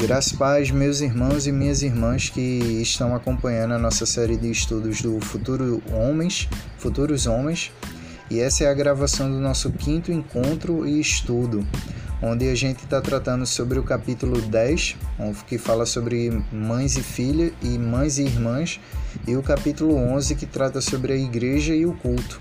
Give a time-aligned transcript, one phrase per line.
[0.00, 2.40] Graças paz, meus irmãos e minhas irmãs que
[2.80, 7.72] estão acompanhando a nossa série de estudos do Futuro Homens, Futuros Homens,
[8.30, 11.66] e essa é a gravação do nosso quinto encontro e estudo,
[12.22, 14.96] onde a gente está tratando sobre o capítulo 10,
[15.48, 18.78] que fala sobre mães e filhas e mães e irmãs,
[19.26, 22.40] e o capítulo 11 que trata sobre a igreja e o culto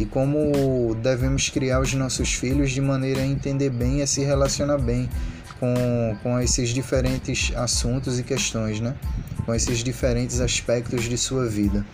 [0.00, 4.24] e como devemos criar os nossos filhos de maneira a entender bem e a se
[4.24, 5.08] relacionar bem
[5.58, 8.94] com, com esses diferentes assuntos e questões, né?
[9.44, 11.84] com esses diferentes aspectos de sua vida.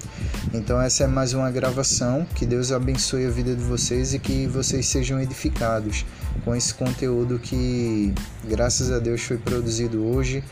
[0.55, 2.27] Então, essa é mais uma gravação.
[2.35, 6.05] Que Deus abençoe a vida de vocês e que vocês sejam edificados
[6.45, 8.13] com esse conteúdo que,
[8.45, 10.43] graças a Deus, foi produzido hoje,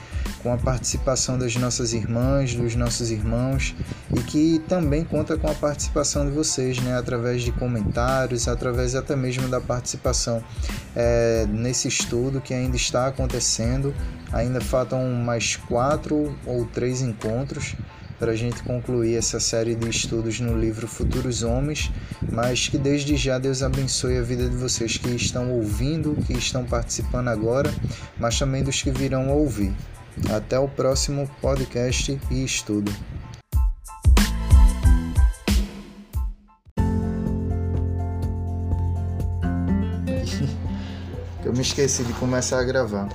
[0.43, 3.75] com a participação das nossas irmãs, dos nossos irmãos
[4.17, 6.97] e que também conta com a participação de vocês, né?
[6.97, 10.43] através de comentários, através até mesmo da participação
[10.95, 13.95] é, nesse estudo que ainda está acontecendo.
[14.33, 17.75] Ainda faltam mais quatro ou três encontros
[18.19, 21.91] para a gente concluir essa série de estudos no livro Futuros Homens,
[22.33, 26.65] mas que desde já Deus abençoe a vida de vocês que estão ouvindo, que estão
[26.65, 27.73] participando agora,
[28.19, 29.73] mas também dos que virão ouvir.
[30.35, 32.93] Até o próximo podcast e estudo.
[41.45, 43.09] Eu me esqueci de começar a gravar.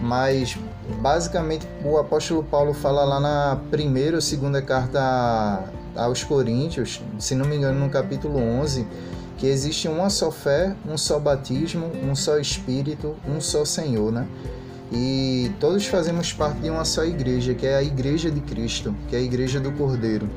[0.00, 0.56] Mas
[1.00, 7.46] basicamente o apóstolo Paulo fala lá na primeira ou segunda carta aos Coríntios, se não
[7.46, 8.86] me engano, no capítulo 11,
[9.38, 14.26] que existe uma só fé, um só batismo, um só espírito, um só Senhor, né?
[14.92, 19.16] E todos fazemos parte de uma só igreja, que é a igreja de Cristo, que
[19.16, 20.28] é a igreja do Cordeiro,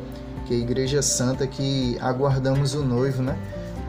[0.48, 3.38] que é a igreja santa que aguardamos o noivo, né?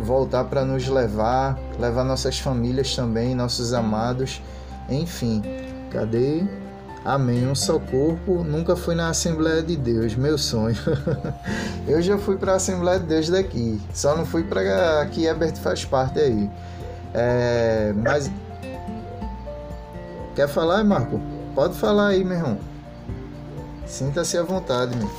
[0.01, 4.43] voltar para nos levar, levar nossas famílias também, nossos amados,
[4.89, 5.43] enfim.
[5.91, 6.45] Cadê?
[7.05, 7.47] Amém.
[7.47, 8.45] Um só corpo.
[8.45, 10.77] Nunca fui na Assembleia de Deus, meu sonho.
[11.89, 15.57] eu já fui para a Assembleia de Deus daqui, só não fui para que Herbert
[15.57, 16.51] faz parte aí.
[17.13, 18.31] É, mas
[20.35, 21.21] quer falar, Marco?
[21.55, 22.59] Pode falar aí, meu irmão.
[23.87, 25.11] Sinta-se à vontade, meu.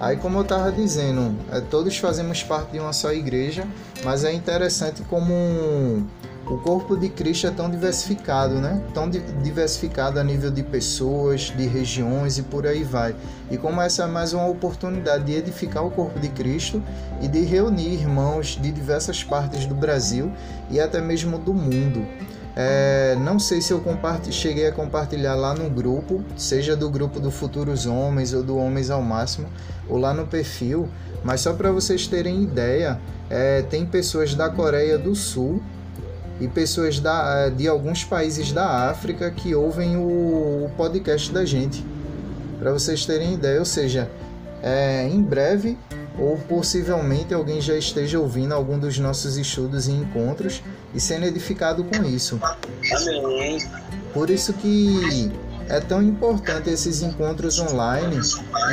[0.00, 3.66] Aí, como eu estava dizendo, é, todos fazemos parte de uma só igreja,
[4.02, 6.06] mas é interessante como
[6.50, 8.82] o corpo de Cristo é tão diversificado, né?
[8.92, 13.14] Tão diversificado a nível de pessoas, de regiões e por aí vai.
[13.48, 16.82] E como essa é mais uma oportunidade de edificar o corpo de Cristo
[17.22, 20.32] e de reunir irmãos de diversas partes do Brasil
[20.68, 22.04] e até mesmo do mundo.
[22.56, 23.80] É, não sei se eu
[24.32, 28.90] cheguei a compartilhar lá no grupo, seja do grupo do Futuros Homens ou do Homens
[28.90, 29.46] ao Máximo,
[29.88, 30.88] ou lá no perfil,
[31.22, 33.00] mas só para vocês terem ideia,
[33.30, 35.62] é, tem pessoas da Coreia do Sul
[36.40, 41.44] e pessoas da, é, de alguns países da África que ouvem o, o podcast da
[41.44, 41.84] gente.
[42.58, 44.10] Para vocês terem ideia, ou seja,
[44.62, 45.78] é, em breve
[46.18, 50.62] ou possivelmente alguém já esteja ouvindo algum dos nossos estudos e encontros
[50.94, 52.38] e sendo edificado com isso.
[52.42, 53.58] Amém.
[54.12, 55.30] Por isso que
[55.68, 58.20] é tão importante esses encontros online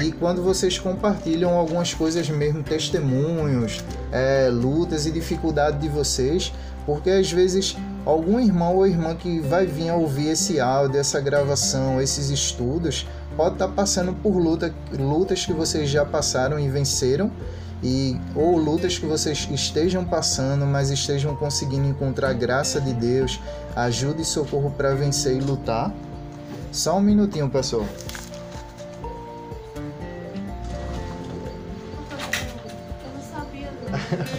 [0.03, 6.51] e quando vocês compartilham algumas coisas mesmo, testemunhos, é, lutas e dificuldades de vocês,
[6.87, 7.75] porque às vezes
[8.05, 13.05] algum irmão ou irmã que vai vir a ouvir esse áudio, essa gravação, esses estudos,
[13.35, 17.29] pode estar tá passando por luta, lutas que vocês já passaram e venceram,
[17.83, 23.41] e ou lutas que vocês estejam passando, mas estejam conseguindo encontrar graça de Deus,
[23.75, 25.93] ajuda e socorro para vencer e lutar.
[26.71, 27.85] Só um minutinho, pessoal.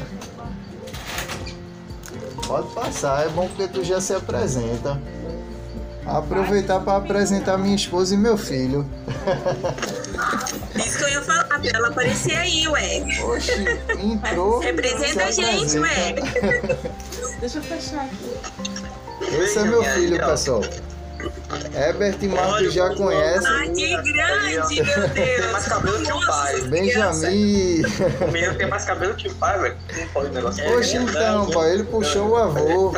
[2.48, 4.98] Pode passar, é bom porque tu já se apresenta.
[6.06, 8.88] Aproveitar para apresentar minha esposa e meu filho.
[10.75, 13.03] Isso que eu ia falar, ela aparecer aí, ué.
[13.22, 13.66] Oxi,
[13.98, 14.60] entrou.
[14.64, 16.14] Representa a gente, ué.
[17.38, 19.34] Deixa eu fechar aqui.
[19.37, 20.62] Esse é meu filho, pessoal.
[21.75, 23.48] Herbert e Marcos já conhecem.
[23.48, 25.12] Ai, que grande, meu Deus.
[25.14, 26.60] Tem mais cabelo que o pai.
[26.62, 27.82] Benjamin.
[28.20, 29.76] O menino tem mais cabelo que o pai, velho.
[29.98, 30.64] Não pode negócio.
[30.64, 32.94] Poxa, então, pai, ele puxou o avô.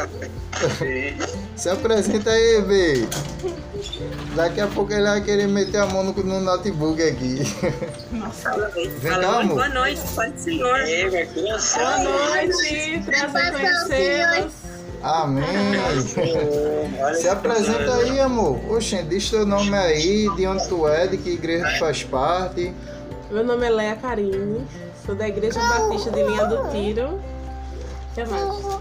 [1.56, 3.08] Se apresenta aí, B.
[4.34, 7.40] Daqui a pouco ele vai querer meter a mão no, no notebook aqui.
[8.12, 9.56] Nossa, Vem cá, amor.
[9.56, 10.78] Boa noite, pode senhor.
[11.74, 14.69] Boa noite, prazer conhecê-los.
[15.02, 15.44] Amém.
[17.14, 18.58] Se apresenta aí, amor.
[18.70, 22.74] Oxe, diz teu nome aí, de onde tu é, de que igreja tu faz parte.
[23.30, 24.66] Meu nome é Leia Carine,
[25.06, 27.06] sou da Igreja Batista de Linha do Tiro.
[27.10, 28.80] O que mais?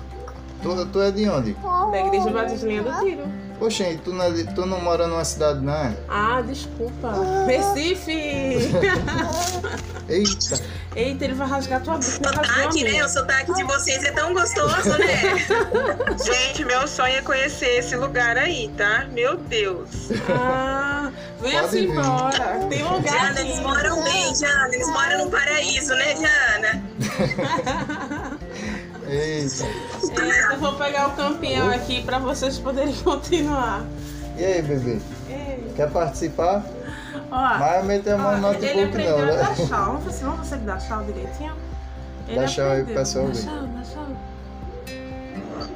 [0.62, 1.54] Tu, tu é de onde?
[1.92, 3.24] Da Igreja Batista de Linha do Tiro.
[3.60, 5.94] Poxa, tu não, é tu não mora numa cidade, não é?
[6.08, 7.12] Ah, desculpa.
[7.46, 8.72] Recife!
[10.08, 10.64] Eita!
[10.96, 12.04] Eita, ele vai rasgar tua boca.
[12.04, 13.04] Sotaque, né?
[13.04, 15.46] O sotaque de vocês é tão gostoso, né?
[16.24, 19.06] Gente, meu sonho é conhecer esse lugar aí, tá?
[19.12, 20.10] Meu Deus.
[20.30, 21.90] Ah, venha Pode se vir.
[21.90, 22.60] embora.
[22.70, 24.70] Tem lugar Jana, eles moram bem, Jana.
[24.74, 26.84] Eles moram no paraíso, né, Jana?
[29.10, 29.66] Eita!
[29.66, 33.84] Eita, eu vou pegar o campeão aqui pra vocês poderem continuar.
[34.38, 35.00] E aí, bebê?
[35.30, 35.72] Ei.
[35.76, 36.64] Quer participar?
[37.32, 39.66] Ó, Vai meter a mão no ó, ele notebook aprendeu não, a dar né?
[39.68, 39.86] tchau.
[39.86, 41.54] Vamos ver se vamos conseguir dar tchau direitinho?
[42.28, 43.42] Ele Dá tchau aí pro pessoal Dá ver.
[43.44, 44.06] tchau, dá tchau.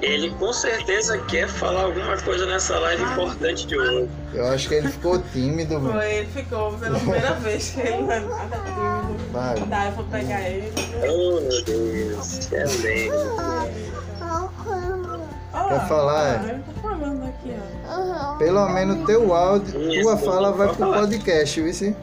[0.01, 4.09] Ele com certeza quer falar alguma coisa nessa live importante de hoje.
[4.33, 5.93] Eu acho que ele ficou tímido, mano.
[5.93, 9.31] Foi, ele ficou pela primeira vez que ele não é nada tímido.
[9.31, 9.55] Vai.
[9.61, 10.73] Tá, eu vou pegar ele.
[11.07, 12.51] Oh, meu Deus.
[12.51, 13.33] É lindo.
[15.69, 16.37] Quer falar, é?
[16.37, 17.55] ó, Ele tá falando aqui,
[17.87, 18.35] ó.
[18.37, 20.99] Pelo menos teu áudio, Isso, tua fala vai pro falar.
[20.99, 21.73] podcast, viu?
[21.73, 21.95] se?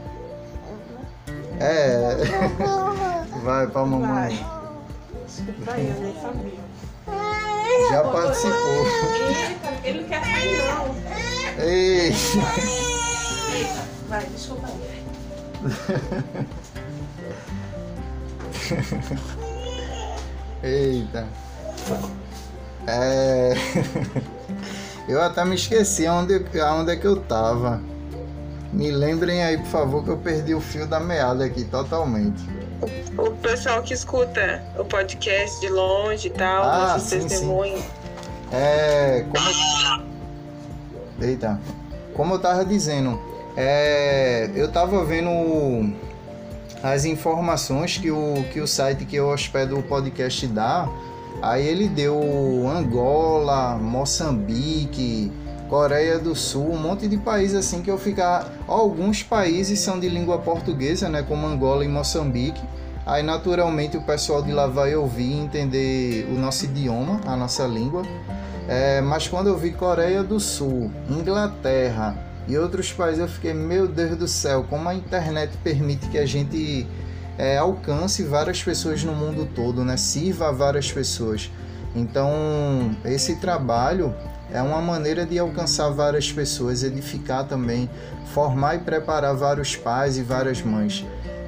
[1.59, 2.17] É.
[3.45, 3.91] Vai pra Vai.
[3.91, 4.47] mamãe.
[5.27, 6.61] Desculpa aí, eu nem sabia.
[7.91, 8.87] Já participou.
[9.17, 10.95] Eita, ele não quer sair não.
[11.65, 12.13] Ei!
[13.53, 14.81] Eita, vai, desculpa aí.
[20.63, 21.27] Eita.
[22.87, 23.55] É.
[25.09, 27.83] Eu até me esqueci aonde, aonde é que eu tava.
[28.73, 32.41] Me lembrem aí, por favor, que eu perdi o fio da meada aqui totalmente.
[33.19, 37.83] O pessoal que escuta o podcast de longe e tal, Ah, nossos sim, sim.
[38.53, 39.25] É.
[39.31, 40.05] Como...
[41.21, 41.61] Eita.
[42.15, 43.21] Como eu tava dizendo,
[43.57, 45.31] é, eu tava vendo
[46.83, 50.89] as informações que o, que o site que eu hospedo o podcast dá.
[51.43, 52.19] Aí ele deu
[52.69, 55.31] Angola, Moçambique,
[55.71, 58.53] Coreia do Sul, um monte de países assim que eu ficar.
[58.67, 61.23] Alguns países são de língua portuguesa, né?
[61.23, 62.61] Como Angola e Moçambique.
[63.07, 67.69] Aí naturalmente o pessoal de lá vai ouvir e entender o nosso idioma, a nossa
[67.69, 68.03] língua.
[68.69, 72.17] É, mas quando eu vi Coreia do Sul, Inglaterra
[72.49, 76.27] e outros países, eu fiquei, meu Deus do céu, como a internet permite que a
[76.27, 76.85] gente
[77.39, 79.97] é, alcance várias pessoas no mundo todo, né?
[79.97, 81.49] Sirva a várias pessoas.
[81.95, 82.33] Então,
[83.05, 84.13] esse trabalho
[84.53, 87.89] é uma maneira de alcançar várias pessoas, edificar também,
[88.33, 91.05] formar e preparar vários pais e várias mães.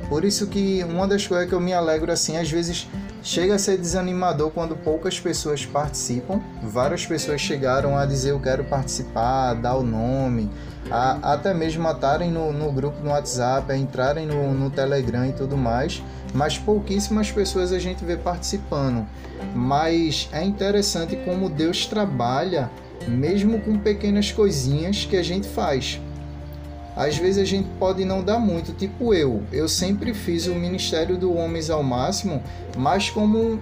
[0.08, 2.86] Por isso que uma das coisas que eu me alegro assim, às vezes
[3.22, 6.40] chega a ser desanimador quando poucas pessoas participam.
[6.62, 10.50] Várias pessoas chegaram a dizer eu quero participar, dar o nome,
[10.90, 15.26] a, até mesmo a estarem no, no grupo no WhatsApp, a entrarem no, no Telegram
[15.26, 16.02] e tudo mais.
[16.34, 19.06] Mas pouquíssimas pessoas a gente vê participando.
[19.54, 22.70] Mas é interessante como Deus trabalha,
[23.08, 26.00] mesmo com pequenas coisinhas que a gente faz.
[26.94, 29.42] Às vezes a gente pode não dar muito, tipo eu.
[29.50, 32.42] Eu sempre fiz o Ministério do Homens ao Máximo,
[32.76, 33.58] mas como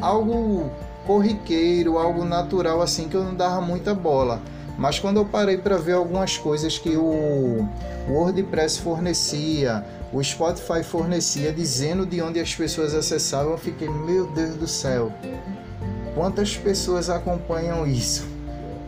[0.00, 0.70] algo
[1.06, 4.40] corriqueiro, algo natural assim que eu não dava muita bola.
[4.78, 7.68] Mas quando eu parei para ver algumas coisas que o
[8.08, 14.54] WordPress fornecia, o Spotify fornecia, dizendo de onde as pessoas acessavam, eu fiquei, meu Deus
[14.54, 15.12] do céu,
[16.14, 18.37] quantas pessoas acompanham isso?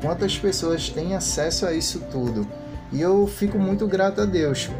[0.00, 2.46] Quantas pessoas têm acesso a isso tudo?
[2.90, 4.70] E eu fico muito grato a Deus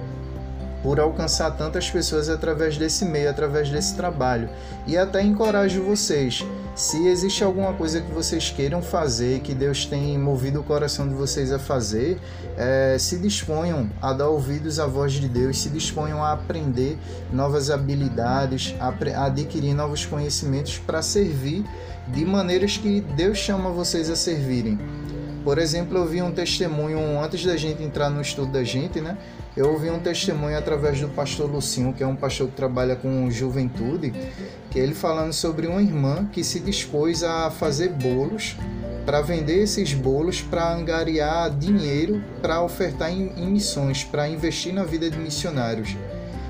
[0.83, 4.49] por alcançar tantas pessoas através desse meio, através desse trabalho.
[4.87, 10.19] E até encorajo vocês, se existe alguma coisa que vocês queiram fazer, que Deus tem
[10.19, 12.19] movido o coração de vocês a fazer,
[12.57, 16.97] eh, se disponham a dar ouvidos à voz de Deus, se disponham a aprender
[17.31, 21.65] novas habilidades, a a adquirir novos conhecimentos para servir
[22.09, 24.79] de maneiras que Deus chama vocês a servirem.
[25.45, 29.17] Por exemplo, eu vi um testemunho antes da gente entrar no estudo da gente, né?
[29.57, 33.31] Eu ouvi um testemunho através do pastor Lucinho, que é um pastor que trabalha com
[33.31, 34.13] juventude,
[34.71, 38.57] que ele falando sobre uma irmã que se dispôs a fazer bolos
[39.05, 44.85] para vender esses bolos para angariar dinheiro para ofertar em, em missões, para investir na
[44.85, 45.97] vida de missionários.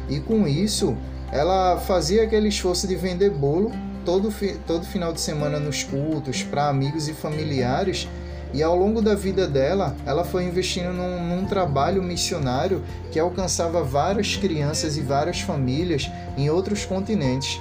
[0.09, 0.97] E com isso,
[1.33, 3.73] ela fazia aquele esforço de vender bolo
[4.05, 4.35] todo,
[4.67, 8.09] todo final de semana nos cultos, para amigos e familiares.
[8.53, 13.83] E ao longo da vida dela, ela foi investindo num, num trabalho missionário que alcançava
[13.83, 17.61] várias crianças e várias famílias em outros continentes.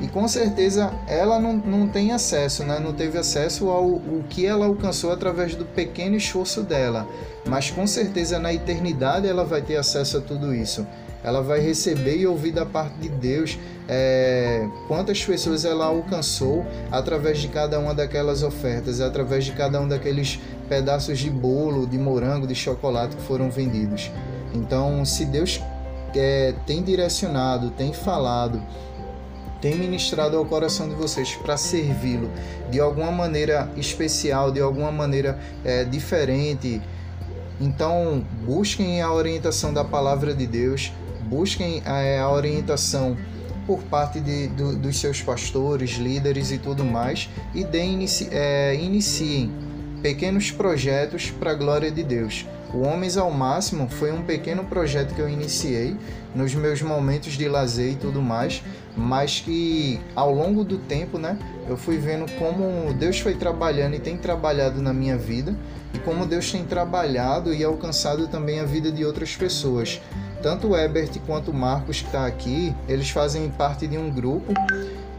[0.00, 2.80] E com certeza ela não, não tem acesso, né?
[2.80, 7.06] não teve acesso ao que ela alcançou através do pequeno esforço dela.
[7.46, 10.86] Mas com certeza na eternidade ela vai ter acesso a tudo isso.
[11.24, 17.38] Ela vai receber e ouvir da parte de Deus é, quantas pessoas ela alcançou através
[17.38, 20.38] de cada uma daquelas ofertas, através de cada um daqueles
[20.68, 24.10] pedaços de bolo, de morango, de chocolate que foram vendidos.
[24.54, 25.60] Então, se Deus
[26.14, 28.62] é, tem direcionado, tem falado,
[29.60, 32.30] tem ministrado ao coração de vocês para servi-lo
[32.70, 36.82] de alguma maneira especial, de alguma maneira é, diferente,
[37.60, 40.92] então busquem a orientação da palavra de Deus,
[41.28, 43.16] busquem é, a orientação
[43.66, 49.50] por parte de, do, dos seus pastores, líderes e tudo mais, e deem, é, iniciem
[50.02, 52.46] pequenos projetos para a glória de Deus.
[52.74, 55.96] O Homens ao Máximo foi um pequeno projeto que eu iniciei
[56.34, 58.62] nos meus momentos de lazer e tudo mais,
[58.96, 61.38] mas que ao longo do tempo, né,
[61.68, 65.54] eu fui vendo como Deus foi trabalhando e tem trabalhado na minha vida
[65.94, 70.00] e como Deus tem trabalhado e alcançado também a vida de outras pessoas.
[70.44, 74.52] Tanto o Ebert quanto o Marcos que está aqui, eles fazem parte de um grupo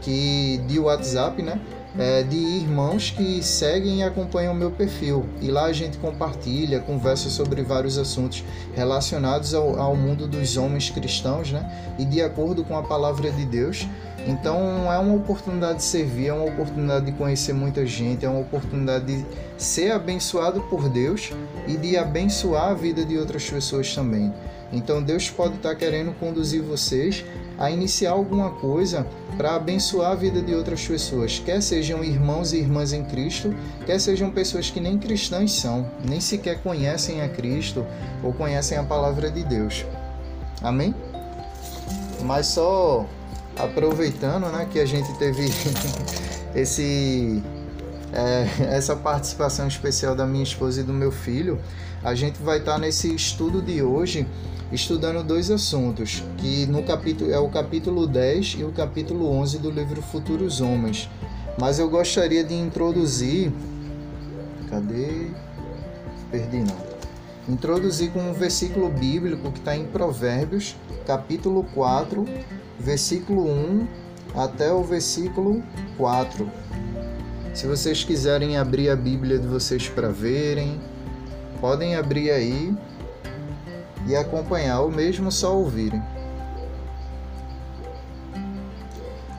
[0.00, 1.60] que de WhatsApp, né?
[1.98, 5.26] é, de irmãos que seguem e acompanham o meu perfil.
[5.40, 10.90] E lá a gente compartilha, conversa sobre vários assuntos relacionados ao, ao mundo dos homens
[10.90, 11.68] cristãos, né?
[11.98, 13.86] E de acordo com a palavra de Deus.
[14.26, 18.40] Então é uma oportunidade de servir, é uma oportunidade de conhecer muita gente, é uma
[18.40, 19.24] oportunidade de
[19.56, 21.32] ser abençoado por Deus
[21.66, 24.32] e de abençoar a vida de outras pessoas também.
[24.72, 27.24] Então Deus pode estar querendo conduzir vocês
[27.58, 29.06] a iniciar alguma coisa
[29.36, 33.54] para abençoar a vida de outras pessoas, quer sejam irmãos e irmãs em Cristo,
[33.84, 37.86] quer sejam pessoas que nem cristãs são, nem sequer conhecem a Cristo
[38.22, 39.86] ou conhecem a palavra de Deus.
[40.62, 40.94] Amém?
[42.22, 43.06] Mas só
[43.56, 45.48] aproveitando, né, que a gente teve
[46.54, 47.42] esse
[48.12, 51.60] é, essa participação especial da minha esposa e do meu filho,
[52.06, 54.24] a gente vai estar nesse estudo de hoje
[54.70, 59.72] estudando dois assuntos, que no capítulo é o capítulo 10 e o capítulo 11 do
[59.72, 61.10] livro Futuros Homens.
[61.58, 63.52] Mas eu gostaria de introduzir
[64.70, 65.30] Cadê?
[66.30, 66.76] Perdi não.
[67.52, 72.24] Introduzir com um versículo bíblico que está em Provérbios, capítulo 4,
[72.78, 73.86] versículo 1
[74.36, 75.60] até o versículo
[75.96, 76.48] 4.
[77.52, 80.80] Se vocês quiserem abrir a Bíblia de vocês para verem,
[81.60, 82.74] podem abrir aí
[84.06, 86.02] e acompanhar, ou mesmo só ouvirem.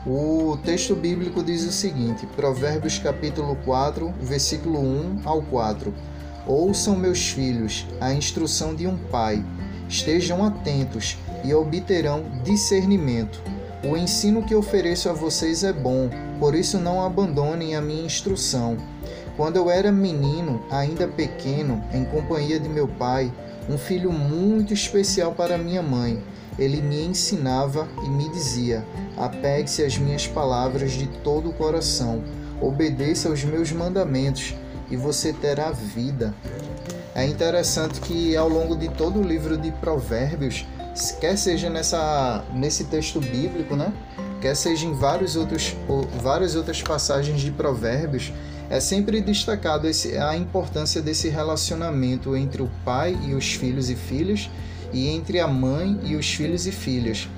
[0.06, 5.92] O texto bíblico diz o seguinte, Provérbios capítulo 4, versículo 1 ao 4.
[6.46, 9.44] Ouçam, meus filhos, a instrução de um pai.
[9.86, 13.42] Estejam atentos e obterão discernimento.
[13.84, 16.08] O ensino que ofereço a vocês é bom,
[16.40, 18.76] por isso não abandonem a minha instrução.
[19.38, 23.32] Quando eu era menino, ainda pequeno, em companhia de meu pai,
[23.70, 26.20] um filho muito especial para minha mãe.
[26.58, 28.84] Ele me ensinava e me dizia:
[29.16, 32.24] apegue-se às minhas palavras de todo o coração,
[32.60, 34.56] obedeça aos meus mandamentos
[34.90, 36.34] e você terá vida.
[37.14, 40.66] É interessante que ao longo de todo o livro de Provérbios,
[41.20, 43.92] quer seja nessa, nesse texto bíblico, né?
[44.40, 45.76] quer seja em vários outros,
[46.22, 48.32] várias outras passagens de Provérbios,
[48.70, 53.96] é sempre destacado esse, a importância desse relacionamento entre o pai e os filhos e
[53.96, 54.50] filhas
[54.92, 57.28] e entre a mãe e os filhos e filhas.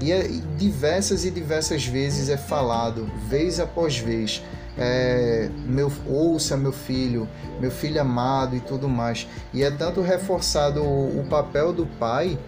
[0.00, 4.42] E é, diversas e diversas vezes é falado, vez após vez,
[4.78, 7.28] é, meu, ouça meu filho,
[7.60, 9.26] meu filho amado e tudo mais.
[9.52, 12.38] E é tanto reforçado o, o papel do pai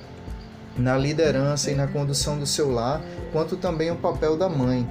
[0.76, 4.88] na liderança e na condução do seu lar, quanto também o papel da mãe.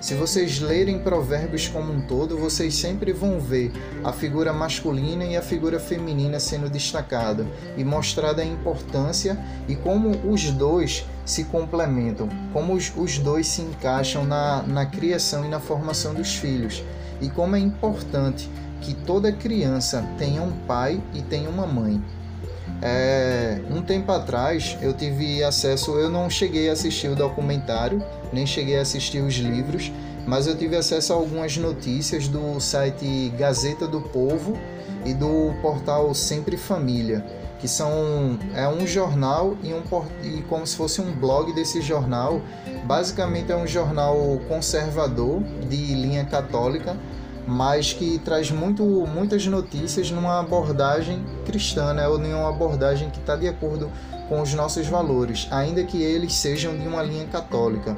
[0.00, 3.72] Se vocês lerem Provérbios como um todo, vocês sempre vão ver
[4.04, 7.44] a figura masculina e a figura feminina sendo destacada
[7.76, 9.36] e mostrada a importância
[9.66, 15.44] e como os dois se complementam, como os, os dois se encaixam na, na criação
[15.44, 16.82] e na formação dos filhos,
[17.20, 18.48] e como é importante
[18.80, 22.00] que toda criança tenha um pai e tenha uma mãe.
[22.80, 28.46] É, um tempo atrás eu tive acesso, eu não cheguei a assistir o documentário, nem
[28.46, 29.90] cheguei a assistir os livros,
[30.26, 34.56] mas eu tive acesso a algumas notícias do site Gazeta do Povo
[35.04, 37.24] e do portal Sempre Família,
[37.58, 39.82] que são é um jornal e, um,
[40.22, 42.40] e como se fosse um blog desse jornal.
[42.84, 46.96] Basicamente é um jornal conservador de linha católica
[47.48, 52.06] mas que traz muito, muitas notícias numa abordagem cristã, né?
[52.06, 53.90] ou nenhuma abordagem que está de acordo
[54.28, 57.96] com os nossos valores, ainda que eles sejam de uma linha católica.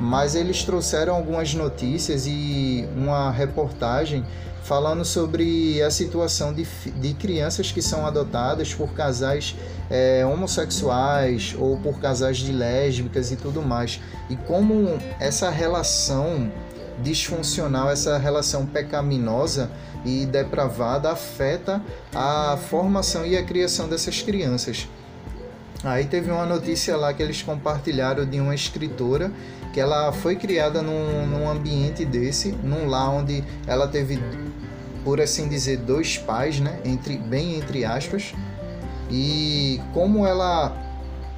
[0.00, 4.24] Mas eles trouxeram algumas notícias e uma reportagem
[4.62, 6.64] falando sobre a situação de,
[7.00, 9.56] de crianças que são adotadas por casais
[9.90, 14.00] é, homossexuais ou por casais de lésbicas e tudo mais.
[14.30, 16.52] E como essa relação
[17.02, 19.70] disfuncional, essa relação pecaminosa
[20.04, 21.82] e depravada afeta
[22.14, 24.88] a formação e a criação dessas crianças.
[25.84, 29.30] Aí teve uma notícia lá que eles compartilharam de uma escritora
[29.72, 34.18] que ela foi criada num, num ambiente desse, num lar onde ela teve,
[35.04, 36.80] por assim dizer, dois pais, né?
[36.82, 38.34] Entre, bem entre aspas.
[39.10, 40.74] E como ela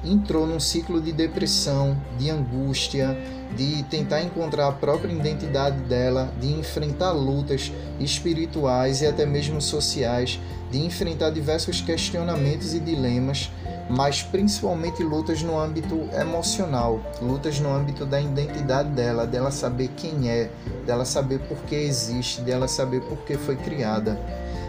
[0.03, 3.17] entrou num ciclo de depressão, de angústia,
[3.55, 10.39] de tentar encontrar a própria identidade dela, de enfrentar lutas espirituais e até mesmo sociais,
[10.71, 13.51] de enfrentar diversos questionamentos e dilemas,
[13.89, 20.29] mas principalmente lutas no âmbito emocional, lutas no âmbito da identidade dela, dela saber quem
[20.29, 20.51] é,
[20.85, 24.19] dela saber por que existe, dela saber por que foi criada.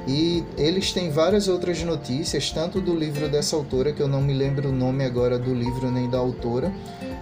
[0.07, 4.33] E eles têm várias outras notícias, tanto do livro dessa autora, que eu não me
[4.33, 6.73] lembro o nome agora do livro nem da autora,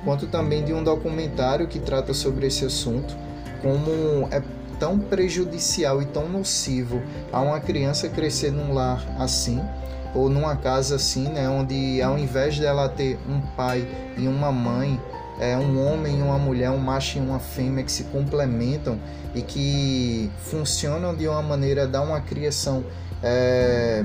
[0.05, 3.17] quanto também de um documentário que trata sobre esse assunto,
[3.61, 4.43] como é
[4.79, 9.61] tão prejudicial e tão nocivo a uma criança crescer num lar assim,
[10.15, 14.99] ou numa casa assim, né, onde ao invés dela ter um pai e uma mãe,
[15.41, 18.99] é um homem e uma mulher, um macho e uma fêmea que se complementam
[19.35, 22.85] e que funcionam de uma maneira dar uma criação
[23.23, 24.05] é,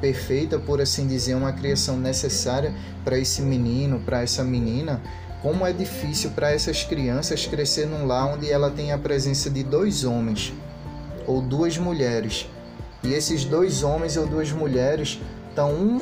[0.00, 2.72] perfeita, por assim dizer, uma criação necessária
[3.04, 5.00] para esse menino, para essa menina,
[5.42, 9.62] como é difícil para essas crianças crescer num lar onde ela tem a presença de
[9.62, 10.52] dois homens
[11.26, 12.48] ou duas mulheres.
[13.02, 16.00] E esses dois homens ou duas mulheres estão um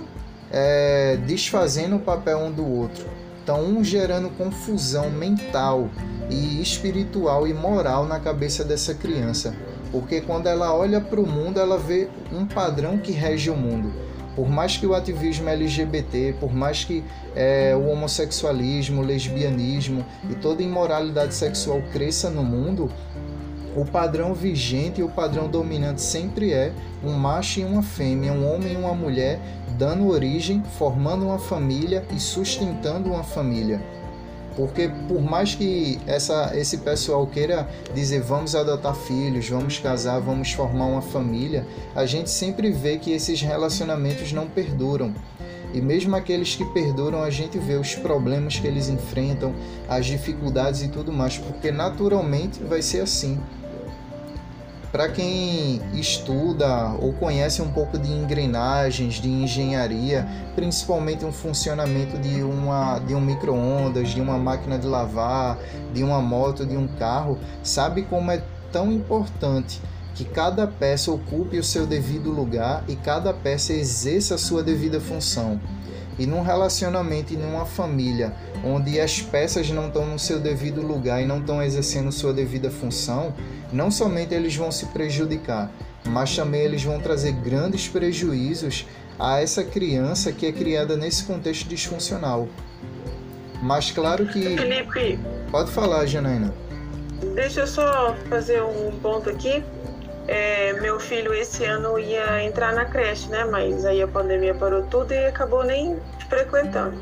[0.51, 5.91] é, desfazendo o papel um do outro Estão gerando confusão mental
[6.31, 9.53] e espiritual e moral na cabeça dessa criança.
[9.91, 13.93] Porque quando ela olha para o mundo, ela vê um padrão que rege o mundo.
[14.37, 17.03] Por mais que o ativismo LGBT, por mais que
[17.35, 22.93] é, o homossexualismo, o lesbianismo e toda imoralidade sexual cresça no mundo,
[23.75, 28.55] o padrão vigente e o padrão dominante sempre é um macho e uma fêmea, um
[28.55, 29.41] homem e uma mulher,
[29.79, 33.81] dando origem, formando uma família e sustentando uma família.
[34.55, 40.53] Porque por mais que essa, esse pessoal queira dizer vamos adotar filhos, vamos casar, vamos
[40.53, 45.15] formar uma família, a gente sempre vê que esses relacionamentos não perduram.
[45.73, 49.55] E mesmo aqueles que perduram, a gente vê os problemas que eles enfrentam,
[49.89, 53.41] as dificuldades e tudo mais, porque naturalmente vai ser assim.
[54.93, 62.43] Para quem estuda ou conhece um pouco de engrenagens, de engenharia, principalmente um funcionamento de,
[62.43, 65.59] uma, de um micro-ondas, de uma máquina de lavar,
[65.95, 69.81] de uma moto, de um carro, sabe como é tão importante
[70.15, 75.01] que cada peça ocupe o seu devido lugar e cada peça exerça a sua devida
[75.01, 75.59] função.
[76.23, 78.33] E num relacionamento e numa família
[78.65, 82.71] onde as peças não estão no seu devido lugar e não estão exercendo sua devida
[82.71, 83.35] função,
[83.73, 85.69] não somente eles vão se prejudicar,
[86.05, 88.87] mas também eles vão trazer grandes prejuízos
[89.19, 92.47] a essa criança que é criada nesse contexto disfuncional.
[93.61, 94.57] Mas claro que.
[94.57, 95.19] Felipe.
[95.51, 96.55] Pode falar, Janaína.
[97.35, 99.65] Deixa eu só fazer um ponto aqui.
[100.29, 103.45] É, meu filho esse ano ia entrar na creche, né?
[103.45, 106.99] Mas aí a pandemia parou tudo e acabou nem frequentando.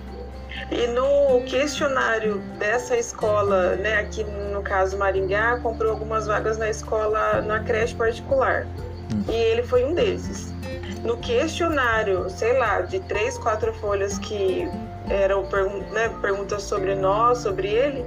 [0.70, 7.40] E no questionário dessa escola, né, aqui no caso Maringá, comprou algumas vagas na escola,
[7.42, 8.66] na creche particular.
[9.28, 10.52] E ele foi um desses.
[11.04, 14.68] No questionário, sei lá, de três, quatro folhas que
[15.08, 15.42] eram
[15.92, 18.04] né, perguntas sobre nós, sobre ele,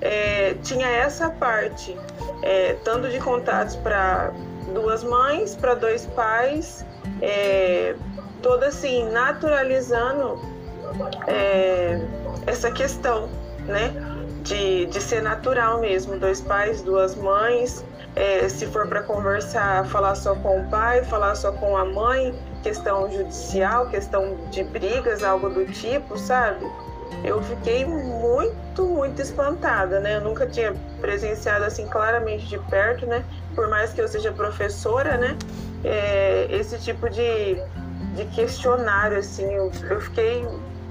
[0.00, 1.96] é, tinha essa parte,
[2.42, 4.32] é, tanto de contatos para
[4.72, 6.84] duas mães, para dois pais,
[7.20, 7.94] é,
[8.40, 10.40] toda assim, naturalizando
[11.26, 12.00] é,
[12.46, 13.28] essa questão,
[13.66, 13.92] né?
[14.42, 17.84] De, de ser natural mesmo, dois pais, duas mães.
[18.14, 22.34] É, se for para conversar, falar só com o pai, falar só com a mãe,
[22.62, 26.66] questão judicial, questão de brigas, algo do tipo, sabe?
[27.24, 30.16] Eu fiquei muito, muito espantada, né?
[30.16, 33.24] Eu nunca tinha presenciado assim claramente de perto, né?
[33.54, 35.36] Por mais que eu seja professora, né?
[35.84, 37.56] É, esse tipo de,
[38.16, 40.46] de questionário, assim, eu, eu fiquei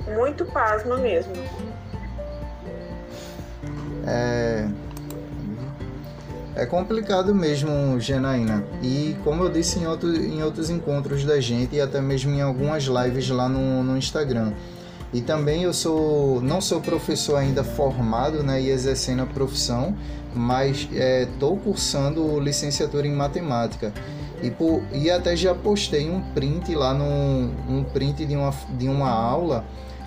[0.08, 1.34] muito pasma mesmo.
[4.08, 4.68] É.
[6.56, 8.64] É complicado mesmo, Genaína.
[8.82, 12.42] E como eu disse em, outro, em outros encontros da gente e até mesmo em
[12.42, 14.52] algumas lives lá no, no Instagram.
[15.14, 19.96] E também eu sou não sou professor ainda formado né, e exercendo a profissão,
[20.34, 23.94] mas estou é, cursando licenciatura em matemática.
[24.42, 28.88] E, por, e até já postei um print lá no um print de uma, de
[28.88, 29.64] uma aula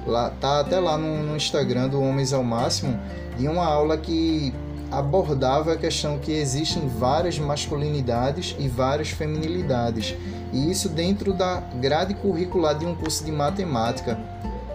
[0.07, 2.99] Lá, tá até lá no, no Instagram do Homens ao Máximo,
[3.39, 4.53] de uma aula que
[4.91, 10.15] abordava a questão que existem várias masculinidades e várias feminilidades,
[10.53, 14.19] e isso dentro da grade curricular de um curso de matemática,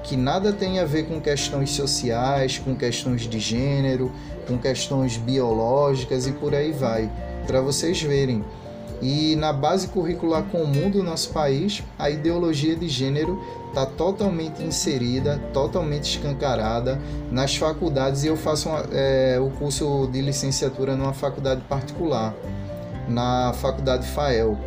[0.10, 4.12] que nada tem a ver com questões sociais, com questões de gênero,
[4.48, 7.08] com questões biológicas e por aí vai,
[7.46, 8.44] para vocês verem.
[9.04, 15.40] E na base curricular comum do nosso país, a ideologia de gênero está totalmente inserida,
[15.54, 17.00] totalmente escancarada
[17.32, 18.24] nas faculdades.
[18.24, 22.34] E eu faço uma, é, o curso de licenciatura numa faculdade particular,
[23.08, 24.58] na Faculdade FAEL.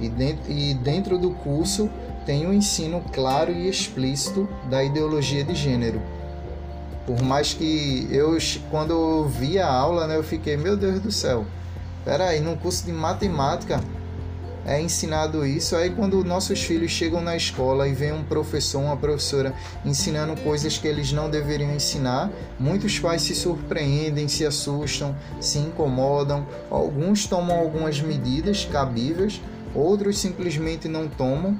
[0.00, 1.88] E dentro, e dentro do curso
[2.24, 6.00] tem um ensino claro e explícito da ideologia de gênero.
[7.06, 8.36] Por mais que eu,
[8.70, 11.44] quando eu vi a aula, né, eu fiquei, meu Deus do céu,
[12.04, 13.80] peraí, num curso de matemática
[14.64, 15.74] é ensinado isso.
[15.74, 19.54] Aí quando nossos filhos chegam na escola e vem um professor, uma professora
[19.84, 26.46] ensinando coisas que eles não deveriam ensinar, muitos pais se surpreendem, se assustam, se incomodam.
[26.70, 29.40] Alguns tomam algumas medidas cabíveis,
[29.74, 31.58] outros simplesmente não tomam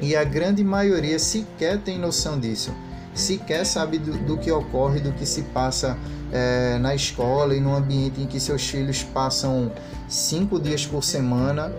[0.00, 2.72] e a grande maioria sequer tem noção disso,
[3.14, 5.96] sequer sabe do, do que ocorre, do que se passa
[6.32, 9.72] é, na escola e no ambiente em que seus filhos passam
[10.08, 11.72] cinco dias por semana,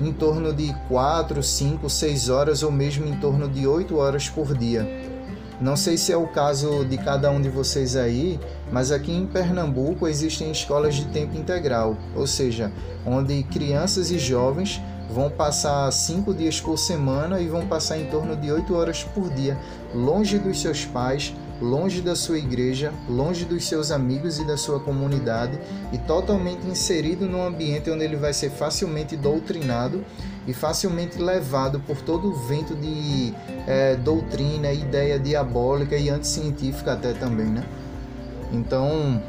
[0.00, 4.56] em torno de quatro, cinco, seis horas ou mesmo em torno de oito horas por
[4.56, 4.88] dia.
[5.60, 8.40] Não sei se é o caso de cada um de vocês aí,
[8.72, 12.72] mas aqui em Pernambuco existem escolas de tempo integral, ou seja,
[13.06, 18.36] onde crianças e jovens vão passar cinco dias por semana e vão passar em torno
[18.36, 19.58] de oito horas por dia,
[19.94, 24.80] longe dos seus pais, longe da sua igreja, longe dos seus amigos e da sua
[24.80, 25.58] comunidade
[25.92, 30.04] e totalmente inserido num ambiente onde ele vai ser facilmente doutrinado
[30.46, 33.32] e facilmente levado por todo o vento de
[33.66, 37.64] é, doutrina, ideia diabólica e anticientífica até também, né?
[38.52, 39.22] Então,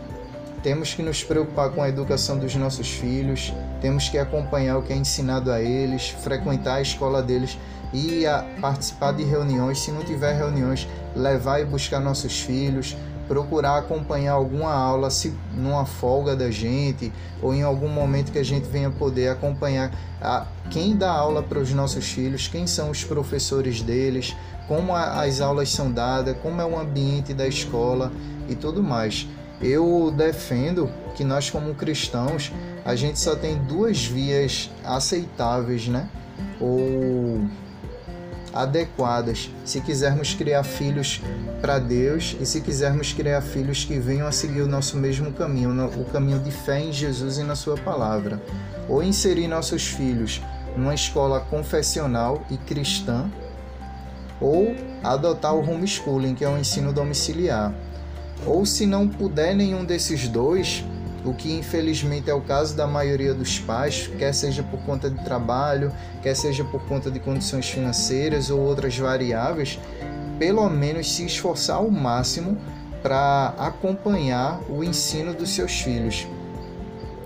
[0.66, 4.92] temos que nos preocupar com a educação dos nossos filhos, temos que acompanhar o que
[4.92, 7.56] é ensinado a eles, frequentar a escola deles
[7.94, 8.24] e
[8.60, 9.78] participar de reuniões.
[9.78, 12.98] Se não tiver reuniões, levar e buscar nossos filhos,
[13.28, 18.44] procurar acompanhar alguma aula se numa folga da gente ou em algum momento que a
[18.44, 23.04] gente venha poder acompanhar a, quem dá aula para os nossos filhos, quem são os
[23.04, 24.36] professores deles,
[24.68, 28.12] como a, as aulas são dadas, como é o ambiente da escola
[28.50, 29.28] e tudo mais.
[29.62, 32.52] Eu defendo que nós como cristãos,
[32.84, 36.10] a gente só tem duas vias aceitáveis, né?
[36.60, 37.42] Ou
[38.54, 41.22] adequadas, se quisermos criar filhos
[41.60, 45.72] para Deus e se quisermos criar filhos que venham a seguir o nosso mesmo caminho,
[46.00, 48.42] o caminho de fé em Jesus e na Sua palavra.
[48.88, 50.42] Ou inserir nossos filhos
[50.78, 53.30] numa escola confessional e cristã,
[54.40, 57.74] ou adotar o homeschooling, que é o ensino domiciliar.
[58.46, 60.84] Ou se não puder nenhum desses dois,
[61.26, 65.24] o que infelizmente é o caso da maioria dos pais, quer seja por conta de
[65.24, 69.80] trabalho, quer seja por conta de condições financeiras ou outras variáveis,
[70.38, 72.58] pelo menos se esforçar ao máximo
[73.02, 76.28] para acompanhar o ensino dos seus filhos.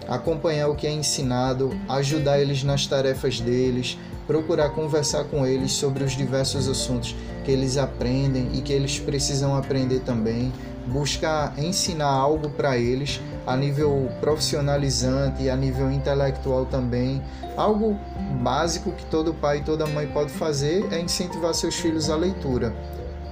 [0.07, 6.03] Acompanhar o que é ensinado, ajudar eles nas tarefas deles, procurar conversar com eles sobre
[6.03, 10.51] os diversos assuntos que eles aprendem e que eles precisam aprender também,
[10.89, 17.21] buscar ensinar algo para eles a nível profissionalizante e a nível intelectual também.
[17.55, 17.97] Algo
[18.41, 22.73] básico que todo pai e toda mãe pode fazer é incentivar seus filhos à leitura.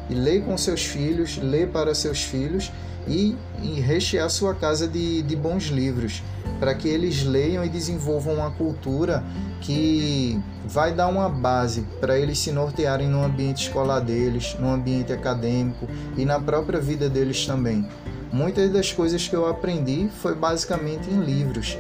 [0.10, 2.72] E ler com seus filhos, ler para seus filhos
[3.08, 3.36] e,
[3.80, 6.22] rechear sua casa de, de bons livros,
[6.60, 9.24] para que eles leiam e desenvolvam uma cultura
[9.62, 15.14] que vai dar uma base para eles se nortearem no ambiente escolar deles, no ambiente
[15.14, 17.88] acadêmico e na própria vida deles também.
[18.32, 21.78] Muitas das coisas que eu aprendi foi basicamente em livros.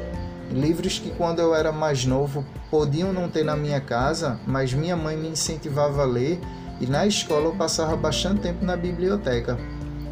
[0.49, 4.95] Livros que quando eu era mais novo podiam não ter na minha casa, mas minha
[4.95, 6.39] mãe me incentivava a ler
[6.79, 9.57] e na escola eu passava bastante tempo na biblioteca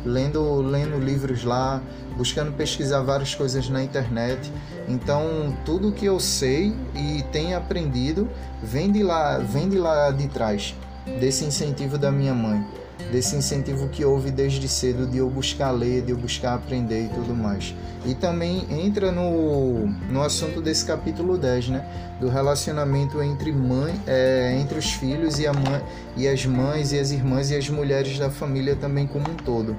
[0.05, 1.81] lendo, lendo livros lá,
[2.15, 4.51] buscando pesquisar várias coisas na internet.
[4.87, 8.29] Então, tudo que eu sei e tenho aprendido
[8.63, 10.75] vem de lá, vem de lá de trás,
[11.19, 12.65] desse incentivo da minha mãe
[13.11, 17.09] desse incentivo que houve desde cedo de eu buscar ler, de eu buscar aprender e
[17.09, 17.75] tudo mais.
[18.05, 21.85] E também entra no, no assunto desse capítulo 10, né?
[22.19, 25.81] Do relacionamento entre mãe, é, entre os filhos e, a mãe,
[26.15, 29.75] e as mães e as irmãs e as mulheres da família também como um todo.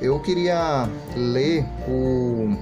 [0.00, 2.56] Eu queria ler o,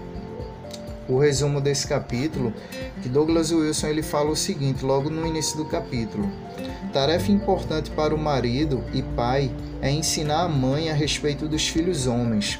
[1.09, 2.53] o resumo desse capítulo,
[3.01, 6.29] que Douglas Wilson ele fala o seguinte, logo no início do capítulo.
[6.93, 12.07] Tarefa importante para o marido e pai é ensinar a mãe a respeito dos filhos
[12.07, 12.59] homens.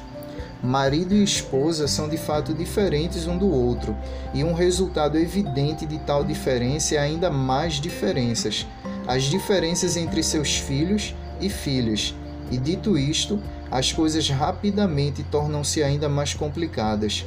[0.61, 3.95] Marido e esposa são de fato diferentes um do outro,
[4.33, 8.67] e um resultado evidente de tal diferença é ainda mais diferenças,
[9.07, 12.13] as diferenças entre seus filhos e filhas.
[12.51, 17.25] E dito isto, as coisas rapidamente tornam-se ainda mais complicadas.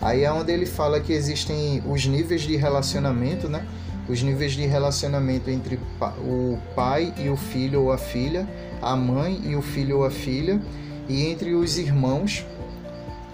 [0.00, 3.66] Aí é onde ele fala que existem os níveis de relacionamento, né?
[4.10, 5.78] Os níveis de relacionamento entre
[6.18, 8.44] o pai e o filho ou a filha,
[8.82, 10.60] a mãe e o filho ou a filha,
[11.08, 12.44] e entre os irmãos,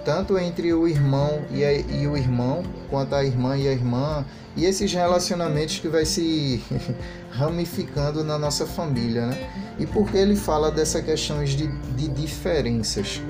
[0.05, 4.23] tanto entre o irmão e, a, e, o irmão, quanto a irmã e a irmã,
[4.55, 6.63] e esses relacionamentos que vai se
[7.33, 9.51] ramificando na nossa família, né?
[9.79, 13.23] E por que ele fala dessas questões de, de diferenças?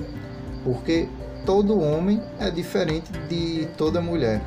[0.65, 1.09] Porque
[1.45, 4.43] todo homem é diferente de toda mulher.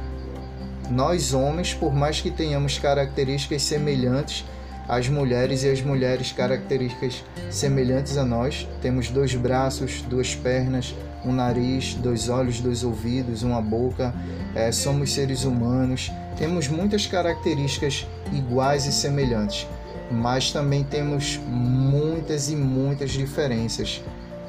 [0.90, 4.44] Nós homens, por mais que tenhamos características semelhantes,
[4.90, 8.68] as mulheres e as mulheres características semelhantes a nós.
[8.82, 14.12] Temos dois braços, duas pernas, um nariz, dois olhos, dois ouvidos, uma boca.
[14.56, 16.12] É, somos seres humanos.
[16.38, 19.68] Temos muitas características iguais e semelhantes,
[20.10, 24.02] mas também temos muitas e muitas diferenças.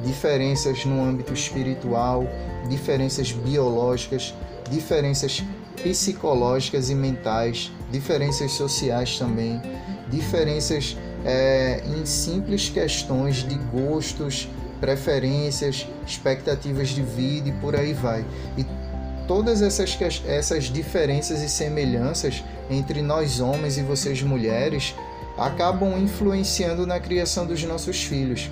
[0.02, 2.26] Diferenças no âmbito espiritual,
[2.66, 4.32] diferenças biológicas,
[4.70, 5.44] diferenças
[5.82, 9.60] psicológicas e mentais, diferenças sociais também
[10.10, 14.48] diferenças é, em simples questões de gostos,
[14.80, 18.24] preferências, expectativas de vida e por aí vai.
[18.58, 18.66] E
[19.26, 24.94] todas essas, essas diferenças e semelhanças entre nós homens e vocês mulheres
[25.38, 28.50] acabam influenciando na criação dos nossos filhos.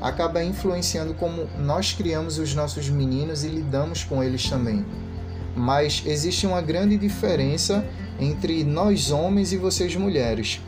[0.00, 4.84] Acaba influenciando como nós criamos os nossos meninos e lidamos com eles também.
[5.56, 7.86] Mas existe uma grande diferença
[8.18, 10.60] entre nós homens e vocês mulheres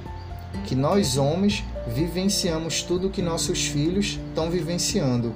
[0.66, 5.34] que nós homens vivenciamos tudo que nossos filhos estão vivenciando.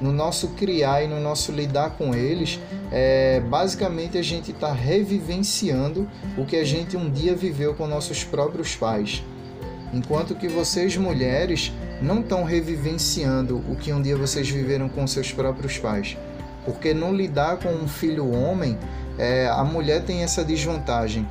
[0.00, 2.58] No nosso criar e no nosso lidar com eles,
[2.90, 8.24] é, basicamente a gente está revivenciando o que a gente um dia viveu com nossos
[8.24, 9.22] próprios pais.
[9.92, 15.32] Enquanto que vocês, mulheres, não estão revivenciando o que um dia vocês viveram com seus
[15.32, 16.16] próprios pais.
[16.64, 18.78] Porque no lidar com um filho homem,
[19.18, 21.26] é, a mulher tem essa desvantagem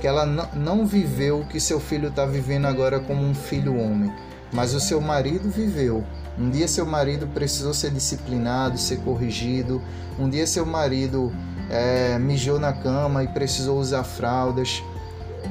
[0.00, 4.12] que ela não viveu o que seu filho está vivendo agora como um filho homem,
[4.52, 6.04] mas o seu marido viveu.
[6.38, 9.80] Um dia seu marido precisou ser disciplinado, ser corrigido.
[10.18, 11.32] Um dia seu marido
[11.70, 14.82] é, mijou na cama e precisou usar fraldas.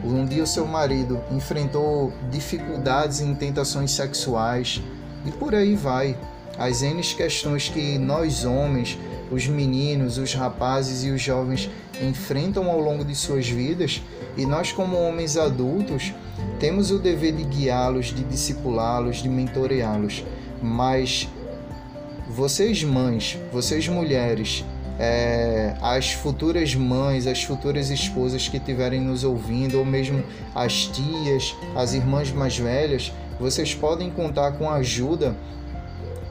[0.03, 4.81] Um dia o seu marido enfrentou dificuldades em tentações sexuais
[5.25, 6.17] e por aí vai.
[6.57, 8.97] As N questões que nós homens,
[9.33, 11.69] os meninos, os rapazes e os jovens
[12.01, 14.01] enfrentam ao longo de suas vidas,
[14.37, 16.13] e nós, como homens adultos,
[16.59, 20.23] temos o dever de guiá-los, de discipulá-los, de mentoreá-los.
[20.61, 21.27] Mas
[22.29, 24.63] vocês, mães, vocês, mulheres,
[24.99, 31.55] é, as futuras mães, as futuras esposas que estiverem nos ouvindo, ou mesmo as tias,
[31.75, 35.35] as irmãs mais velhas, vocês podem contar com a ajuda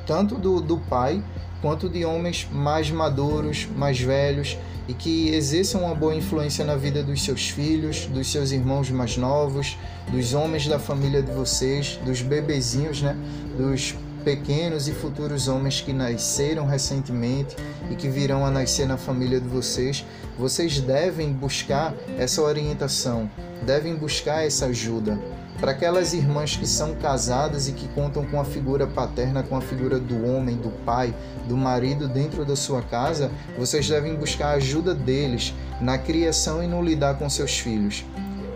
[0.06, 1.22] tanto do, do pai
[1.62, 7.02] quanto de homens mais maduros, mais velhos e que exerçam uma boa influência na vida
[7.04, 9.78] dos seus filhos, dos seus irmãos mais novos,
[10.10, 13.16] dos homens da família de vocês, dos bebezinhos, né?
[13.56, 13.94] Dos
[14.24, 17.56] pequenos e futuros homens que nasceram recentemente
[17.90, 20.04] e que virão a nascer na família de vocês,
[20.38, 23.30] vocês devem buscar essa orientação,
[23.64, 25.18] devem buscar essa ajuda.
[25.60, 29.60] Para aquelas irmãs que são casadas e que contam com a figura paterna, com a
[29.60, 31.14] figura do homem, do pai,
[31.46, 36.66] do marido dentro da sua casa, vocês devem buscar a ajuda deles na criação e
[36.66, 38.04] no lidar com seus filhos.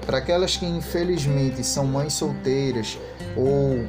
[0.05, 2.99] Para aquelas que infelizmente são mães solteiras
[3.37, 3.85] ou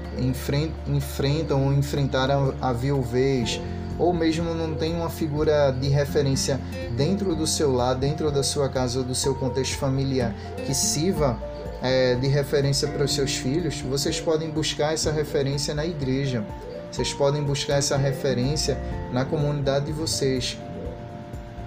[0.88, 3.62] enfrentam ou enfrentaram a viuvez,
[3.98, 6.60] ou mesmo não tem uma figura de referência
[6.96, 11.38] dentro do seu lar, dentro da sua casa ou do seu contexto familiar que sirva
[11.82, 16.44] é, de referência para os seus filhos, vocês podem buscar essa referência na igreja,
[16.92, 18.78] vocês podem buscar essa referência
[19.12, 20.58] na comunidade de vocês.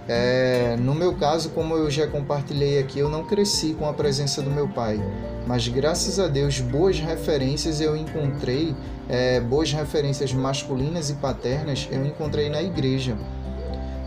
[0.09, 4.43] É, no meu caso, como eu já compartilhei aqui, eu não cresci com a presença
[4.43, 5.01] do meu pai,
[5.47, 8.75] mas graças a Deus, boas referências eu encontrei,
[9.09, 13.17] é, boas referências masculinas e paternas eu encontrei na igreja.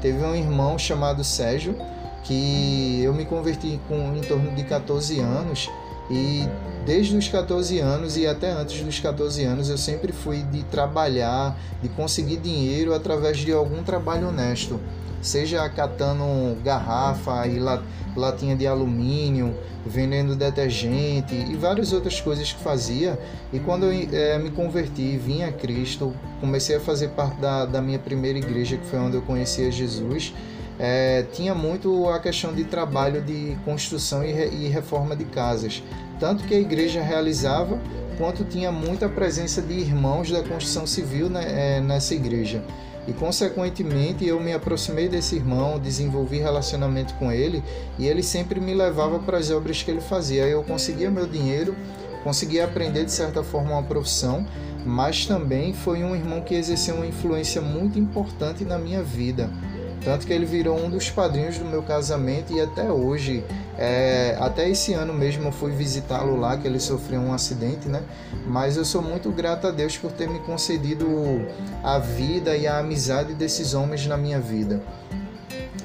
[0.01, 1.77] Teve um irmão chamado Sérgio,
[2.23, 5.69] que eu me converti com em torno de 14 anos
[6.09, 6.47] E
[6.85, 11.57] desde os 14 anos e até antes dos 14 anos eu sempre fui de trabalhar,
[11.81, 14.79] de conseguir dinheiro através de algum trabalho honesto,
[15.21, 16.23] seja catando
[16.61, 17.57] garrafa e
[18.15, 23.17] latinha de alumínio, vendendo detergente e várias outras coisas que fazia.
[23.51, 27.81] E quando eu é, me converti, vim a Cristo, comecei a fazer parte da, da
[27.81, 30.33] minha primeira igreja, que foi onde eu conhecia Jesus.
[30.79, 35.83] É, tinha muito a questão de trabalho de construção e, re, e reforma de casas
[36.23, 37.77] tanto que a igreja realizava,
[38.17, 41.43] quanto tinha muita presença de irmãos da construção civil né,
[41.77, 42.63] é, nessa igreja.
[43.05, 47.61] E consequentemente eu me aproximei desse irmão, desenvolvi relacionamento com ele
[47.99, 50.43] e ele sempre me levava para as obras que ele fazia.
[50.43, 51.75] Eu conseguia meu dinheiro,
[52.23, 54.47] conseguia aprender de certa forma uma profissão,
[54.85, 59.49] mas também foi um irmão que exerceu uma influência muito importante na minha vida.
[60.03, 63.43] Tanto que ele virou um dos padrinhos do meu casamento e até hoje
[63.77, 68.03] é, até esse ano mesmo eu fui visitá-lo lá, que ele sofreu um acidente, né?
[68.45, 71.07] Mas eu sou muito grato a Deus por ter me concedido
[71.83, 74.81] a vida e a amizade desses homens na minha vida.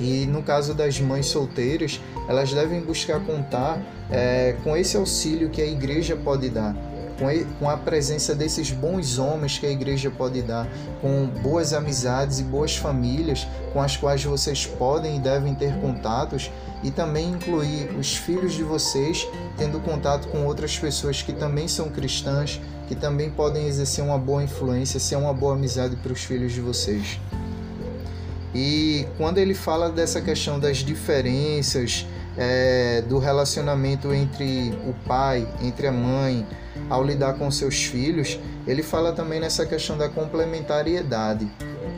[0.01, 5.63] E no caso das mães solteiras, elas devem buscar contar é, com esse auxílio que
[5.63, 6.75] a igreja pode dar
[7.59, 10.69] com a presença desses bons homens que a igreja pode dar,
[11.01, 16.51] com boas amizades e boas famílias com as quais vocês podem e devem ter contatos,
[16.83, 19.27] e também incluir os filhos de vocês
[19.57, 24.43] tendo contato com outras pessoas que também são cristãs, que também podem exercer uma boa
[24.43, 27.19] influência, ser uma boa amizade para os filhos de vocês.
[28.55, 35.89] E quando ele fala dessa questão das diferenças é, do relacionamento entre o pai, entre
[35.89, 36.47] a mãe,
[36.88, 41.51] ao lidar com seus filhos, ele fala também nessa questão da complementariedade,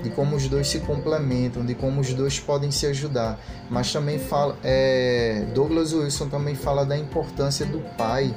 [0.03, 3.39] de como os dois se complementam, de como os dois podem se ajudar.
[3.69, 8.35] Mas também fala, é, Douglas Wilson também fala da importância do pai.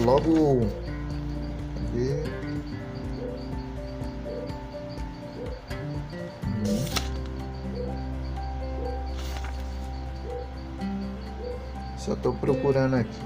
[0.00, 0.66] Logo,
[12.10, 13.20] Só estou procurando aqui.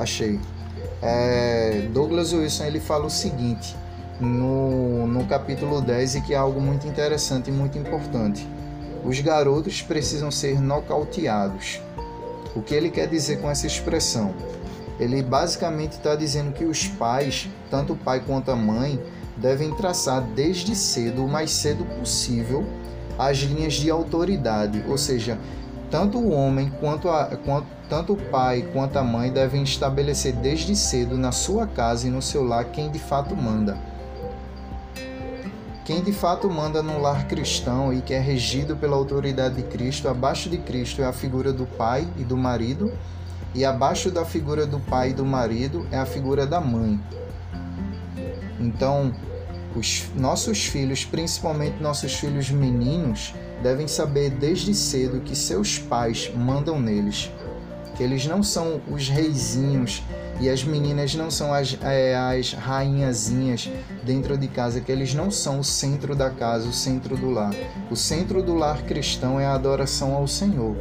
[0.00, 0.40] Achei.
[1.02, 3.76] É, Douglas Wilson ele fala o seguinte
[4.18, 8.48] no, no capítulo 10 e que é algo muito interessante e muito importante.
[9.04, 11.82] Os garotos precisam ser nocauteados.
[12.56, 14.34] O que ele quer dizer com essa expressão?
[14.98, 18.98] Ele basicamente está dizendo que os pais, tanto o pai quanto a mãe,
[19.36, 22.66] devem traçar desde cedo, o mais cedo possível,
[23.18, 25.38] as linhas de autoridade, ou seja,
[25.90, 30.76] tanto o homem quanto, a, quanto tanto o pai quanto a mãe devem estabelecer desde
[30.76, 33.76] cedo na sua casa e no seu lar quem de fato manda.
[35.84, 40.08] Quem de fato manda num lar cristão e que é regido pela autoridade de Cristo,
[40.08, 42.92] abaixo de Cristo é a figura do pai e do marido,
[43.52, 47.00] e abaixo da figura do pai e do marido é a figura da mãe.
[48.60, 49.12] Então,
[49.74, 56.80] os nossos filhos, principalmente nossos filhos meninos, devem saber desde cedo que seus pais mandam
[56.80, 57.32] neles,
[58.02, 60.02] eles não são os reizinhos
[60.40, 63.70] e as meninas não são as, é, as rainhazinhas
[64.02, 67.54] dentro de casa, que eles não são o centro da casa, o centro do lar.
[67.90, 70.76] O centro do lar cristão é a adoração ao Senhor.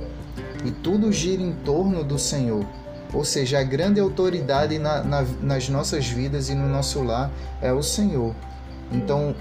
[0.63, 2.65] E tudo gira em torno do Senhor.
[3.13, 7.73] Ou seja, a grande autoridade na, na, nas nossas vidas e no nosso lar é
[7.73, 8.35] o Senhor.
[8.91, 9.35] Então,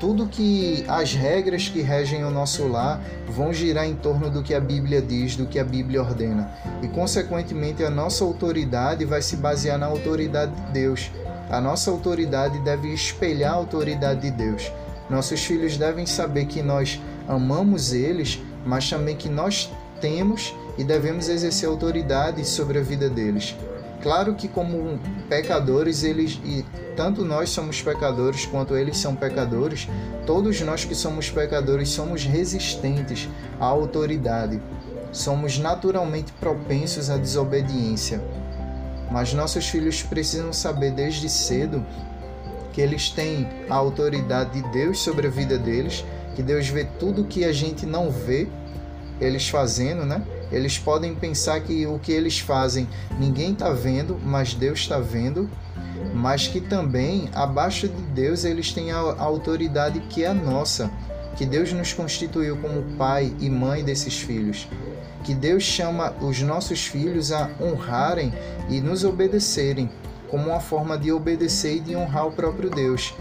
[0.00, 4.54] tudo que as regras que regem o nosso lar vão girar em torno do que
[4.54, 6.50] a Bíblia diz, do que a Bíblia ordena.
[6.82, 11.10] E consequentemente a nossa autoridade vai se basear na autoridade de Deus.
[11.50, 14.72] A nossa autoridade deve espelhar a autoridade de Deus.
[15.10, 21.28] Nossos filhos devem saber que nós amamos eles, mas também que nós temos e devemos
[21.28, 23.54] exercer autoridade sobre a vida deles.
[24.02, 26.64] Claro que como pecadores, eles e
[26.96, 29.88] tanto nós somos pecadores quanto eles são pecadores,
[30.26, 34.60] todos nós que somos pecadores somos resistentes à autoridade.
[35.12, 38.22] Somos naturalmente propensos à desobediência.
[39.10, 41.84] Mas nossos filhos precisam saber desde cedo
[42.72, 46.04] que eles têm a autoridade de Deus sobre a vida deles,
[46.36, 48.48] que Deus vê tudo que a gente não vê
[49.20, 50.22] eles fazendo, né?
[50.50, 55.48] Eles podem pensar que o que eles fazem ninguém está vendo, mas Deus está vendo.
[56.14, 60.90] Mas que também, abaixo de Deus, eles têm a autoridade que é nossa,
[61.36, 64.68] que Deus nos constituiu como pai e mãe desses filhos.
[65.22, 68.32] Que Deus chama os nossos filhos a honrarem
[68.68, 69.90] e nos obedecerem,
[70.28, 73.14] como uma forma de obedecer e de honrar o próprio Deus.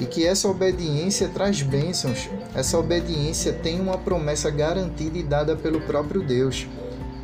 [0.00, 2.28] E que essa obediência traz bênçãos.
[2.54, 6.66] Essa obediência tem uma promessa garantida e dada pelo próprio Deus.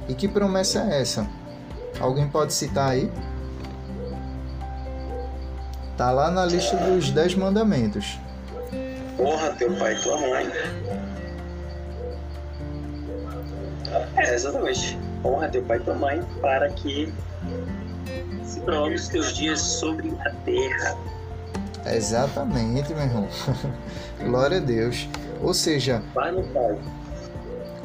[0.08, 1.28] E que promessa é essa?
[2.00, 3.10] Alguém pode citar aí?
[5.96, 8.18] Tá lá na lista dos dez mandamentos.
[9.18, 10.52] Honra teu pai e tua mãe.
[14.16, 14.96] É, exatamente.
[15.24, 17.12] Honra teu pai e tua mãe para que
[18.44, 20.96] se prolongue os teus dias sobre a terra.
[21.95, 23.28] Exatamente, meu irmão.
[24.22, 25.09] Glória a Deus.
[25.41, 26.03] Ou seja,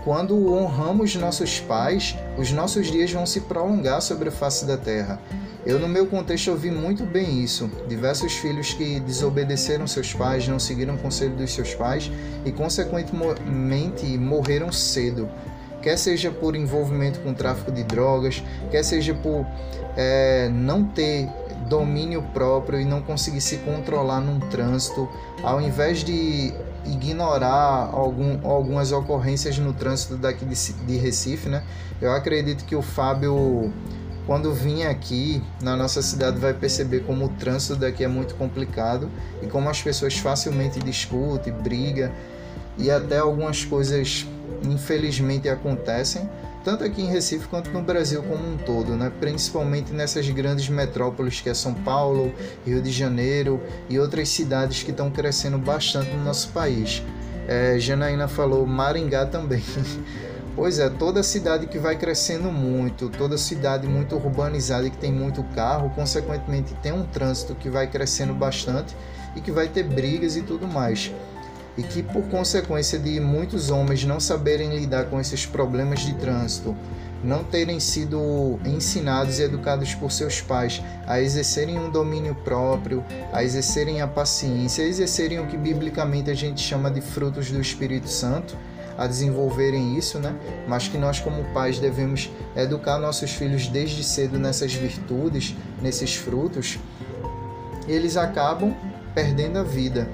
[0.03, 5.19] quando honramos nossos pais, os nossos dias vão se prolongar sobre a face da terra.
[5.65, 7.71] Eu, no meu contexto, ouvi muito bem isso.
[7.87, 12.11] Diversos filhos que desobedeceram seus pais, não seguiram o conselho dos seus pais
[12.45, 15.29] e, consequentemente, morreram cedo.
[15.81, 19.45] Quer seja por envolvimento com tráfico de drogas, quer seja por
[19.95, 21.29] é, não ter
[21.69, 25.09] domínio próprio e não conseguir se controlar num trânsito,
[25.43, 26.53] ao invés de
[26.85, 31.63] ignorar algum, algumas ocorrências no trânsito daqui de, de Recife, né?
[32.01, 33.71] Eu acredito que o Fábio
[34.25, 39.09] quando vir aqui na nossa cidade vai perceber como o trânsito daqui é muito complicado
[39.41, 42.09] e como as pessoas facilmente discutem, brigam
[42.77, 44.25] e até algumas coisas
[44.63, 46.29] infelizmente acontecem
[46.63, 49.11] tanto aqui em Recife quanto no Brasil como um todo, né?
[49.19, 52.33] principalmente nessas grandes metrópoles que é São Paulo,
[52.65, 57.03] Rio de Janeiro e outras cidades que estão crescendo bastante no nosso país.
[57.47, 59.63] É, Janaína falou Maringá também.
[60.55, 65.11] Pois é, toda cidade que vai crescendo muito, toda cidade muito urbanizada e que tem
[65.11, 68.95] muito carro, consequentemente tem um trânsito que vai crescendo bastante
[69.35, 71.11] e que vai ter brigas e tudo mais.
[71.77, 76.75] E que por consequência de muitos homens não saberem lidar com esses problemas de trânsito,
[77.23, 83.43] não terem sido ensinados e educados por seus pais a exercerem um domínio próprio, a
[83.43, 88.09] exercerem a paciência, a exercerem o que biblicamente a gente chama de frutos do Espírito
[88.09, 88.57] Santo,
[88.97, 90.35] a desenvolverem isso, né?
[90.67, 96.77] Mas que nós como pais devemos educar nossos filhos desde cedo nessas virtudes, nesses frutos.
[97.87, 98.75] Eles acabam
[99.15, 100.07] perdendo a vida,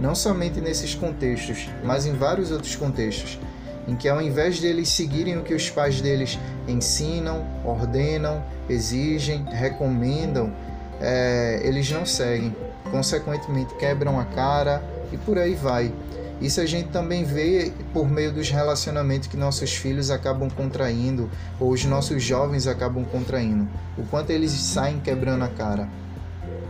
[0.00, 3.38] não somente nesses contextos, mas em vários outros contextos,
[3.86, 9.44] em que ao invés de eles seguirem o que os pais deles ensinam, ordenam, exigem,
[9.44, 10.52] recomendam,
[11.00, 12.54] é, eles não seguem.
[12.90, 14.82] Consequentemente, quebram a cara
[15.12, 15.92] e por aí vai.
[16.40, 21.30] Isso a gente também vê por meio dos relacionamentos que nossos filhos acabam contraindo
[21.60, 23.68] ou os nossos jovens acabam contraindo.
[23.96, 25.88] O quanto eles saem quebrando a cara.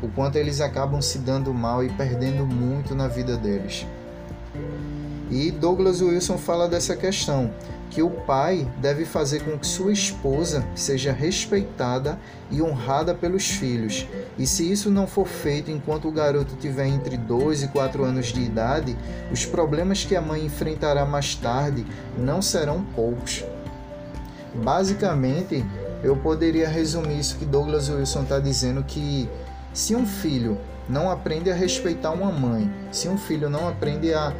[0.04, 3.86] O quanto eles acabam se dando mal e perdendo muito na vida deles.
[5.30, 7.50] E Douglas Wilson fala dessa questão,
[7.88, 12.18] que o pai deve fazer com que sua esposa seja respeitada
[12.50, 14.06] e honrada pelos filhos.
[14.38, 18.26] E se isso não for feito enquanto o garoto tiver entre 2 e 4 anos
[18.26, 18.94] de idade,
[19.32, 21.86] os problemas que a mãe enfrentará mais tarde
[22.18, 23.42] não serão poucos.
[24.54, 25.64] Basicamente,
[26.02, 29.26] eu poderia resumir isso que Douglas Wilson está dizendo que
[29.74, 30.56] se um filho
[30.88, 34.32] não aprende a respeitar uma mãe, se um filho não aprende a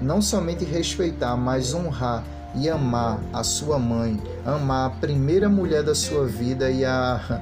[0.00, 2.22] não somente respeitar, mas honrar
[2.54, 7.40] e amar a sua mãe, amar a primeira mulher da sua vida e a,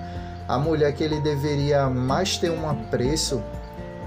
[0.48, 3.42] a mulher que ele deveria mais ter um apreço,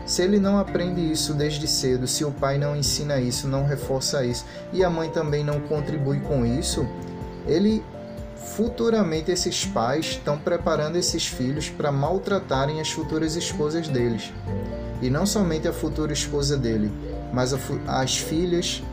[0.08, 4.26] se ele não aprende isso desde cedo, se o pai não ensina isso, não reforça
[4.26, 6.88] isso e a mãe também não contribui com isso,
[7.46, 7.84] ele
[8.60, 14.34] futuramente esses pais estão preparando esses filhos para maltratarem as futuras esposas deles.
[15.02, 16.92] E não somente a futura esposa dele,
[17.32, 17.56] mas
[17.88, 18.84] as filhas,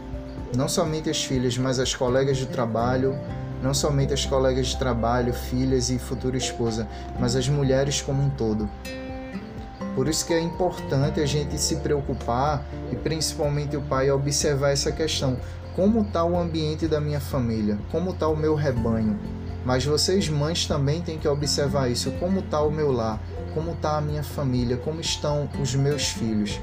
[0.56, 3.18] não somente as filhas, mas as colegas de trabalho,
[3.60, 6.86] não somente as colegas de trabalho, filhas e futura esposa,
[7.18, 8.70] mas as mulheres como um todo.
[9.96, 14.92] Por isso que é importante a gente se preocupar e principalmente o pai observar essa
[14.92, 15.36] questão.
[15.74, 17.76] Como está o ambiente da minha família?
[17.90, 19.18] Como está o meu rebanho?
[19.66, 22.12] Mas vocês mães também têm que observar isso.
[22.12, 23.20] Como está o meu lar?
[23.52, 24.78] Como está a minha família?
[24.78, 26.58] Como estão os meus filhos?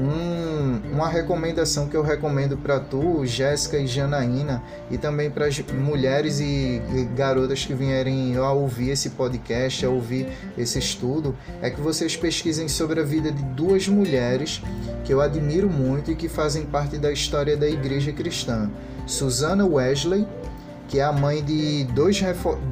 [0.00, 5.58] um, uma recomendação que eu recomendo para tu, Jéssica e Janaína, e também para as
[5.60, 6.80] mulheres e
[7.14, 12.68] garotas que vierem a ouvir esse podcast, a ouvir esse estudo, é que vocês pesquisem
[12.68, 14.62] sobre a vida de duas mulheres
[15.04, 18.70] que eu admiro muito e que fazem parte da história da igreja cristã.
[19.06, 20.26] Susana Wesley,
[20.90, 22.20] que é a mãe de dois,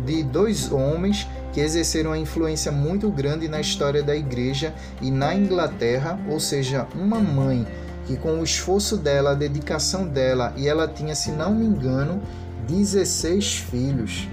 [0.05, 5.33] de dois homens que exerceram uma influência muito grande na história da igreja e na
[5.33, 7.65] Inglaterra, ou seja, uma mãe
[8.07, 12.21] que com o esforço dela, a dedicação dela, e ela tinha, se não me engano,
[12.67, 14.29] 16 filhos.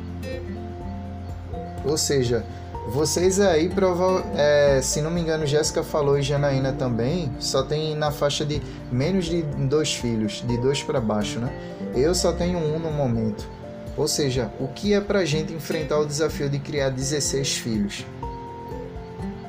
[1.85, 2.43] Ou seja,
[2.87, 7.95] Vocês aí, prova é, se não me engano, Jéssica falou e Janaína também, só tem
[7.95, 8.61] na faixa de
[8.91, 11.51] menos de dois filhos, de dois para baixo, né?
[11.95, 13.49] Eu só tenho um no momento.
[13.97, 18.05] Ou seja, o que é para gente enfrentar o desafio de criar 16 filhos?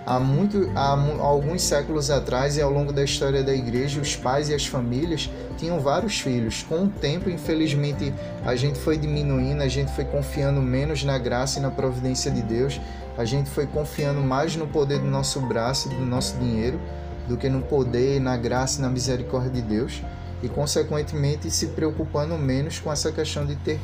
[0.06, 0.90] Há, muito, há
[1.20, 5.28] alguns séculos atrás e ao longo da história da igreja, os pais e as famílias
[5.58, 6.62] tinham vários filhos.
[6.62, 11.58] Com o tempo, infelizmente, a gente foi diminuindo, a gente foi confiando menos na graça
[11.58, 12.80] e na providência de Deus,
[13.18, 16.78] a gente foi confiando mais no poder do nosso braço e do nosso dinheiro
[17.26, 20.02] do que no poder, na graça e na misericórdia de Deus
[20.42, 23.80] e, consequentemente, se preocupando menos com essa questão de ter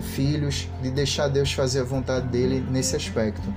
[0.00, 3.52] filhos, de deixar Deus fazer a vontade dele nesse aspecto.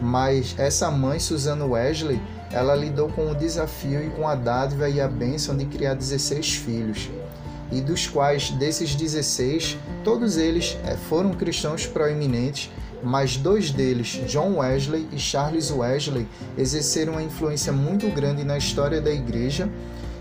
[0.00, 2.20] Mas essa mãe, Susana Wesley,
[2.50, 6.54] ela lidou com o desafio e com a dádiva e a bênção de criar 16
[6.54, 7.08] filhos.
[7.70, 12.70] E dos quais, desses 16, todos eles eh, foram cristãos proeminentes,
[13.02, 16.28] mas dois deles, John Wesley e Charles Wesley,
[16.58, 19.68] exerceram uma influência muito grande na história da igreja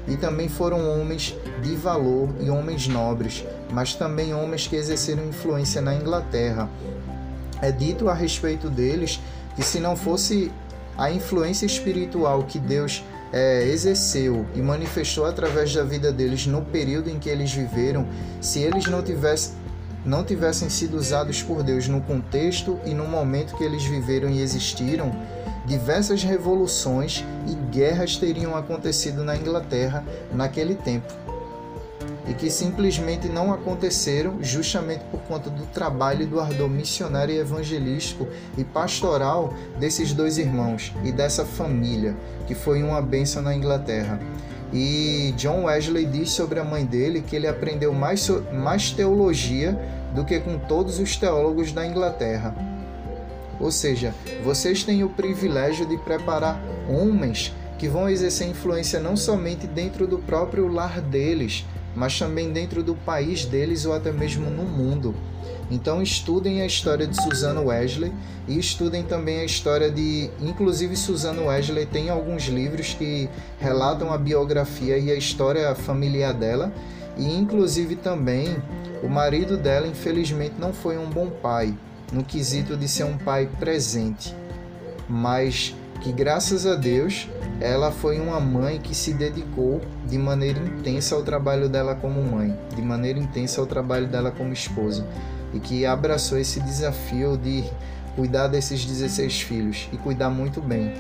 [0.08, 5.82] e também foram homens de valor e homens nobres, mas também homens que exerceram influência
[5.82, 6.70] na Inglaterra.
[7.62, 9.20] É dito a respeito deles
[9.56, 10.52] que se não fosse
[10.97, 17.10] a influência espiritual que Deus é, exerceu e manifestou através da vida deles no período
[17.10, 18.06] em que eles viveram,
[18.41, 19.62] se eles não tivessem
[20.04, 24.41] não tivessem sido usados por Deus no contexto e no momento que eles viveram e
[24.41, 25.16] existiram,
[25.66, 30.03] diversas revoluções e guerras teriam acontecido na Inglaterra
[30.34, 31.22] naquele tempo
[32.28, 37.39] e que simplesmente não aconteceram justamente por conta do trabalho e do ardor missionário e
[37.39, 42.16] evangelístico e pastoral desses dois irmãos e dessa família,
[42.47, 44.20] que foi uma bênção na Inglaterra.
[44.72, 49.78] E John Wesley diz sobre a mãe dele que ele aprendeu mais, mais teologia
[50.16, 52.71] do que com todos os teólogos da Inglaterra.
[53.62, 56.59] Ou seja, vocês têm o privilégio de preparar
[56.89, 62.84] homens que vão exercer influência não somente dentro do próprio lar deles, mas também dentro
[62.84, 65.16] do país deles ou até mesmo no mundo.
[65.70, 68.12] Então estudem a história de Susana Wesley
[68.47, 74.18] e estudem também a história de, inclusive Susana Wesley tem alguns livros que relatam a
[74.18, 76.74] biografia e a história familiar dela
[77.18, 78.57] e inclusive também
[79.01, 81.74] o marido dela infelizmente não foi um bom pai
[82.12, 84.36] no quesito de ser um pai presente,
[85.07, 87.28] mas que graças a Deus
[87.59, 92.57] ela foi uma mãe que se dedicou de maneira intensa ao trabalho dela como mãe,
[92.76, 95.05] de maneira intensa ao trabalho dela como esposa,
[95.53, 97.64] e que abraçou esse desafio de
[98.16, 100.93] cuidar desses 16 filhos e cuidar muito bem.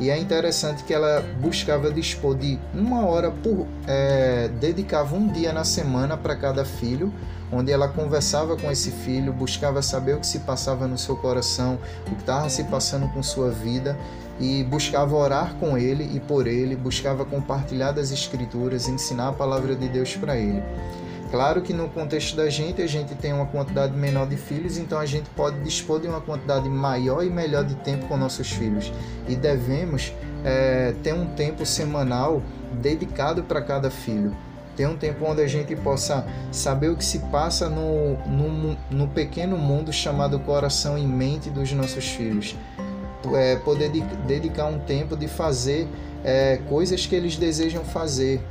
[0.00, 3.66] E é interessante que ela buscava dispor de uma hora por.
[3.86, 7.12] É, dedicava um dia na semana para cada filho,
[7.52, 11.78] onde ela conversava com esse filho, buscava saber o que se passava no seu coração,
[12.06, 13.96] o que estava se passando com sua vida
[14.40, 19.76] e buscava orar com ele e por ele, buscava compartilhar das escrituras, ensinar a palavra
[19.76, 20.62] de Deus para ele.
[21.30, 24.98] Claro que no contexto da gente, a gente tem uma quantidade menor de filhos, então
[24.98, 28.92] a gente pode dispor de uma quantidade maior e melhor de tempo com nossos filhos.
[29.28, 30.12] E devemos
[30.44, 34.36] é, ter um tempo semanal dedicado para cada filho.
[34.76, 39.08] Ter um tempo onde a gente possa saber o que se passa no, no, no
[39.08, 42.56] pequeno mundo chamado coração e mente dos nossos filhos
[43.32, 45.88] é, poder de, dedicar um tempo de fazer
[46.22, 48.42] é, coisas que eles desejam fazer.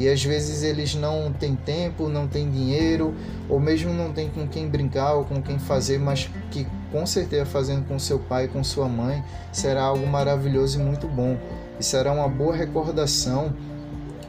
[0.00, 3.14] E às vezes eles não têm tempo, não têm dinheiro,
[3.50, 7.44] ou mesmo não têm com quem brincar ou com quem fazer, mas que com certeza
[7.44, 9.22] fazendo com seu pai, com sua mãe,
[9.52, 11.36] será algo maravilhoso e muito bom.
[11.78, 13.54] E será uma boa recordação,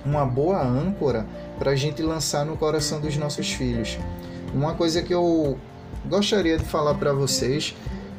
[0.06, 1.26] uma boa âncora
[1.58, 3.98] para a gente lançar no coração dos nossos filhos.
[4.54, 5.58] Uma coisa que eu
[6.06, 7.74] gostaria de falar para vocês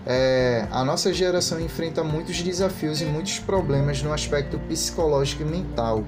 [0.07, 6.03] é, a nossa geração enfrenta muitos desafios e muitos problemas no aspecto psicológico e mental.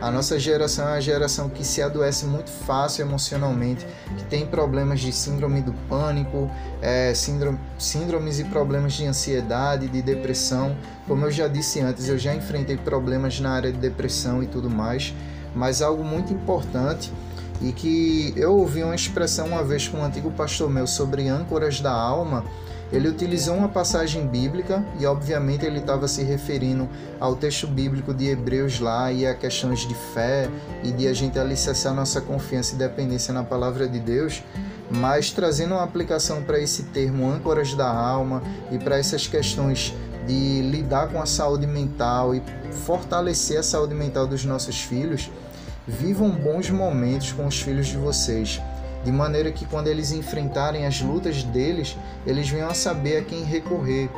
[0.00, 3.84] A nossa geração é uma geração que se adoece muito fácil emocionalmente,
[4.16, 6.48] que tem problemas de síndrome do pânico,
[6.80, 10.76] é, síndrome, síndromes e problemas de ansiedade, de depressão.
[11.08, 14.70] Como eu já disse antes, eu já enfrentei problemas na área de depressão e tudo
[14.70, 15.12] mais,
[15.52, 17.12] mas algo muito importante
[17.60, 21.80] e que eu ouvi uma expressão uma vez com um antigo pastor meu sobre âncoras
[21.80, 22.44] da alma
[22.90, 26.88] ele utilizou uma passagem bíblica e, obviamente, ele estava se referindo
[27.20, 30.48] ao texto bíblico de Hebreus lá e a questões de fé
[30.82, 34.42] e de a gente alicerçar nossa confiança e dependência na palavra de Deus,
[34.90, 39.94] mas trazendo uma aplicação para esse termo âncoras da alma e para essas questões
[40.26, 42.42] de lidar com a saúde mental e
[42.86, 45.30] fortalecer a saúde mental dos nossos filhos.
[45.86, 48.60] Vivam bons momentos com os filhos de vocês
[49.08, 51.96] de maneira que quando eles enfrentarem as lutas deles,
[52.26, 54.10] eles venham a saber a quem recorrer.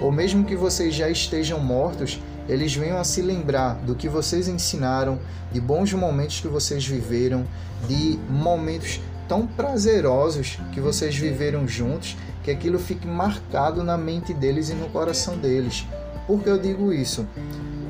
[0.00, 2.18] ou mesmo que vocês já estejam mortos,
[2.48, 5.18] eles venham a se lembrar do que vocês ensinaram,
[5.52, 7.44] de bons momentos que vocês viveram,
[7.86, 14.70] de momentos tão prazerosos que vocês viveram juntos, que aquilo fique marcado na mente deles
[14.70, 15.86] e no coração deles.
[16.26, 17.26] Por que eu digo isso?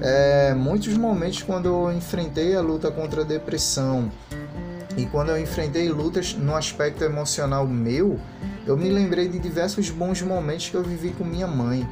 [0.02, 4.10] É, muitos momentos quando eu enfrentei a luta contra a depressão
[4.96, 8.18] e quando eu enfrentei lutas no aspecto emocional meu,
[8.66, 11.88] eu me lembrei de diversos bons momentos que eu vivi com minha mãe,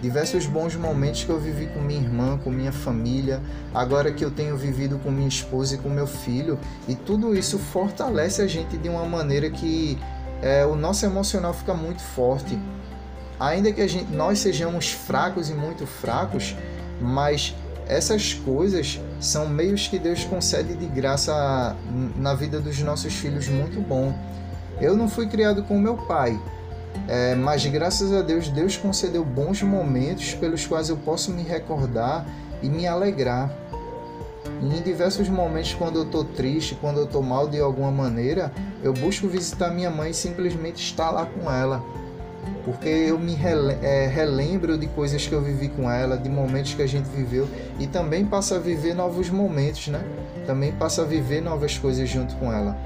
[0.00, 3.40] diversos bons momentos que eu vivi com minha irmã, com minha família,
[3.74, 7.58] agora que eu tenho vivido com minha esposa e com meu filho, e tudo isso
[7.58, 9.98] fortalece a gente de uma maneira que
[10.42, 12.58] é, o nosso emocional fica muito forte.
[13.38, 16.56] Ainda que a gente, nós sejamos fracos e muito fracos,
[17.00, 17.54] mas
[17.88, 21.76] essas coisas são meios que Deus concede de graça
[22.16, 24.12] na vida dos nossos filhos muito bom.
[24.80, 26.38] Eu não fui criado com meu pai,
[27.08, 32.26] é, mas graças a Deus, Deus concedeu bons momentos pelos quais eu posso me recordar
[32.62, 33.50] e me alegrar.
[34.62, 38.92] Em diversos momentos, quando eu estou triste, quando eu estou mal de alguma maneira, eu
[38.92, 41.82] busco visitar minha mãe e simplesmente estar lá com ela.
[42.64, 43.36] Porque eu me
[43.82, 47.48] é, relembro de coisas que eu vivi com ela, de momentos que a gente viveu
[47.78, 50.04] e também passo a viver novos momentos, né?
[50.46, 52.76] Também passo a viver novas coisas junto com ela.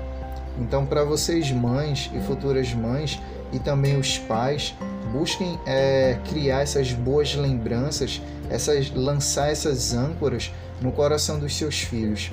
[0.59, 3.19] Então, para vocês, mães e futuras mães,
[3.53, 4.75] e também os pais,
[5.13, 12.31] busquem é, criar essas boas lembranças, essas, lançar essas âncoras no coração dos seus filhos.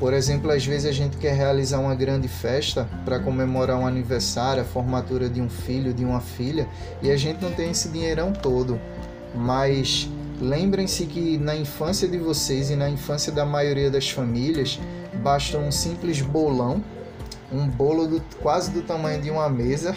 [0.00, 4.62] Por exemplo, às vezes a gente quer realizar uma grande festa para comemorar um aniversário,
[4.62, 6.66] a formatura de um filho, de uma filha,
[7.02, 8.80] e a gente não tem esse dinheirão todo.
[9.34, 10.08] Mas
[10.40, 14.80] lembrem-se que na infância de vocês e na infância da maioria das famílias,
[15.22, 16.82] basta um simples bolão,
[17.52, 19.94] um bolo do, quase do tamanho de uma mesa,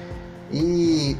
[0.50, 1.14] e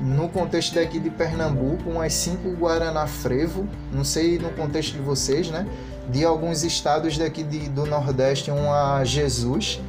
[0.00, 5.50] no contexto daqui de Pernambuco, umas cinco Guaraná Frevo, não sei no contexto de vocês,
[5.50, 5.66] né?
[6.12, 9.80] De alguns estados daqui de, do Nordeste, uma Jesus.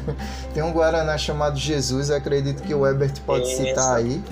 [0.54, 4.22] Tem um Guaraná chamado Jesus, acredito que o Ebert pode citar aí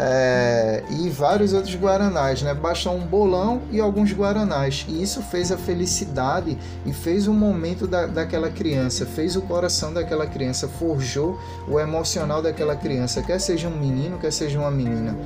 [0.00, 2.54] é, e vários outros guaranás, né?
[2.54, 4.86] Basta um bolão e alguns guaranás.
[4.88, 9.92] E isso fez a felicidade e fez o momento da, daquela criança, fez o coração
[9.92, 15.16] daquela criança, forjou o emocional daquela criança, quer seja um menino, quer seja uma menina.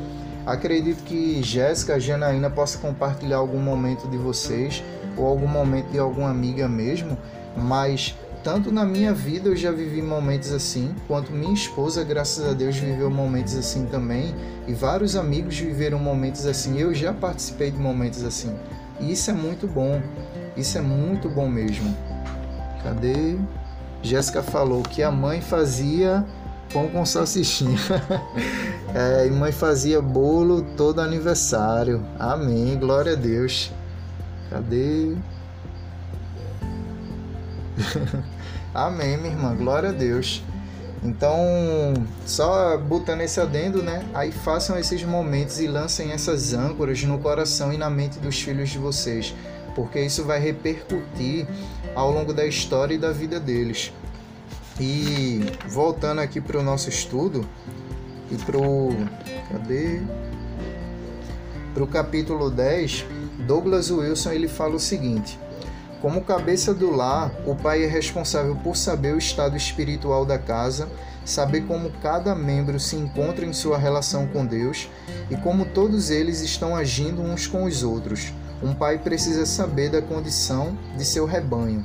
[0.46, 4.82] Acredito que Jéssica, Janaína possa compartilhar algum momento de vocês
[5.16, 7.16] ou algum momento de alguma amiga mesmo,
[7.56, 12.52] mas tanto na minha vida eu já vivi momentos assim, quanto minha esposa, graças a
[12.52, 14.34] Deus, viveu momentos assim também,
[14.66, 16.78] e vários amigos viveram momentos assim.
[16.78, 18.54] Eu já participei de momentos assim.
[19.00, 20.00] E isso é muito bom.
[20.56, 21.96] Isso é muito bom mesmo.
[22.82, 23.36] Cadê?
[24.02, 26.24] Jéssica falou que a mãe fazia
[26.72, 27.78] pão com salsichinha.
[28.92, 32.04] é, e mãe fazia bolo todo aniversário.
[32.18, 32.76] Amém.
[32.76, 33.70] Glória a Deus.
[34.52, 35.16] Cadê?
[38.74, 39.56] Amém, minha irmã.
[39.56, 40.42] Glória a Deus.
[41.02, 41.40] Então,
[42.26, 44.06] só botando esse adendo, né?
[44.12, 48.68] Aí façam esses momentos e lancem essas âncoras no coração e na mente dos filhos
[48.68, 49.34] de vocês,
[49.74, 51.46] porque isso vai repercutir
[51.94, 53.90] ao longo da história e da vida deles.
[54.78, 57.48] E voltando aqui para o nosso estudo
[58.30, 58.90] e para o.
[59.50, 60.02] Cadê?
[61.72, 63.06] Para o capítulo 10,
[63.46, 65.38] Douglas Wilson ele fala o seguinte.
[66.00, 70.88] Como cabeça do lar, o pai é responsável por saber o estado espiritual da casa,
[71.24, 74.88] saber como cada membro se encontra em sua relação com Deus
[75.30, 78.32] e como todos eles estão agindo uns com os outros.
[78.62, 81.84] Um pai precisa saber da condição de seu rebanho.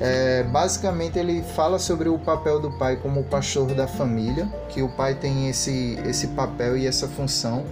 [0.00, 4.88] É, basicamente, ele fala sobre o papel do pai como pastor da família, que o
[4.88, 7.64] pai tem esse, esse papel e essa função,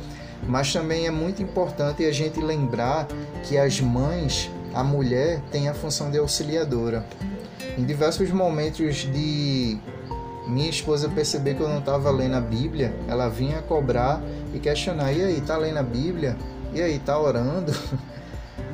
[0.49, 3.07] mas também é muito importante a gente lembrar
[3.45, 7.07] que as mães a mulher tem a função de auxiliadora.
[7.79, 9.79] Em diversos momentos de
[10.47, 14.21] minha esposa perceber que eu não estava lendo a Bíblia, ela vinha cobrar
[14.53, 16.37] e questionar: e aí, tá lendo a Bíblia?
[16.73, 17.73] E aí, tá orando?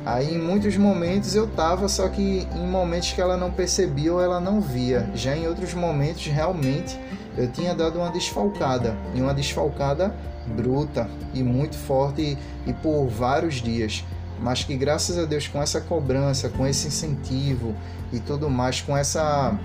[0.03, 4.19] Aí em muitos momentos eu tava, só que em momentos que ela não percebia ou
[4.19, 5.07] ela não via.
[5.13, 6.99] Já em outros momentos, realmente,
[7.37, 10.13] eu tinha dado uma desfalcada, e uma desfalcada
[10.55, 14.03] bruta e muito forte e, e por vários dias
[14.41, 17.75] mas que graças a Deus com essa cobrança, com esse incentivo
[18.11, 19.55] e tudo mais, com essa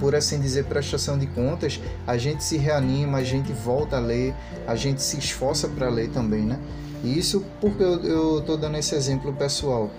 [0.00, 4.34] por assim dizer, prestação de contas, a gente se reanima, a gente volta a ler,
[4.66, 6.58] a gente se esforça para ler também, né?
[7.04, 9.92] E isso porque eu estou dando esse exemplo pessoal.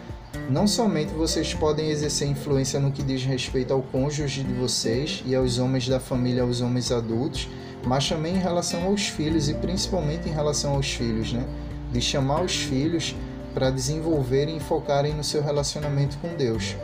[0.49, 5.35] Não somente vocês podem exercer influência no que diz respeito ao cônjuge de vocês e
[5.35, 7.47] aos homens da família, aos homens adultos,
[7.85, 11.45] mas também em relação aos filhos e principalmente em relação aos filhos, né?
[11.91, 13.15] De chamar os filhos
[13.53, 16.75] para desenvolverem e focarem no seu relacionamento com Deus.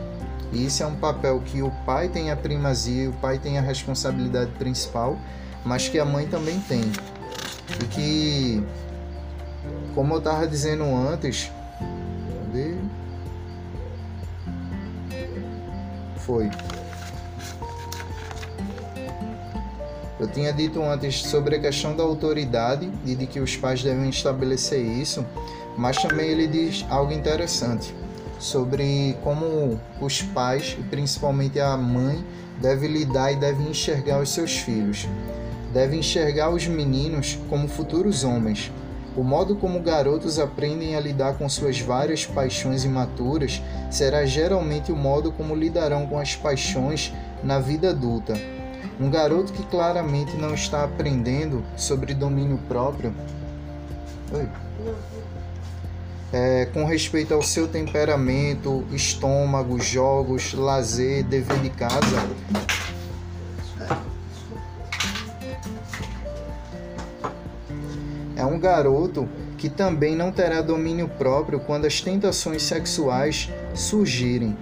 [0.52, 3.60] E isso é um papel que o pai tem a primazia, o pai tem a
[3.60, 5.18] responsabilidade principal,
[5.64, 6.82] mas que a mãe também tem.
[7.80, 8.64] E que,
[9.94, 11.50] como eu estava dizendo antes,
[16.30, 16.48] Foi.
[20.20, 24.08] Eu tinha dito antes sobre a questão da autoridade e de que os pais devem
[24.08, 25.26] estabelecer isso,
[25.76, 27.92] mas também ele diz algo interessante
[28.38, 32.24] sobre como os pais, principalmente a mãe,
[32.60, 35.08] devem lidar e devem enxergar os seus filhos.
[35.72, 38.70] Devem enxergar os meninos como futuros homens.
[39.20, 43.60] O modo como garotos aprendem a lidar com suas várias paixões imaturas
[43.90, 47.12] será geralmente o modo como lidarão com as paixões
[47.44, 48.32] na vida adulta.
[48.98, 53.12] Um garoto que claramente não está aprendendo sobre domínio próprio.
[54.32, 54.48] Oi
[56.32, 62.26] é, com respeito ao seu temperamento, estômago, jogos, lazer, dever de casa.
[68.40, 69.28] É um garoto
[69.58, 74.56] que também não terá domínio próprio quando as tentações sexuais surgirem.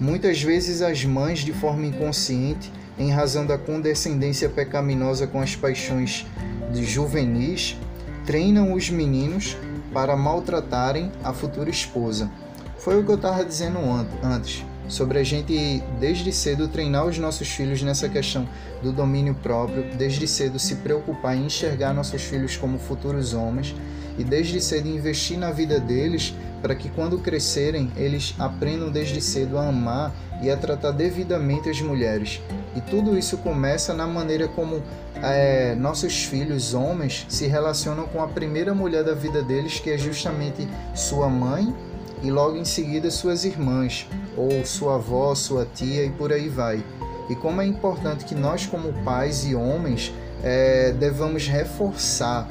[0.00, 6.24] Muitas vezes as mães, de forma inconsciente, em razão da condescendência pecaminosa com as paixões
[6.72, 7.76] de juvenis,
[8.24, 9.58] treinam os meninos
[9.92, 12.30] para maltratarem a futura esposa.
[12.78, 13.78] Foi o que eu estava dizendo
[14.22, 18.48] antes, sobre a gente desde cedo treinar os nossos filhos nessa questão
[18.82, 23.74] do domínio próprio, desde cedo se preocupar em enxergar nossos filhos como futuros homens
[24.18, 29.58] e desde cedo investir na vida deles para que quando crescerem eles aprendam desde cedo
[29.58, 30.12] a amar
[30.42, 32.40] e a tratar devidamente as mulheres.
[32.74, 34.82] E tudo isso começa na maneira como
[35.22, 39.98] é, nossos filhos homens se relacionam com a primeira mulher da vida deles, que é
[39.98, 41.74] justamente sua mãe,
[42.22, 46.84] e logo em seguida suas irmãs, ou sua avó, sua tia e por aí vai.
[47.28, 50.12] E como é importante que nós, como pais e homens,
[50.42, 52.48] é, devamos reforçar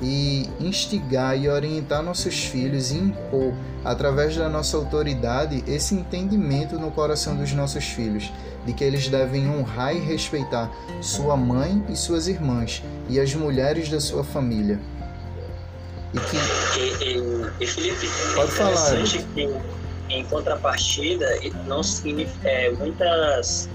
[0.00, 3.52] e instigar e orientar nossos filhos e impor,
[3.84, 8.32] através da nossa autoridade, esse entendimento no coração dos nossos filhos,
[8.64, 10.70] de que eles devem honrar e respeitar
[11.00, 14.78] sua mãe e suas irmãs e as mulheres da sua família.
[16.14, 16.36] E que.
[16.78, 18.96] E, e, e Felipe, pode falar.
[19.34, 19.48] Que,
[20.10, 21.26] em contrapartida,
[21.66, 23.68] não significa, é, muitas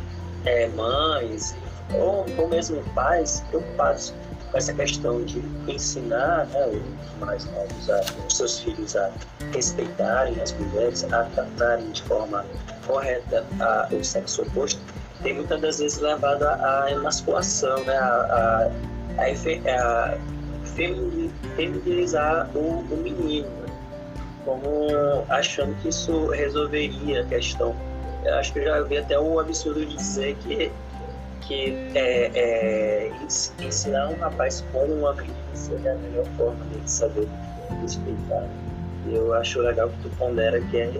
[0.45, 1.55] é, mães
[1.93, 4.13] ou, ou mesmo pais preocupados
[4.51, 9.11] com essa questão de ensinar né, os mais novos, a, os seus filhos a
[9.53, 12.45] respeitarem as mulheres, a tratarem de forma
[12.85, 14.79] correta a, o sexo oposto,
[15.21, 18.69] tem muitas das vezes levado à emasculação, né, a,
[19.17, 20.17] a, a, a
[20.75, 23.49] feminilizar o, o menino,
[24.45, 24.87] como
[25.29, 27.75] achando que isso resolveria a questão.
[28.25, 30.71] Eu acho que eu já vi até o absurdo de dizer que
[31.47, 33.11] que é, é,
[33.59, 37.27] ensinar um rapaz como uma menina seria a melhor forma de saber
[37.81, 38.47] respeitar.
[39.11, 40.91] Eu acho legal que tu pondera que é,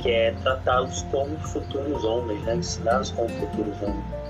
[0.00, 2.56] que é tratá-los como futuros homens, né?
[2.56, 4.25] ensiná-los como futuros homens.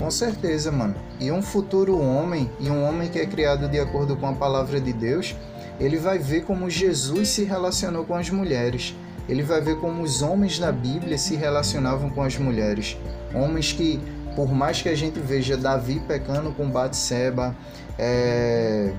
[0.00, 0.96] Com certeza, mano.
[1.20, 4.80] E um futuro homem, e um homem que é criado de acordo com a palavra
[4.80, 5.36] de Deus,
[5.78, 8.96] ele vai ver como Jesus se relacionou com as mulheres
[9.30, 12.96] ele vai ver como os homens da Bíblia se relacionavam com as mulheres.
[13.32, 14.00] Homens que,
[14.34, 17.54] por mais que a gente veja Davi pecando com Batseba,
[17.96, 18.92] é...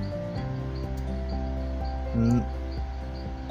[2.16, 2.42] Hum,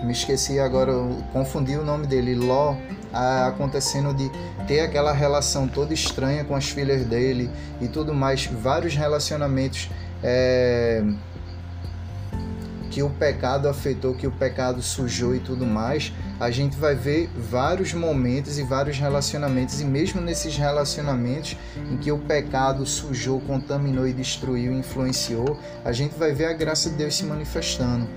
[0.03, 0.93] me esqueci agora,
[1.35, 2.75] confundi o nome dele, Ló,
[3.13, 4.31] acontecendo de
[4.67, 7.51] ter aquela relação toda estranha com as filhas dele
[7.81, 9.91] e tudo mais, vários relacionamentos
[10.23, 11.03] é,
[12.91, 17.29] que o pecado afetou, que o pecado sujou e tudo mais a gente vai ver
[17.37, 21.55] vários momentos e vários relacionamentos, e mesmo nesses relacionamentos
[21.93, 26.89] em que o pecado sujou, contaminou e destruiu, influenciou, a gente vai ver a graça
[26.89, 28.09] de Deus se manifestando.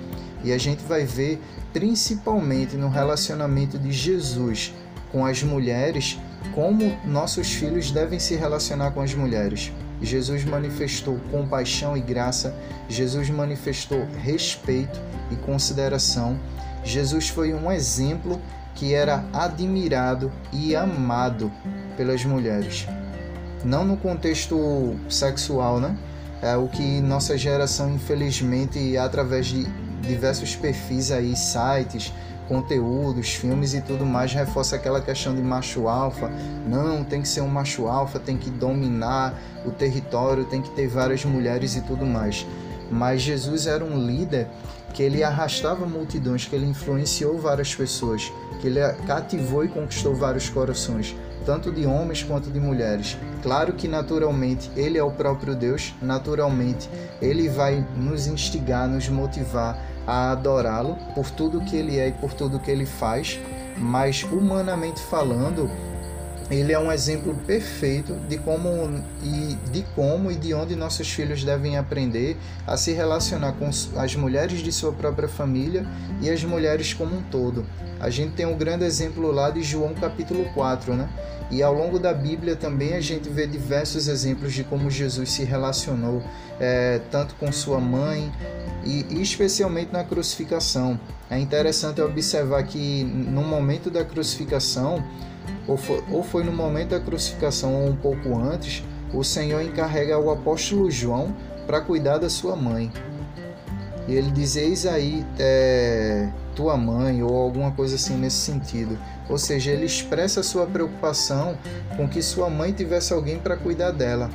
[0.42, 1.42] E a gente vai ver
[1.74, 4.74] principalmente no relacionamento de Jesus
[5.14, 6.20] com as mulheres,
[6.54, 9.72] como nossos filhos devem se relacionar com as mulheres.
[10.02, 12.54] Jesus manifestou compaixão e graça,
[12.90, 15.00] Jesus manifestou respeito
[15.32, 16.38] e consideração
[16.84, 18.40] Jesus foi um exemplo
[18.76, 21.52] que era admirado e amado
[21.96, 22.86] pelas mulheres.
[23.64, 25.96] Não no contexto sexual, né?
[26.42, 29.66] É o que nossa geração, infelizmente, através de,
[30.02, 32.12] diversos perfis aí, sites,
[32.48, 36.32] conteúdos, filmes e tudo mais reforça aquela questão de macho alfa.
[36.68, 40.88] Não, tem que ser um macho alfa, tem que dominar o território, tem que ter
[40.88, 42.46] várias mulheres e tudo mais.
[42.92, 44.48] Mas Jesus era um líder
[44.94, 48.32] que ele arrastava multidões, que ele influenciou várias pessoas,
[48.62, 51.16] que ele cativou e conquistou vários corações,
[51.46, 53.18] tanto de homens quanto de mulheres.
[53.42, 56.90] Claro que naturalmente ele é o próprio Deus, naturalmente
[57.22, 62.34] ele vai nos instigar, nos motivar a adorá-lo por tudo que ele é e por
[62.34, 63.40] tudo que ele faz,
[63.78, 65.70] mas humanamente falando,
[66.52, 71.44] ele é um exemplo perfeito de como e de como e de onde nossos filhos
[71.44, 72.38] devem aprender
[72.68, 73.70] a se relacionar com
[74.00, 75.86] as mulheres de sua própria família
[76.22, 77.66] e as mulheres como um todo.
[78.00, 81.10] A gente tem um grande exemplo lá de João capítulo 4, né?
[81.50, 85.44] E ao longo da Bíblia também a gente vê diversos exemplos de como Jesus se
[85.44, 86.22] relacionou
[86.60, 88.32] é, tanto com sua mãe
[88.84, 91.00] e, e especialmente na crucificação.
[91.30, 95.04] É interessante observar que no momento da crucificação
[95.68, 98.84] ou foi, ou foi no momento da crucificação ou um pouco antes,
[99.14, 101.34] o Senhor encarrega o apóstolo João
[101.66, 102.92] para cuidar da sua mãe.
[104.08, 108.98] E ele diz: Eis aí é, tua mãe, ou alguma coisa assim nesse sentido.
[109.30, 111.58] Ou seja, ele expressa a sua preocupação
[111.96, 114.30] com que sua mãe tivesse alguém para cuidar dela,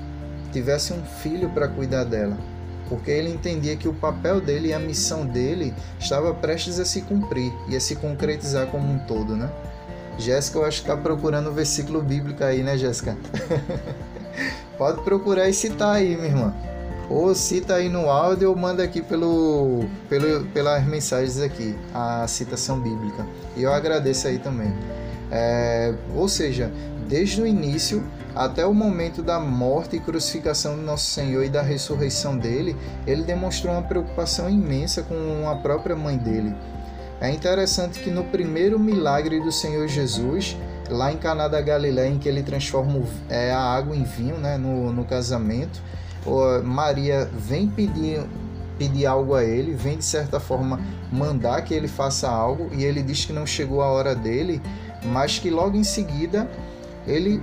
[0.53, 2.37] tivesse um filho para cuidar dela.
[2.89, 7.03] Porque ele entendia que o papel dele e a missão dele estava prestes a se
[7.03, 9.51] cumprir e a se concretizar como um todo, né?
[10.19, 13.17] Jéssica, eu acho que tá procurando o um versículo bíblico aí, né, Jéssica?
[14.77, 16.55] Pode procurar e citar aí, minha irmã.
[17.09, 22.79] Ou cita aí no áudio ou manda aqui pelo, pelo, pelas mensagens aqui, a citação
[22.81, 23.27] bíblica.
[23.57, 24.73] E eu agradeço aí também.
[25.31, 26.71] É, ou seja,
[27.09, 28.05] desde o início
[28.35, 33.23] até o momento da morte e crucificação do nosso Senhor e da ressurreição dele, ele
[33.23, 36.55] demonstrou uma preocupação imensa com a própria mãe dele.
[37.21, 40.57] É interessante que no primeiro milagre do Senhor Jesus,
[40.89, 44.57] lá em Caná da Galiléia, em que ele transforma é, a água em vinho, né,
[44.57, 45.83] no, no casamento,
[46.65, 48.21] Maria vem pedir,
[48.79, 53.03] pedir algo a ele, vem de certa forma mandar que ele faça algo, e ele
[53.03, 54.61] diz que não chegou a hora dele,
[55.07, 56.49] mas que logo em seguida
[57.07, 57.41] ele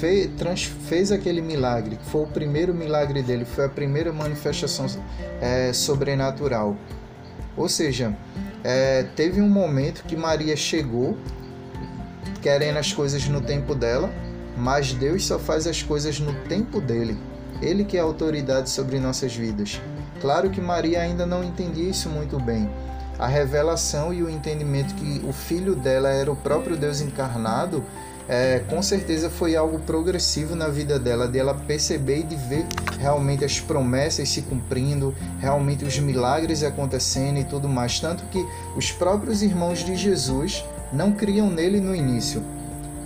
[0.00, 4.86] fez, trans, fez aquele milagre, que foi o primeiro milagre dele, foi a primeira manifestação
[5.40, 6.76] é, sobrenatural.
[7.56, 8.16] Ou seja,
[8.64, 11.16] é, teve um momento que Maria chegou
[12.40, 14.10] querendo as coisas no tempo dela,
[14.56, 17.18] mas Deus só faz as coisas no tempo dele.
[17.60, 19.80] Ele que é a autoridade sobre nossas vidas.
[20.20, 22.68] Claro que Maria ainda não entendia isso muito bem.
[23.18, 27.84] A revelação e o entendimento que o filho dela era o próprio Deus encarnado
[28.28, 32.66] é, com certeza foi algo progressivo na vida dela, de ela perceber e de ver
[32.98, 37.98] realmente as promessas se cumprindo, realmente os milagres acontecendo e tudo mais.
[37.98, 40.62] Tanto que os próprios irmãos de Jesus
[40.92, 42.44] não criam nele no início.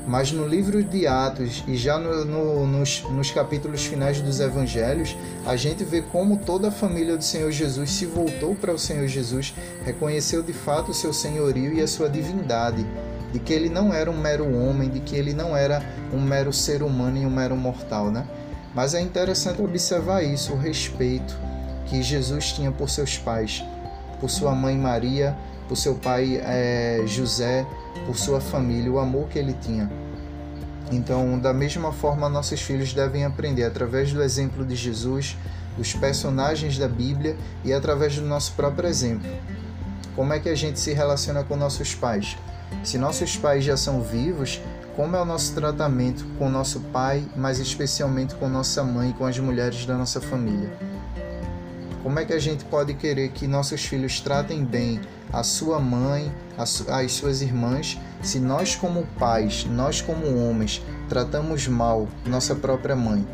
[0.04, 5.16] Mas no livro de Atos e já no, no, nos, nos capítulos finais dos evangelhos,
[5.46, 9.06] a gente vê como toda a família do Senhor Jesus se voltou para o Senhor
[9.06, 9.54] Jesus,
[9.84, 12.84] reconheceu de fato o seu senhorio e a sua divindade
[13.32, 16.52] de que ele não era um mero homem, de que ele não era um mero
[16.52, 18.26] ser humano e um mero mortal, né?
[18.74, 21.36] Mas é interessante observar isso, o respeito
[21.86, 23.64] que Jesus tinha por seus pais,
[24.20, 25.36] por sua mãe Maria,
[25.68, 27.66] por seu pai é, José,
[28.06, 29.90] por sua família, o amor que ele tinha.
[30.90, 35.36] Então, da mesma forma, nossos filhos devem aprender através do exemplo de Jesus,
[35.76, 39.30] dos personagens da Bíblia e através do nosso próprio exemplo.
[40.14, 42.36] Como é que a gente se relaciona com nossos pais?
[42.84, 44.60] Se nossos pais já são vivos,
[44.96, 49.24] como é o nosso tratamento com nosso pai, mas especialmente com nossa mãe e com
[49.24, 50.70] as mulheres da nossa família?
[52.02, 55.00] Como é que a gente pode querer que nossos filhos tratem bem
[55.32, 62.08] a sua mãe, as suas irmãs, se nós, como pais, nós, como homens, tratamos mal
[62.26, 63.26] nossa própria mãe?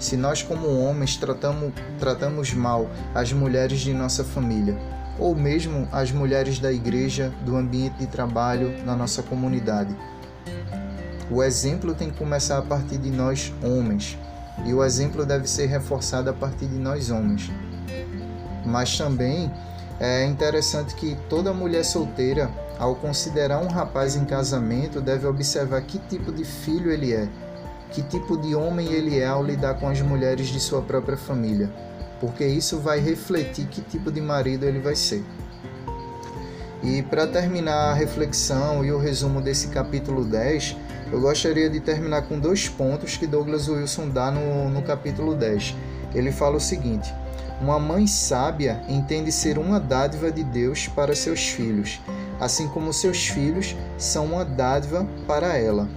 [0.00, 4.76] Se nós, como homens, tratamos, tratamos mal as mulheres de nossa família?
[5.18, 9.94] Ou mesmo as mulheres da igreja, do ambiente de trabalho, na nossa comunidade.
[11.30, 14.16] O exemplo tem que começar a partir de nós, homens,
[14.64, 17.50] e o exemplo deve ser reforçado a partir de nós, homens.
[18.64, 19.50] Mas também
[20.00, 25.98] é interessante que toda mulher solteira, ao considerar um rapaz em casamento, deve observar que
[25.98, 27.28] tipo de filho ele é,
[27.90, 31.70] que tipo de homem ele é ao lidar com as mulheres de sua própria família
[32.20, 35.24] porque isso vai refletir que tipo de marido ele vai ser.
[36.82, 40.76] E para terminar a reflexão e o resumo desse capítulo 10,
[41.10, 45.74] eu gostaria de terminar com dois pontos que Douglas Wilson dá no, no capítulo 10.
[46.14, 47.12] Ele fala o seguinte:
[47.60, 52.00] Uma mãe sábia entende ser uma dádiva de Deus para seus filhos,
[52.38, 55.88] assim como seus filhos são uma dádiva para ela.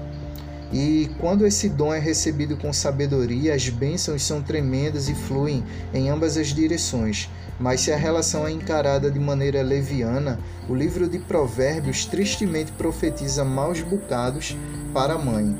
[0.71, 5.63] E quando esse dom é recebido com sabedoria, as bênçãos são tremendas e fluem
[5.93, 7.29] em ambas as direções.
[7.59, 13.43] Mas se a relação é encarada de maneira leviana, o livro de Provérbios tristemente profetiza
[13.43, 14.55] maus bocados
[14.93, 15.55] para a mãe.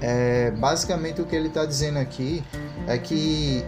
[0.00, 2.42] É, basicamente o que ele está dizendo aqui
[2.86, 3.62] é que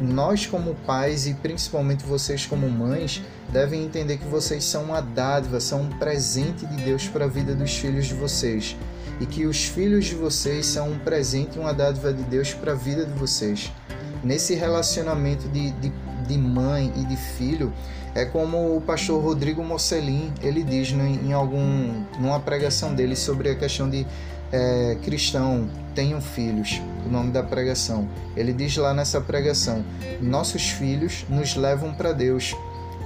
[0.00, 5.60] nós como pais e principalmente vocês como mães devem entender que vocês são uma dádiva,
[5.60, 8.76] são um presente de Deus para a vida dos filhos de vocês
[9.20, 12.72] e que os filhos de vocês são um presente e uma dádiva de Deus para
[12.72, 13.72] a vida de vocês.
[14.22, 15.92] Nesse relacionamento de, de,
[16.26, 17.72] de, mãe e de filho,
[18.14, 23.54] é como o pastor Rodrigo Mocelin, ele diz em algum, numa pregação dele sobre a
[23.54, 24.06] questão de
[24.50, 28.08] é, cristão, tenham filhos, o nome da pregação.
[28.36, 29.84] Ele diz lá nessa pregação:
[30.20, 32.54] nossos filhos nos levam para Deus.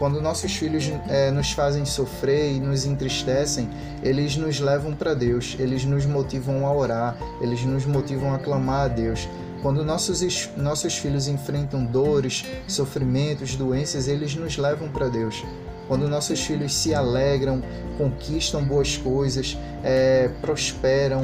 [0.02, 3.70] Quando nossos filhos é, nos fazem sofrer e nos entristecem,
[4.02, 8.86] eles nos levam para Deus, eles nos motivam a orar, eles nos motivam a clamar
[8.86, 9.28] a Deus.
[9.62, 15.44] Quando nossos, nossos filhos enfrentam dores, sofrimentos, doenças, eles nos levam para Deus.
[15.86, 17.62] Quando nossos filhos se alegram,
[17.96, 21.22] conquistam boas coisas, é, prosperam,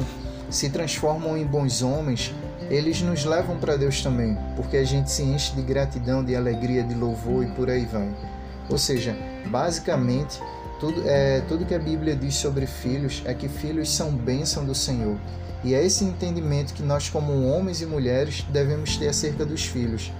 [0.49, 2.33] se transformam em bons homens,
[2.69, 6.81] eles nos levam para Deus também, porque a gente se enche de gratidão, de alegria,
[6.81, 8.38] de louvor e por aí vai.
[8.69, 9.15] Ou seja,
[9.47, 10.39] basicamente,
[10.79, 14.73] tudo, é, tudo que a Bíblia diz sobre filhos é que filhos são bênção do
[14.73, 15.17] Senhor.
[15.63, 20.11] E é esse entendimento que nós, como homens e mulheres, devemos ter acerca dos filhos.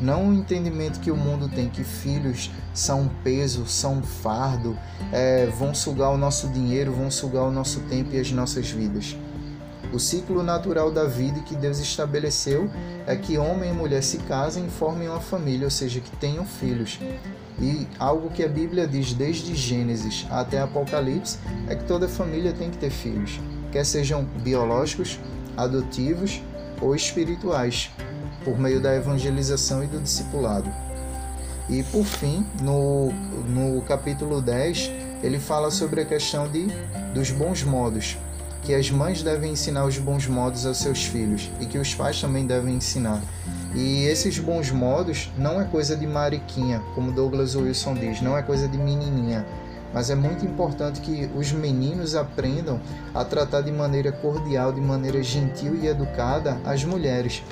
[0.00, 4.76] Não o entendimento que o mundo tem que filhos são um peso, são um fardo,
[5.12, 9.16] é, vão sugar o nosso dinheiro, vão sugar o nosso tempo e as nossas vidas.
[9.92, 12.68] O ciclo natural da vida que Deus estabeleceu
[13.06, 16.44] é que homem e mulher se casem e formem uma família, ou seja, que tenham
[16.44, 16.98] filhos.
[17.60, 21.38] E algo que a Bíblia diz desde Gênesis até Apocalipse
[21.68, 23.40] é que toda família tem que ter filhos,
[23.70, 25.18] quer sejam biológicos,
[25.56, 26.42] adotivos
[26.80, 27.90] ou espirituais,
[28.44, 30.70] por meio da evangelização e do discipulado.
[31.68, 33.10] E por fim, no,
[33.48, 34.90] no capítulo 10,
[35.22, 36.66] ele fala sobre a questão de,
[37.14, 38.18] dos bons modos,
[38.62, 42.20] que as mães devem ensinar os bons modos aos seus filhos e que os pais
[42.20, 43.22] também devem ensinar.
[43.74, 48.42] E esses bons modos não é coisa de mariquinha, como Douglas Wilson diz, não é
[48.42, 49.44] coisa de menininha,
[49.92, 52.80] mas é muito importante que os meninos aprendam
[53.12, 57.42] a tratar de maneira cordial, de maneira gentil e educada as mulheres.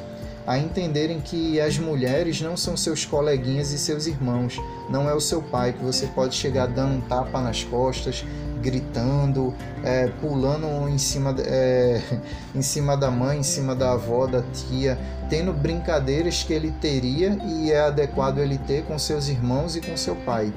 [0.47, 4.61] A entenderem que as mulheres não são seus coleguinhas e seus irmãos,
[4.91, 8.25] não é o seu pai que você pode chegar dando um tapa nas costas,
[8.63, 12.01] gritando, é, pulando em cima, é,
[12.55, 14.99] em cima da mãe, em cima da avó, da tia,
[15.29, 19.97] tendo brincadeiras que ele teria e é adequado ele ter com seus irmãos e com
[19.97, 20.53] seu pai.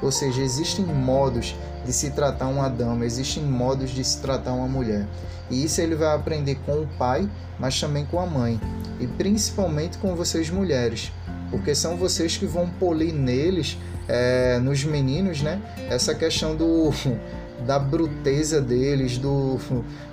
[0.00, 4.68] Ou seja, existem modos de se tratar uma dama, existem modos de se tratar uma
[4.68, 5.06] mulher.
[5.50, 7.28] E isso ele vai aprender com o pai,
[7.58, 8.58] mas também com a mãe
[9.00, 11.10] e principalmente com vocês mulheres,
[11.50, 15.60] porque são vocês que vão polir neles, é, nos meninos, né?
[15.88, 16.90] Essa questão do
[17.66, 19.58] da bruteza deles, do,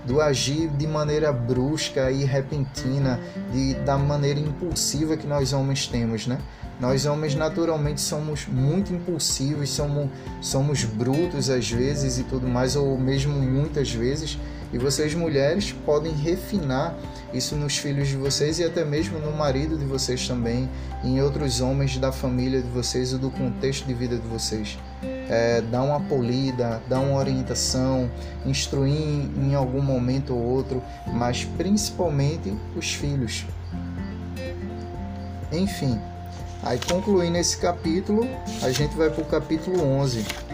[0.06, 3.20] do agir de maneira brusca e repentina,
[3.52, 6.40] de, da maneira impulsiva que nós homens temos, né?
[6.80, 12.98] Nós homens naturalmente somos muito impulsivos, somos, somos brutos às vezes e tudo mais, ou
[12.98, 14.38] mesmo muitas vezes,
[14.72, 16.96] e vocês mulheres podem refinar
[17.34, 20.70] isso nos filhos de vocês e até mesmo no marido de vocês também,
[21.04, 24.78] em outros homens da família de vocês ou do contexto de vida de vocês.
[25.30, 28.10] É, dar uma polida, dar uma orientação,
[28.46, 30.82] instruir em algum momento ou outro,
[31.14, 33.46] mas principalmente os filhos.
[35.52, 36.00] Enfim,
[36.64, 38.26] aí concluindo esse capítulo,
[38.62, 40.47] a gente vai para o capítulo 11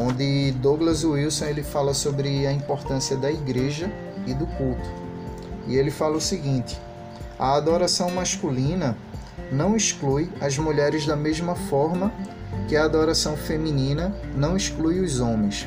[0.00, 3.92] onde Douglas Wilson ele fala sobre a importância da igreja
[4.26, 4.88] e do culto.
[5.66, 6.78] E ele fala o seguinte:
[7.38, 8.96] a adoração masculina
[9.52, 12.12] não exclui as mulheres da mesma forma
[12.68, 15.66] que a adoração feminina não exclui os homens.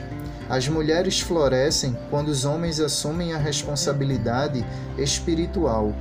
[0.49, 4.65] As mulheres florescem quando os homens assumem a responsabilidade
[4.97, 5.93] espiritual.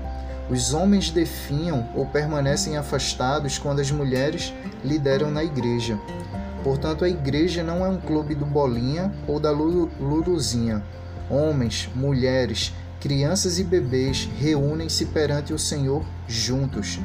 [0.51, 4.53] Os homens definham ou permanecem afastados quando as mulheres
[4.85, 5.99] lideram na igreja.
[6.63, 10.83] Portanto, a igreja não é um clube do Bolinha ou da Luruzinha.
[11.29, 17.01] Homens, mulheres, crianças e bebês reúnem-se perante o Senhor juntos.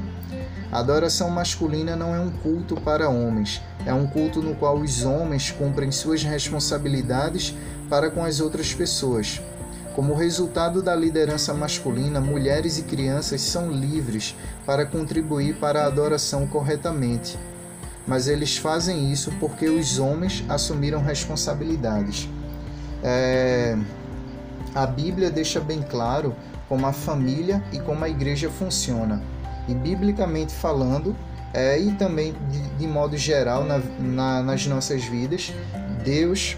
[0.71, 5.03] A adoração masculina não é um culto para homens, é um culto no qual os
[5.05, 7.55] homens cumprem suas responsabilidades
[7.89, 9.41] para com as outras pessoas.
[9.95, 14.35] Como resultado da liderança masculina, mulheres e crianças são livres
[14.65, 17.39] para contribuir para a adoração corretamente.
[18.07, 22.29] Mas eles fazem isso porque os homens assumiram responsabilidades.
[23.03, 23.77] É...
[24.73, 26.35] A Bíblia deixa bem claro
[26.69, 29.21] como a família e como a igreja funciona.
[29.67, 31.15] E biblicamente falando,
[31.53, 35.53] é, e também de, de modo geral na, na, nas nossas vidas,
[36.03, 36.55] Deus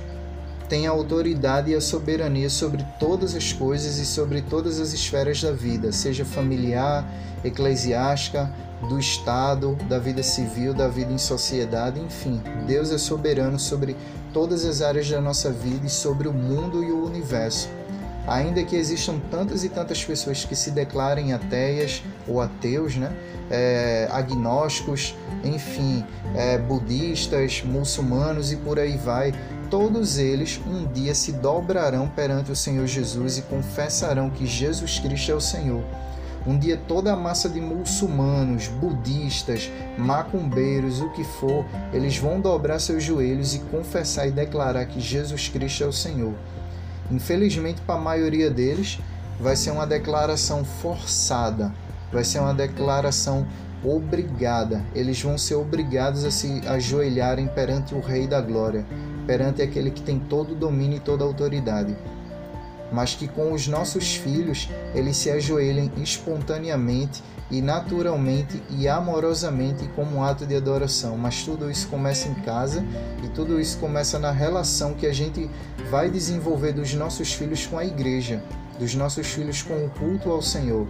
[0.68, 5.42] tem a autoridade e a soberania sobre todas as coisas e sobre todas as esferas
[5.42, 7.04] da vida, seja familiar,
[7.44, 8.52] eclesiástica,
[8.88, 12.42] do Estado, da vida civil, da vida em sociedade, enfim.
[12.66, 13.96] Deus é soberano sobre
[14.34, 17.70] todas as áreas da nossa vida e sobre o mundo e o universo.
[18.28, 23.12] Ainda que existam tantas e tantas pessoas que se declarem ateias ou ateus, né?
[23.50, 26.06] É, agnósticos, enfim,
[26.36, 29.34] é, budistas, muçulmanos e por aí vai,
[29.70, 35.32] todos eles um dia se dobrarão perante o Senhor Jesus e confessarão que Jesus Cristo
[35.32, 35.84] é o Senhor.
[36.48, 42.80] Um dia toda a massa de muçulmanos, budistas, macumbeiros, o que for, eles vão dobrar
[42.80, 46.34] seus joelhos e confessar e declarar que Jesus Cristo é o Senhor.
[47.12, 49.00] Infelizmente, para a maioria deles,
[49.40, 51.74] vai ser uma declaração forçada,
[52.12, 53.46] vai ser uma declaração
[53.84, 54.84] obrigada.
[54.94, 58.86] Eles vão ser obrigados a se ajoelharem perante o Rei da Glória
[59.30, 61.96] perante aquele que tem todo o domínio e toda a autoridade.
[62.92, 70.18] Mas que com os nossos filhos eles se ajoelhem espontaneamente e naturalmente e amorosamente como
[70.18, 71.18] um ato de adoração.
[71.18, 72.86] Mas tudo isso começa em casa
[73.24, 75.50] e tudo isso começa na relação que a gente
[75.90, 78.44] vai desenvolver dos nossos filhos com a igreja,
[78.80, 80.88] dos nossos filhos com o culto ao Senhor.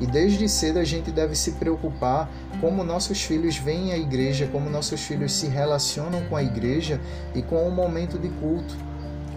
[0.00, 2.30] E desde cedo a gente deve se preocupar
[2.60, 7.00] como nossos filhos veem a igreja, como nossos filhos se relacionam com a igreja
[7.34, 8.76] e com o momento de culto,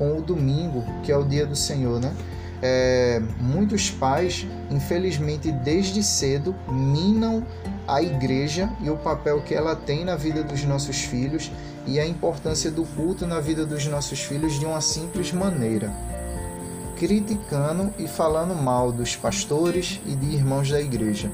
[0.02, 2.12] com o domingo, que é o dia do Senhor, né?
[2.60, 7.45] É, muitos pais, infelizmente, desde cedo minam
[7.88, 11.52] a igreja e o papel que ela tem na vida dos nossos filhos
[11.86, 15.93] e a importância do culto na vida dos nossos filhos de uma simples maneira
[16.97, 21.32] criticando e falando mal dos pastores e de irmãos da igreja.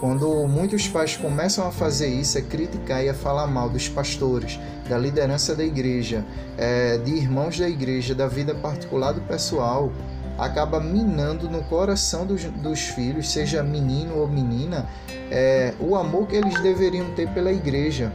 [0.00, 4.58] Quando muitos pais começam a fazer isso, é criticar e a falar mal dos pastores,
[4.88, 6.24] da liderança da igreja,
[6.56, 9.92] é, de irmãos da igreja, da vida particular do pessoal,
[10.38, 14.86] acaba minando no coração dos, dos filhos, seja menino ou menina,
[15.32, 18.12] é, o amor que eles deveriam ter pela igreja,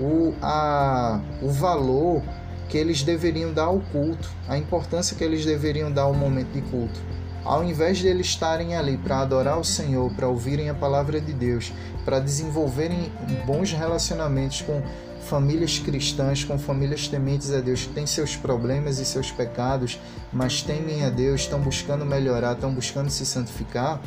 [0.00, 2.22] o, a, o valor
[2.70, 6.62] que eles deveriam dar ao culto, a importância que eles deveriam dar ao momento de
[6.62, 6.98] culto.
[7.44, 11.32] Ao invés de eles estarem ali para adorar o Senhor, para ouvirem a palavra de
[11.32, 11.72] Deus,
[12.04, 13.10] para desenvolverem
[13.44, 14.82] bons relacionamentos com
[15.22, 19.98] famílias cristãs, com famílias tementes a Deus, que têm seus problemas e seus pecados,
[20.32, 24.00] mas temem a Deus, estão buscando melhorar, estão buscando se santificar,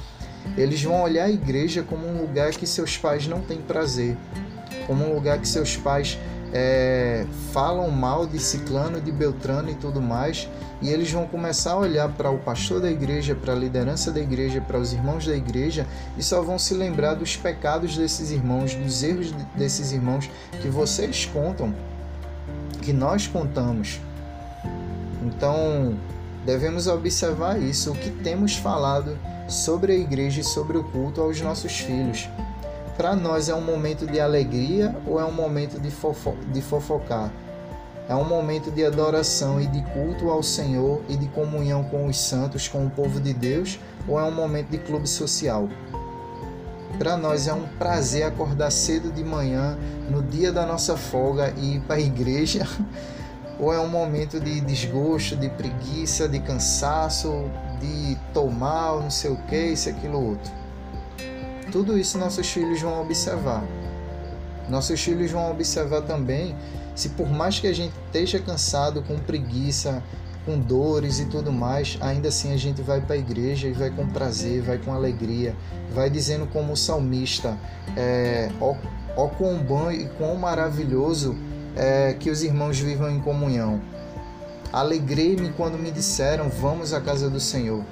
[0.57, 4.15] eles vão olhar a igreja como um lugar que seus pais não têm prazer,
[4.87, 6.17] como um lugar que seus pais
[6.53, 10.47] é, falam mal de Ciclano, de Beltrano e tudo mais,
[10.85, 14.19] e eles vão começar a olhar para o pastor da igreja, para a liderança da
[14.19, 18.75] igreja, para os irmãos da igreja e só vão se lembrar dos pecados desses irmãos,
[18.75, 20.29] dos erros desses irmãos
[20.61, 21.73] que vocês contam,
[22.83, 23.99] que nós contamos.
[25.23, 25.97] Então,
[26.45, 29.17] devemos observar isso, o que temos falado
[29.49, 32.29] sobre a igreja e sobre o culto aos nossos filhos
[32.97, 37.31] para nós é um momento de alegria ou é um momento de, fofo de fofocar?
[38.07, 42.19] É um momento de adoração e de culto ao Senhor e de comunhão com os
[42.19, 45.67] santos, com o povo de Deus, ou é um momento de clube social?
[46.99, 49.75] Para nós é um prazer acordar cedo de manhã,
[50.09, 52.67] no dia da nossa folga, e ir para a igreja,
[53.59, 57.49] ou é um momento de desgosto, de preguiça, de cansaço,
[57.81, 60.51] de tomar não sei o que, isso, aquilo, outro?
[61.71, 63.63] Tudo isso nossos filhos vão observar.
[64.69, 66.55] Nossos filhos vão observar também
[66.95, 70.01] se por mais que a gente esteja cansado, com preguiça,
[70.45, 73.89] com dores e tudo mais, ainda assim a gente vai para a igreja e vai
[73.89, 75.55] com prazer, vai com alegria,
[75.93, 77.57] vai dizendo como o salmista,
[77.97, 78.75] é, ó,
[79.17, 81.35] ó quão bom e quão maravilhoso
[81.75, 83.81] é, que os irmãos vivam em comunhão.
[84.71, 87.83] Alegrei-me quando me disseram, vamos à casa do Senhor.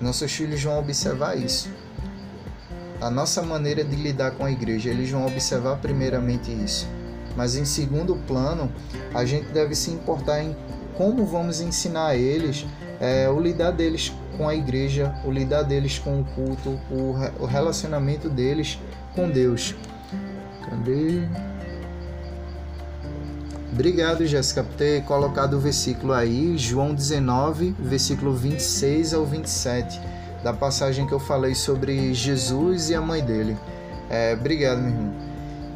[0.00, 1.68] Nossos filhos vão observar isso
[3.00, 4.90] a nossa maneira de lidar com a igreja.
[4.90, 6.88] Eles vão observar primeiramente isso.
[7.38, 8.68] Mas em segundo plano,
[9.14, 10.56] a gente deve se importar em
[10.96, 12.66] como vamos ensinar eles
[13.00, 17.46] é, o lidar deles com a igreja, o lidar deles com o culto, o, o
[17.46, 18.76] relacionamento deles
[19.14, 19.76] com Deus.
[20.68, 21.28] Cadê?
[23.72, 30.00] Obrigado, Jéssica, por ter colocado o versículo aí, João 19, versículo 26 ao 27,
[30.42, 33.56] da passagem que eu falei sobre Jesus e a mãe dele.
[34.10, 35.14] É, obrigado, meu irmão.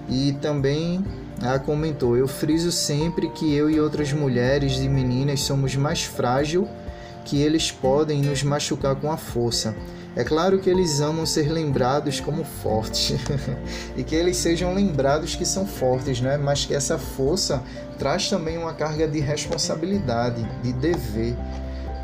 [0.09, 5.75] E também ela comentou: Eu friso sempre que eu e outras mulheres e meninas somos
[5.75, 6.69] mais frágil
[7.25, 9.75] que eles podem nos machucar com a força.
[10.15, 13.15] É claro que eles amam ser lembrados como fortes
[13.97, 16.37] e que eles sejam lembrados que são fortes, né?
[16.37, 17.63] mas que essa força
[17.99, 21.35] traz também uma carga de responsabilidade, de dever.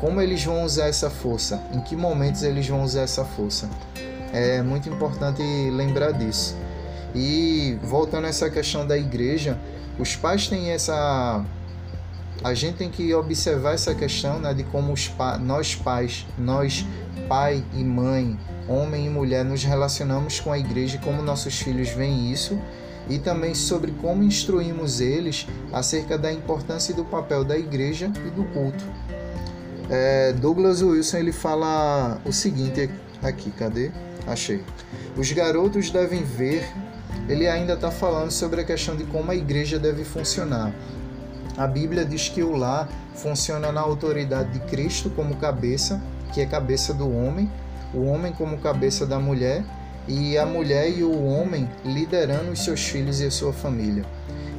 [0.01, 1.61] Como eles vão usar essa força?
[1.71, 3.69] Em que momentos eles vão usar essa força?
[4.33, 6.55] É muito importante lembrar disso.
[7.15, 9.57] E voltando a essa questão da igreja,
[9.97, 11.43] os pais têm essa
[12.43, 16.85] a gente tem que observar essa questão né, de como os pa nós pais, nós
[17.27, 21.89] pai e mãe, homem e mulher, nos relacionamos com a igreja e como nossos filhos
[21.89, 22.57] veem isso,
[23.09, 28.29] e também sobre como instruímos eles acerca da importância e do papel da igreja e
[28.29, 28.85] do culto.
[29.89, 32.89] É, Douglas Wilson ele fala o seguinte
[33.21, 33.91] aqui, cadê?
[34.27, 34.63] Achei.
[35.17, 36.63] Os garotos devem ver.
[37.27, 40.73] Ele ainda está falando sobre a questão de como a igreja deve funcionar.
[41.57, 46.01] A Bíblia diz que o lar funciona na autoridade de Cristo como cabeça,
[46.33, 47.51] que é cabeça do homem,
[47.93, 49.63] o homem como cabeça da mulher
[50.07, 54.05] e a mulher e o homem liderando os seus filhos e a sua família.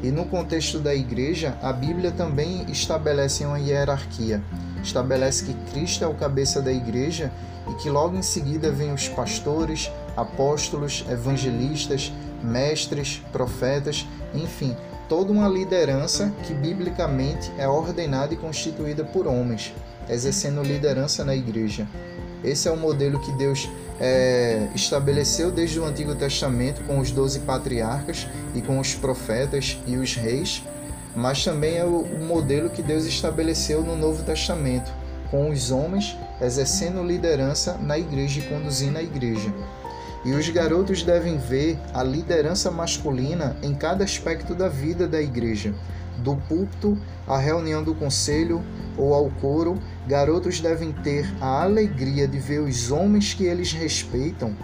[0.02, 4.42] E no contexto da igreja, a Bíblia também estabelece uma hierarquia.
[4.82, 7.30] Estabelece que Cristo é o cabeça da igreja
[7.68, 14.76] e que logo em seguida vêm os pastores, apóstolos, evangelistas, mestres, profetas, enfim,
[15.08, 19.74] toda uma liderança que biblicamente é ordenada e constituída por homens,
[20.08, 21.86] exercendo liderança na igreja.
[22.42, 23.68] Esse é o modelo que Deus
[24.00, 29.96] é, estabeleceu desde o Antigo Testamento com os doze patriarcas e com os profetas e
[29.96, 30.62] os reis,
[31.14, 34.90] mas também é o, o modelo que Deus estabeleceu no Novo Testamento,
[35.30, 39.52] com os homens exercendo liderança na igreja e conduzindo a igreja.
[40.24, 45.74] E os garotos devem ver a liderança masculina em cada aspecto da vida da igreja,
[46.18, 48.62] do púlpito à reunião do conselho
[48.98, 49.78] ou ao coro.
[50.06, 54.54] Garotos devem ter a alegria de ver os homens que eles respeitam.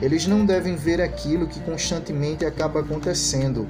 [0.00, 3.66] Eles não devem ver aquilo que constantemente acaba acontecendo,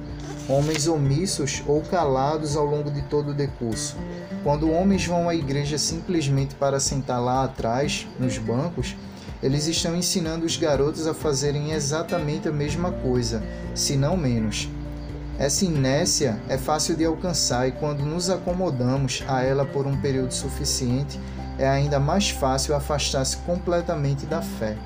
[0.47, 3.97] homens omissos ou calados ao longo de todo o decurso.
[4.43, 8.95] Quando homens vão à igreja simplesmente para sentar lá atrás, nos bancos,
[9.43, 13.43] eles estão ensinando os garotos a fazerem exatamente a mesma coisa,
[13.75, 14.69] se não menos.
[15.37, 20.33] Essa inércia é fácil de alcançar e quando nos acomodamos a ela por um período
[20.33, 21.19] suficiente,
[21.57, 24.77] é ainda mais fácil afastar-se completamente da fé.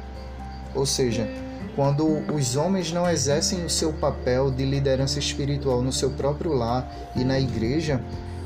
[0.74, 1.30] Ou seja,
[1.76, 6.92] quando os homens não exercem o seu papel de liderança espiritual no seu próprio lar
[7.16, 8.02] e na igreja,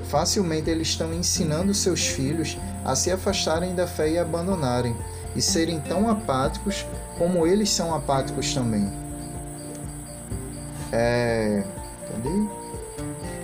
[0.10, 4.94] facilmente eles estão ensinando seus filhos a se afastarem da fé e abandonarem
[5.36, 6.86] e serem tão apáticos
[7.18, 8.92] como eles são apáticos também.
[10.92, 11.64] É.
[12.08, 12.62] Cadê?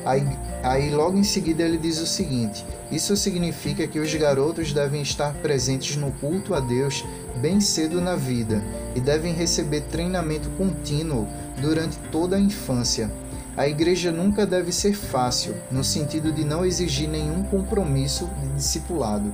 [0.05, 0.25] Aí,
[0.63, 5.33] aí logo em seguida ele diz o seguinte: Isso significa que os garotos devem estar
[5.35, 7.05] presentes no culto a Deus
[7.37, 8.63] bem cedo na vida
[8.95, 11.27] e devem receber treinamento contínuo
[11.61, 13.11] durante toda a infância.
[13.55, 19.33] A igreja nunca deve ser fácil, no sentido de não exigir nenhum compromisso de discipulado.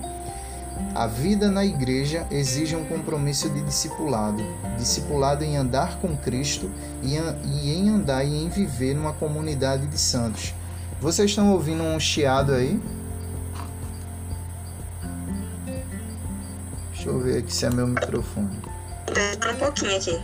[0.95, 4.43] A vida na igreja exige um compromisso de discipulado,
[4.77, 6.69] discipulado em andar com Cristo
[7.01, 10.53] e em andar e em viver numa comunidade de santos.
[11.01, 12.79] Vocês estão ouvindo um chiado aí?
[16.91, 18.61] Deixa eu ver aqui se é meu microfone.
[19.39, 20.21] Tá um pouquinho aqui.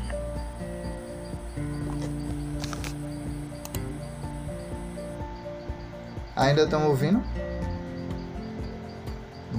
[6.35, 7.21] Ainda estão ouvindo?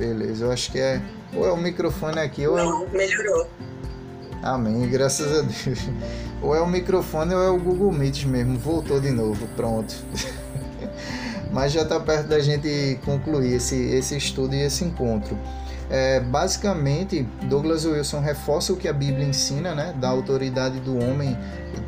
[0.00, 0.98] Beleza, eu acho que é.
[1.34, 2.90] Ou é o microfone aqui, ou Não, é o.
[2.90, 3.46] melhorou.
[4.42, 5.88] Amém, graças a Deus.
[6.40, 8.58] Ou é o microfone ou é o Google Meet mesmo.
[8.58, 9.94] Voltou de novo, pronto.
[11.52, 15.36] Mas já está perto da gente concluir esse, esse estudo e esse encontro.
[15.90, 21.36] É, basicamente, Douglas Wilson reforça o que a Bíblia ensina, né, da autoridade do homem,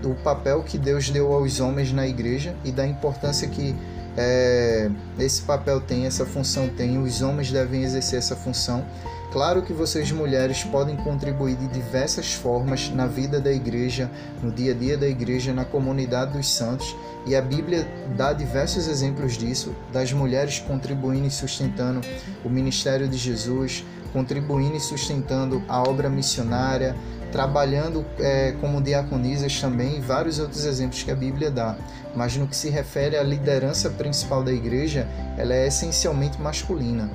[0.02, 3.74] do papel que Deus deu aos homens na igreja e da importância que
[4.16, 8.84] é, esse papel tem, essa função tem, os homens devem exercer essa função.
[9.32, 14.10] Claro que vocês mulheres podem contribuir de diversas formas na vida da igreja,
[14.42, 16.94] no dia a dia da igreja, na comunidade dos santos,
[17.24, 22.02] e a Bíblia dá diversos exemplos disso, das mulheres contribuindo e sustentando
[22.44, 23.82] o ministério de Jesus,
[24.12, 26.94] contribuindo e sustentando a obra missionária,
[27.32, 31.76] trabalhando é, como diaconisas também, vários outros exemplos que a Bíblia dá.
[32.14, 37.10] Mas no que se refere à liderança principal da igreja, ela é essencialmente masculina.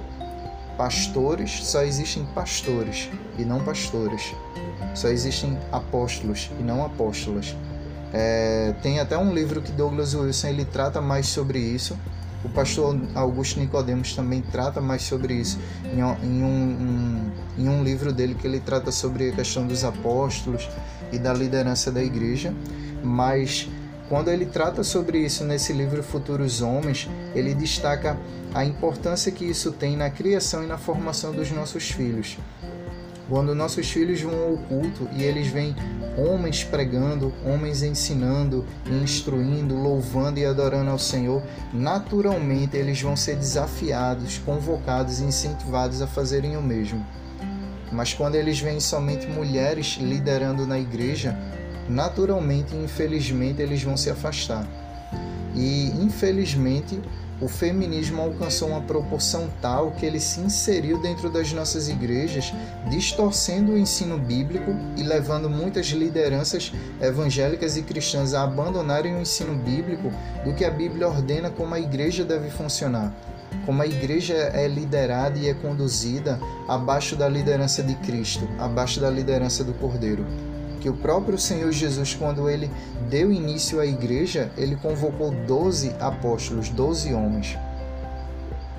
[0.75, 4.35] Pastores, só existem pastores e não pastores.
[4.93, 7.55] Só existem apóstolos e não apóstolas.
[8.11, 11.97] É, tem até um livro que Douglas Wilson ele trata mais sobre isso.
[12.43, 18.13] O pastor Augusto Nicodemos também trata mais sobre isso em, em um, em um livro
[18.13, 20.69] dele que ele trata sobre a questão dos apóstolos
[21.11, 22.53] e da liderança da igreja.
[23.03, 23.67] Mas
[24.09, 28.17] quando ele trata sobre isso nesse livro Futuros Homens, ele destaca
[28.53, 32.37] a importância que isso tem na criação e na formação dos nossos filhos.
[33.29, 35.75] Quando nossos filhos vão ao culto e eles veem
[36.17, 38.65] homens pregando, homens ensinando,
[39.03, 41.43] instruindo, louvando e adorando ao Senhor,
[41.73, 47.05] naturalmente eles vão ser desafiados, convocados e incentivados a fazerem o mesmo.
[47.91, 51.37] Mas quando eles veem somente mulheres liderando na igreja,
[51.89, 54.65] naturalmente e infelizmente eles vão se afastar.
[55.53, 57.01] E infelizmente
[57.39, 62.51] o feminismo alcançou uma proporção tal que ele se inseriu dentro das nossas igrejas,
[62.89, 69.55] distorcendo o ensino bíblico e levando muitas lideranças evangélicas e cristãs a abandonarem o ensino
[69.55, 70.11] bíblico
[70.43, 73.13] do que a Bíblia ordena como a igreja deve funcionar.
[73.65, 79.09] Como a igreja é liderada e é conduzida abaixo da liderança de Cristo, abaixo da
[79.09, 80.25] liderança do Cordeiro
[80.87, 82.71] que o próprio Senhor Jesus, quando ele
[83.09, 87.57] deu início à igreja, ele convocou 12 apóstolos, 12 homens.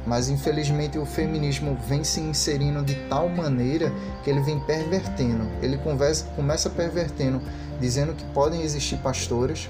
[0.06, 3.92] Mas infelizmente o feminismo vem se inserindo de tal maneira
[4.24, 5.46] que ele vem pervertendo.
[5.60, 7.42] Ele conversa, começa pervertendo,
[7.78, 9.68] dizendo que podem existir pastoras,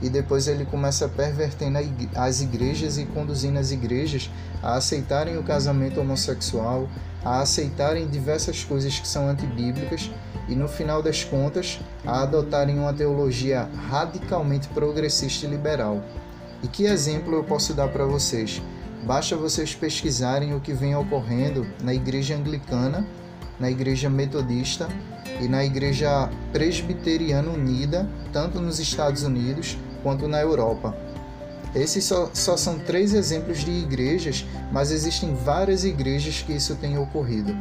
[0.00, 1.76] e depois ele começa pervertendo
[2.14, 4.30] as igrejas e conduzindo as igrejas
[4.62, 6.88] a aceitarem o casamento homossexual,
[7.24, 10.08] a aceitarem diversas coisas que são antibíblicas
[10.50, 16.02] e no final das contas a adotarem uma teologia radicalmente progressista e liberal.
[16.62, 18.60] E que exemplo eu posso dar para vocês?
[19.04, 23.06] Basta vocês pesquisarem o que vem ocorrendo na Igreja Anglicana,
[23.58, 24.88] na Igreja Metodista
[25.40, 30.94] e na Igreja Presbiteriana Unida, tanto nos Estados Unidos quanto na Europa.
[31.74, 36.98] Esses só, só são três exemplos de igrejas, mas existem várias igrejas que isso tem
[36.98, 37.54] ocorrido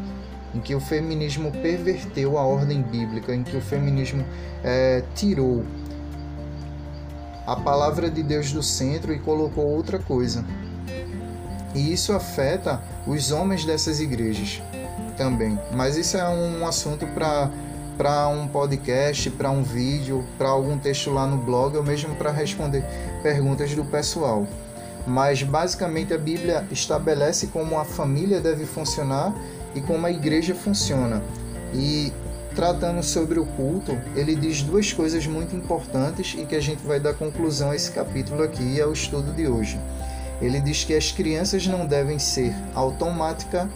[0.54, 4.26] em que o feminismo perverteu a ordem bíblica, em que o feminismo
[4.64, 5.64] é, tirou
[7.46, 10.46] a palavra de Deus do centro e colocou outra coisa.
[11.74, 14.62] E isso afeta os homens dessas igrejas
[15.18, 15.60] também.
[15.72, 17.50] Mas isso é um assunto para
[18.00, 22.32] para um podcast, para um vídeo, para algum texto lá no blog, ou mesmo para
[22.32, 22.82] responder
[23.22, 24.48] perguntas do pessoal.
[25.06, 29.36] Mas basicamente a Bíblia estabelece como a família deve funcionar
[29.76, 31.22] e como a igreja funciona.
[31.74, 32.12] E
[32.56, 37.00] tratando sobre o culto, ele diz duas coisas muito importantes e que a gente vai
[37.00, 39.80] dar conclusão a esse capítulo aqui e ao estudo de hoje.
[40.42, 43.70] Ele diz que as crianças não devem ser automática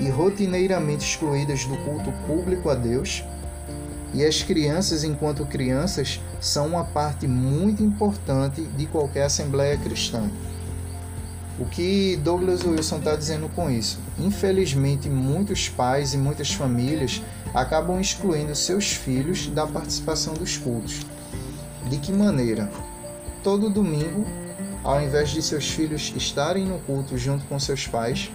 [0.00, 3.24] e rotineiramente excluídas do culto público a Deus.
[4.14, 10.30] E as crianças, enquanto crianças, são uma parte muito importante de qualquer assembleia cristã.
[11.58, 13.98] O que Douglas Wilson está dizendo com isso?
[14.16, 17.20] Infelizmente, muitos pais e muitas famílias
[17.52, 21.00] acabam excluindo seus filhos da participação dos cultos.
[21.90, 22.70] De que maneira?
[23.42, 24.24] Todo domingo,
[24.84, 28.30] ao invés de seus filhos estarem no culto junto com seus pais,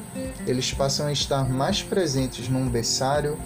[0.45, 3.37] eles passam a estar mais presentes num berçário,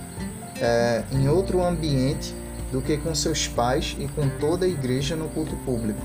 [0.59, 2.33] é, em outro ambiente,
[2.71, 6.01] do que com seus pais e com toda a igreja no culto público.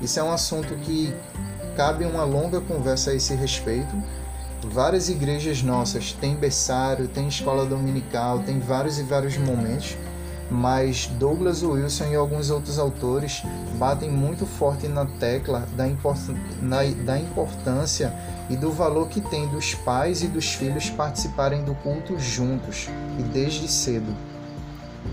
[0.00, 1.14] Isso é um assunto que
[1.76, 3.96] cabe uma longa conversa a esse respeito.
[4.64, 9.96] Várias igrejas nossas têm berçário, tem escola dominical, tem vários e vários momentos,
[10.50, 13.42] mas Douglas Wilson e alguns outros autores
[13.76, 16.18] batem muito forte na tecla da, import
[16.60, 18.12] na, da importância
[18.48, 22.88] e do valor que tem dos pais e dos filhos participarem do culto juntos
[23.18, 24.14] e desde cedo.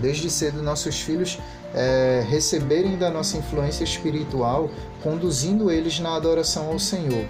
[0.00, 1.38] Desde cedo, nossos filhos
[1.74, 4.70] é, receberem da nossa influência espiritual,
[5.02, 7.26] conduzindo eles na adoração ao Senhor.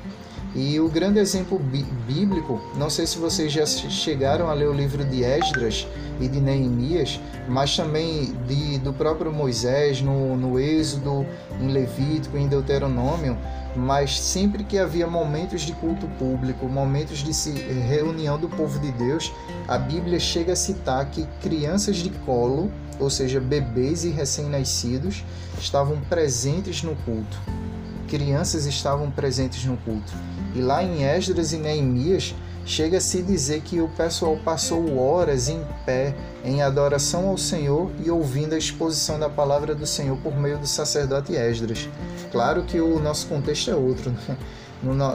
[0.54, 1.60] E o grande exemplo
[2.06, 5.86] bíblico, não sei se vocês já chegaram a ler o livro de Esdras
[6.20, 11.24] e de Neemias, mas também de, do próprio Moisés, no, no Êxodo,
[11.60, 13.38] em Levítico, em Deuteronômio,
[13.76, 19.32] mas sempre que havia momentos de culto público, momentos de reunião do povo de Deus,
[19.68, 25.24] a Bíblia chega a citar que crianças de colo, ou seja, bebês e recém-nascidos,
[25.58, 27.38] estavam presentes no culto.
[28.08, 30.12] Crianças estavam presentes no culto.
[30.54, 32.34] E lá em Esdras e Neemias
[32.70, 36.14] chega a dizer que o pessoal passou horas em pé
[36.44, 40.68] em adoração ao Senhor e ouvindo a exposição da palavra do Senhor por meio do
[40.68, 41.88] sacerdote Esdras.
[42.30, 44.10] Claro que o nosso contexto é outro.
[44.10, 44.36] Né?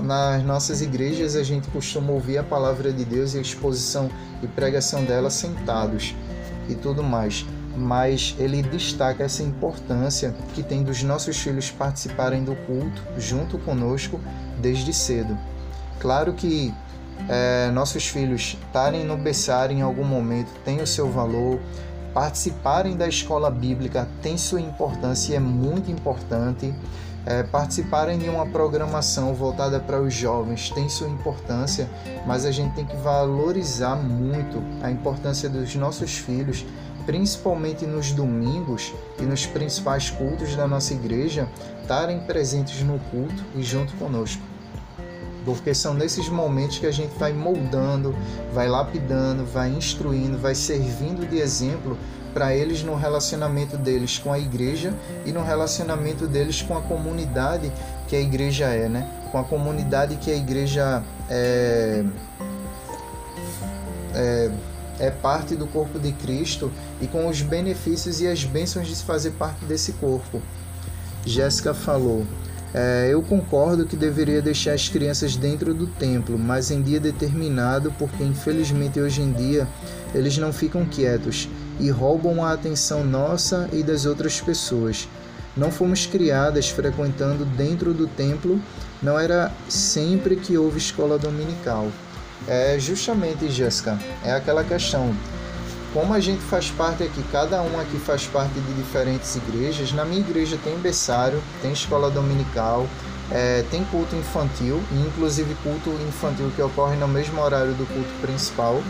[0.04, 4.12] nas nossas igrejas a gente costuma ouvir a palavra de Deus e a exposição
[4.44, 6.14] e pregação dela sentados
[6.68, 7.46] e tudo mais.
[7.78, 14.20] Mas ele destaca essa importância que tem dos nossos filhos participarem do culto junto conosco
[14.62, 15.38] desde cedo.
[16.00, 16.74] Claro que
[17.28, 21.60] é, nossos filhos estarem no berçário em algum momento tem o seu valor,
[22.14, 26.74] participarem da escola bíblica tem sua importância e é muito importante.
[27.28, 31.90] É, participarem de uma programação voltada para os jovens tem sua importância,
[32.24, 36.64] mas a gente tem que valorizar muito a importância dos nossos filhos,
[37.04, 41.50] principalmente nos domingos e nos principais cultos da nossa igreja,
[41.82, 44.55] estarem presentes no culto e junto conosco
[45.46, 48.16] porque são nesses momentos que a gente vai moldando,
[48.52, 51.98] vai lapidando, vai instruindo, vai servindo de exemplo
[52.34, 54.94] para eles no relacionamento deles com a igreja
[55.26, 57.72] e no relacionamento deles com a comunidade
[58.10, 59.10] que a igreja é, né?
[59.32, 62.04] Com a comunidade que a igreja é,
[64.14, 64.52] é,
[65.00, 69.04] é parte do corpo de Cristo e com os benefícios e as bênçãos de se
[69.04, 70.42] fazer parte desse corpo.
[71.26, 72.26] Jéssica falou:
[72.78, 77.90] é, eu concordo que deveria deixar as crianças dentro do templo, mas em dia determinado,
[77.98, 79.66] porque infelizmente hoje em dia
[80.14, 81.48] eles não ficam quietos
[81.80, 85.08] e roubam a atenção nossa e das outras pessoas.
[85.56, 88.62] Não fomos criadas frequentando dentro do templo,
[89.02, 91.90] não era sempre que houve escola dominical.
[92.46, 95.16] É justamente, Jéssica, é aquela questão
[95.96, 99.94] como a gente faz parte aqui, cada um aqui faz parte de diferentes igrejas.
[99.94, 102.86] Na minha igreja tem berçário, tem escola dominical,
[103.32, 108.84] é, tem culto infantil, inclusive culto infantil que ocorre no mesmo horário do culto principal.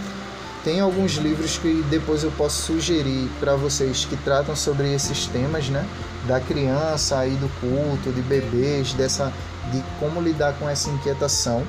[0.63, 5.69] Tem alguns livros que depois eu posso sugerir para vocês que tratam sobre esses temas,
[5.69, 5.87] né?
[6.27, 9.31] Da criança e do culto, de bebês, dessa,
[9.71, 11.63] de como lidar com essa inquietação.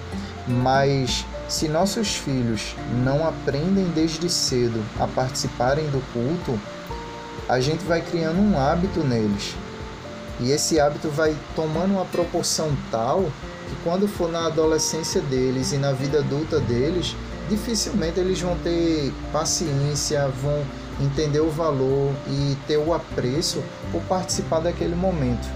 [0.49, 2.75] Mas se nossos filhos
[3.05, 6.59] não aprendem desde cedo a participarem do culto,
[7.49, 9.55] a gente vai criando um hábito neles.
[10.41, 13.23] E esse hábito vai tomando uma proporção tal
[13.69, 17.17] que quando for na adolescência deles e na vida adulta deles,
[17.49, 20.65] dificilmente eles vão ter paciência, vão
[21.01, 23.63] entender o valor e ter o apreço
[23.93, 25.49] por participar daquele momento.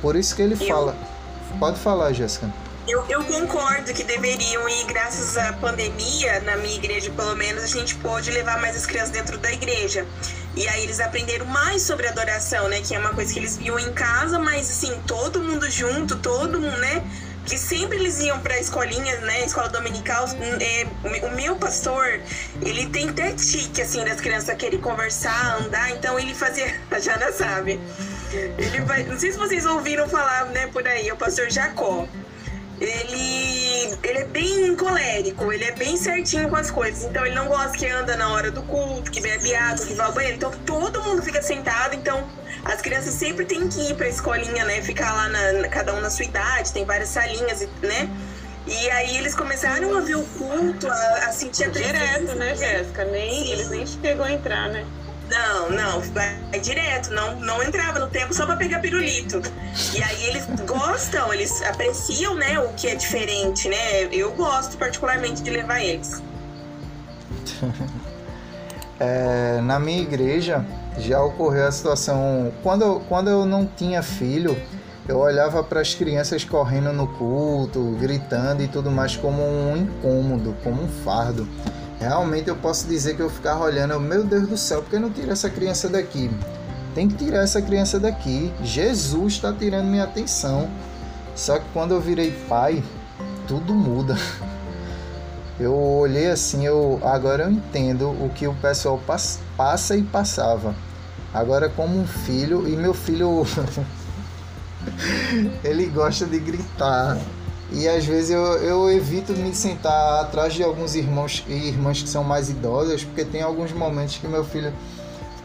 [0.00, 0.96] Por isso que ele fala.
[1.58, 2.48] Pode falar, Jéssica.
[2.88, 7.66] Eu, eu, concordo que deveriam e graças à pandemia, na minha igreja pelo menos, a
[7.66, 10.06] gente pôde levar mais as crianças dentro da igreja.
[10.56, 12.80] E aí eles aprenderam mais sobre adoração, né?
[12.80, 16.58] Que é uma coisa que eles viam em casa, mas assim, todo mundo junto, todo
[16.58, 17.04] mundo, né?
[17.44, 20.26] que sempre eles iam para escolinha, né, escola dominical.
[20.60, 20.86] É,
[21.24, 22.20] o meu pastor,
[22.60, 27.32] ele tem até tique, assim, das crianças querem conversar, andar, então ele fazia, a Jana
[27.32, 27.80] sabe.
[28.58, 32.06] Ele vai, não sei se vocês ouviram falar, né, por aí, o pastor Jacó
[32.80, 37.04] ele, ele é bem colérico, ele é bem certinho com as coisas.
[37.04, 40.06] Então ele não gosta que anda na hora do culto, que bebe água, que vai
[40.06, 40.36] ao banheiro.
[40.36, 41.94] Então todo mundo fica sentado.
[41.94, 42.24] Então
[42.64, 44.80] as crianças sempre têm que ir pra escolinha, né?
[44.82, 48.08] Ficar lá, na, cada um na sua idade, tem várias salinhas, né?
[48.66, 53.04] E aí eles começaram a ver o culto, a, a sentir a Direto, né, Jéssica?
[53.06, 54.84] Nem, eles nem chegam a entrar, né?
[55.28, 59.42] Não, não, vai direto, não, não entrava no tempo só para pegar pirulito.
[59.94, 64.04] E aí eles gostam, eles apreciam, né, o que é diferente, né?
[64.10, 66.22] Eu gosto particularmente de levar eles.
[68.98, 70.64] é, na minha igreja
[70.98, 74.60] já ocorreu a situação quando quando eu não tinha filho,
[75.06, 80.56] eu olhava para as crianças correndo no culto, gritando e tudo mais como um incômodo,
[80.64, 81.46] como um fardo
[81.98, 85.10] realmente eu posso dizer que eu ficava olhando, meu Deus do céu, por que não
[85.10, 86.30] tira essa criança daqui?
[86.94, 88.52] Tem que tirar essa criança daqui.
[88.62, 90.68] Jesus está tirando minha atenção.
[91.34, 92.82] Só que quando eu virei pai,
[93.46, 94.16] tudo muda.
[95.60, 99.00] Eu olhei assim, eu agora eu entendo o que o pessoal
[99.56, 100.72] passa e passava.
[101.34, 103.44] Agora como um filho e meu filho
[105.64, 107.18] ele gosta de gritar,
[107.70, 112.08] e às vezes eu, eu evito me sentar atrás de alguns irmãos e irmãs que
[112.08, 114.72] são mais idosas, porque tem alguns momentos que meu filho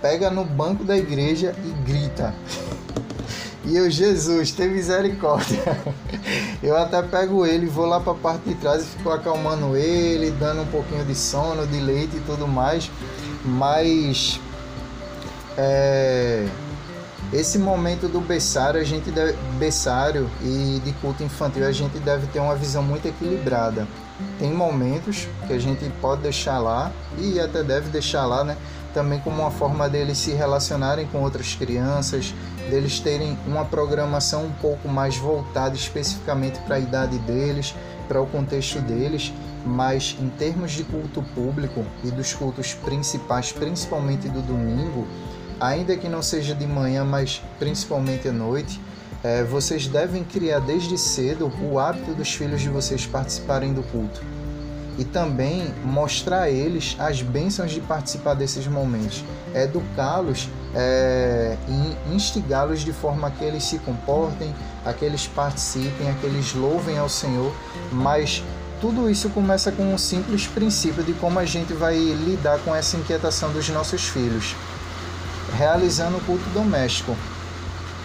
[0.01, 2.33] pega no banco da igreja e grita.
[3.65, 5.63] E eu, Jesus, tem misericórdia.
[6.61, 10.31] Eu até pego ele, vou lá para a parte de trás e fico acalmando ele,
[10.31, 12.89] dando um pouquinho de sono, de leite e tudo mais.
[13.45, 14.39] Mas
[15.57, 16.45] é,
[17.33, 22.27] esse momento do berçário, a gente deve, berçário e de culto infantil, a gente deve
[22.27, 23.87] ter uma visão muito equilibrada.
[24.37, 28.55] tem momentos que a gente pode deixar lá e até deve deixar lá, né?
[28.93, 32.35] Também como uma forma deles se relacionarem com outras crianças,
[32.69, 37.73] deles terem uma programação um pouco mais voltada especificamente para a idade deles,
[38.07, 39.33] para o contexto deles,
[39.65, 45.07] mas em termos de culto público e dos cultos principais, principalmente do domingo,
[45.63, 48.81] ainda que não seja de manhã, mas principalmente à noite,
[49.23, 54.21] é, vocês devem criar desde cedo o hábito dos filhos de vocês participarem do culto.
[54.97, 59.23] E também mostrar a eles as bênçãos de participar desses momentos,
[59.55, 64.53] educá-los é, e instigá-los de forma que eles se comportem,
[64.85, 67.55] a que eles participem, a que eles louvem ao Senhor,
[67.91, 68.43] mas
[68.81, 72.97] tudo isso começa com um simples princípio de como a gente vai lidar com essa
[72.97, 74.55] inquietação dos nossos filhos,
[75.51, 77.15] realizando o culto doméstico.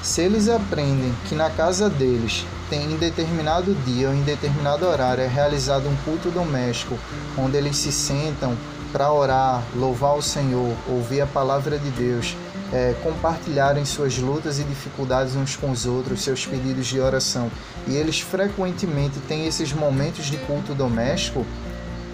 [0.02, 5.22] Se eles aprendem que na casa deles tem em determinado dia ou em determinado horário
[5.22, 6.98] é realizado um culto doméstico,
[7.36, 8.56] onde eles se sentam
[8.92, 12.36] para orar, louvar o Senhor, ouvir a palavra de Deus,
[12.72, 17.50] é, compartilharem suas lutas e dificuldades uns com os outros, seus pedidos de oração,
[17.86, 21.46] e eles frequentemente têm esses momentos de culto doméstico,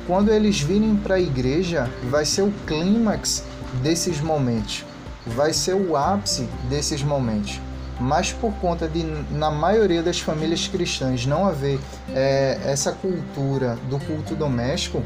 [0.07, 3.43] quando eles virem para a igreja, vai ser o clímax
[3.83, 4.85] desses momentos,
[5.27, 7.61] vai ser o ápice desses momentos
[7.99, 11.79] mas por conta de, na maioria das famílias cristãs, não haver
[12.15, 15.03] é, essa cultura do culto doméstico,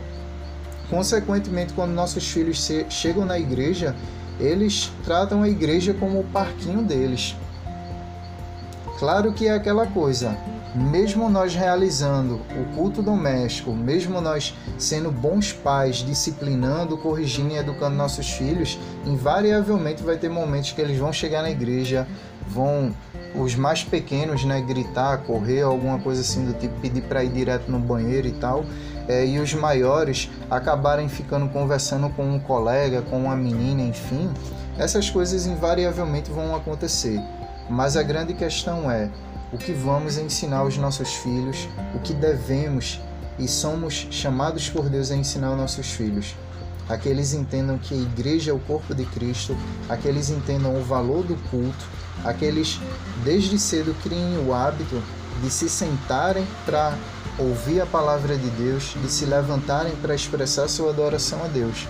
[0.88, 3.94] consequentemente, quando nossos filhos se, chegam na igreja,
[4.40, 7.36] eles tratam a igreja como o parquinho deles.
[8.98, 10.36] Claro que é aquela coisa,
[10.74, 17.96] mesmo nós realizando o culto doméstico, mesmo nós sendo bons pais, disciplinando, corrigindo e educando
[17.96, 22.06] nossos filhos, invariavelmente vai ter momentos que eles vão chegar na igreja,
[22.46, 22.94] vão
[23.34, 27.70] os mais pequenos, né, gritar, correr, alguma coisa assim do tipo, pedir para ir direto
[27.70, 28.64] no banheiro e tal,
[29.06, 34.30] é, e os maiores acabarem ficando conversando com um colega, com uma menina, enfim,
[34.78, 37.20] essas coisas invariavelmente vão acontecer.
[37.68, 39.10] Mas a grande questão é
[39.52, 43.00] o que vamos ensinar aos nossos filhos, o que devemos
[43.38, 46.34] e somos chamados por Deus a ensinar aos nossos filhos.
[46.88, 49.56] A que eles entendam que a igreja é o corpo de Cristo,
[49.88, 51.84] a que eles entendam o valor do culto,
[52.24, 52.80] aqueles
[53.24, 55.02] desde cedo criem o hábito
[55.42, 56.96] de se sentarem para
[57.38, 61.86] ouvir a palavra de Deus, de se levantarem para expressar sua adoração a Deus.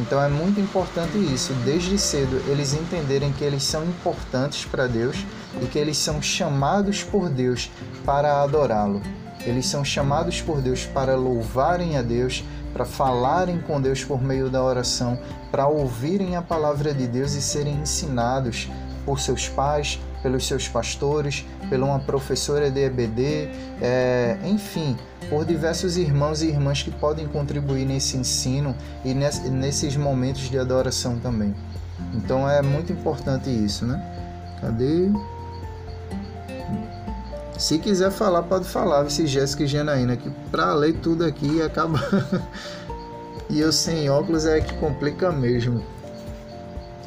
[0.00, 5.16] Então é muito importante isso, desde cedo eles entenderem que eles são importantes para Deus
[5.60, 7.70] e que eles são chamados por Deus
[8.04, 9.02] para adorá-lo.
[9.44, 14.48] Eles são chamados por Deus para louvarem a Deus, para falarem com Deus por meio
[14.48, 15.18] da oração,
[15.50, 18.68] para ouvirem a palavra de Deus e serem ensinados
[19.04, 23.48] por seus pais, pelos seus pastores, por uma professora de EBD,
[23.80, 24.96] é, enfim,
[25.28, 28.74] por diversos irmãos e irmãs que podem contribuir nesse ensino
[29.04, 31.54] e nesses momentos de adoração também.
[32.14, 34.00] Então é muito importante isso, né?
[34.60, 35.10] Cadê?
[37.58, 42.00] Se quiser falar, pode falar, vice Jéssica e Janaína, que para ler tudo aqui acaba.
[43.48, 45.82] e eu sem óculos é que complica mesmo.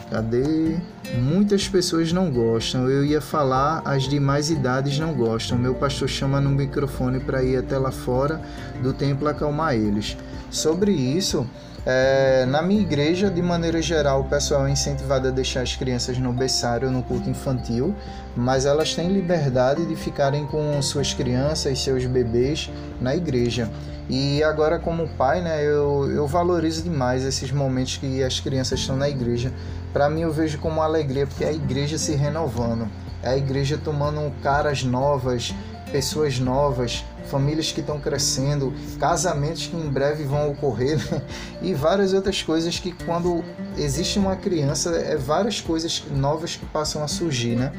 [0.10, 0.78] Cadê?
[1.20, 2.90] Muitas pessoas não gostam.
[2.90, 5.58] Eu ia falar, as demais idades não gostam.
[5.58, 8.42] Meu pastor chama no microfone para ir até lá fora
[8.82, 10.16] do templo acalmar eles.
[10.52, 11.48] Sobre isso,
[11.86, 16.18] é, na minha igreja, de maneira geral, o pessoal é incentivado a deixar as crianças
[16.18, 17.96] no berçário no culto infantil,
[18.36, 23.70] mas elas têm liberdade de ficarem com suas crianças, seus bebês na igreja.
[24.10, 28.98] E agora, como pai, né, eu, eu valorizo demais esses momentos que as crianças estão
[28.98, 29.54] na igreja.
[29.94, 32.88] Para mim, eu vejo como uma alegria, porque é a igreja se renovando,
[33.22, 35.54] é a igreja tomando caras novas,
[35.92, 41.22] pessoas novas, famílias que estão crescendo, casamentos que em breve vão ocorrer né?
[41.62, 43.44] e várias outras coisas que quando
[43.78, 47.72] existe uma criança é várias coisas novas que passam a surgir, né?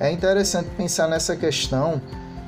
[0.00, 2.00] É interessante pensar nessa questão.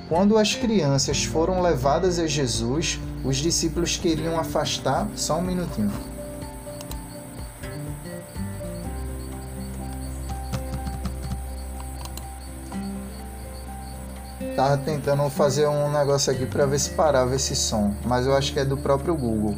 [0.09, 5.09] Quando as crianças foram levadas a Jesus, os discípulos queriam afastar.
[5.17, 6.10] Só um minutinho.
[14.61, 18.53] Tava tentando fazer um negócio aqui para ver se parava esse som, mas eu acho
[18.53, 19.57] que é do próprio Google.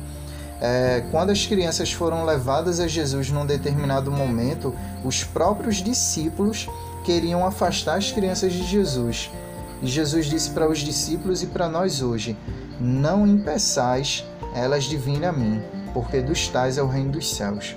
[0.61, 4.73] É, quando as crianças foram levadas a Jesus num determinado momento,
[5.05, 6.69] os próprios discípulos
[7.05, 9.29] queriam afastar as crianças de Jesus.
[9.83, 12.39] E Jesus disse para os discípulos e para nós hoje:
[12.81, 14.25] Não impeçais
[14.55, 15.61] elas de vir a mim,
[15.93, 17.75] porque dos tais é o reino dos céus.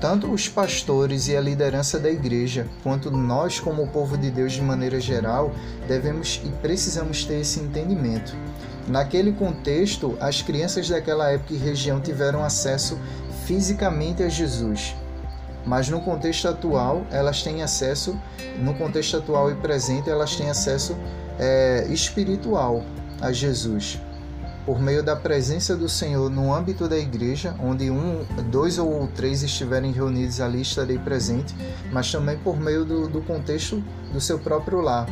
[0.00, 4.62] Tanto os pastores e a liderança da igreja, quanto nós, como povo de Deus de
[4.62, 5.52] maneira geral,
[5.86, 8.34] devemos e precisamos ter esse entendimento.
[8.88, 12.98] Naquele contexto, as crianças daquela época e região tiveram acesso
[13.44, 14.96] fisicamente a Jesus.
[15.66, 18.18] Mas no contexto atual, elas têm acesso,
[18.58, 20.96] no contexto atual e presente, elas têm acesso
[21.38, 22.82] é, espiritual
[23.20, 24.00] a Jesus
[24.70, 29.42] por meio da presença do Senhor no âmbito da igreja, onde um, dois ou três
[29.42, 31.52] estiverem reunidos ali, estarei presente,
[31.90, 33.82] mas também por meio do, do contexto
[34.12, 35.08] do seu próprio lar,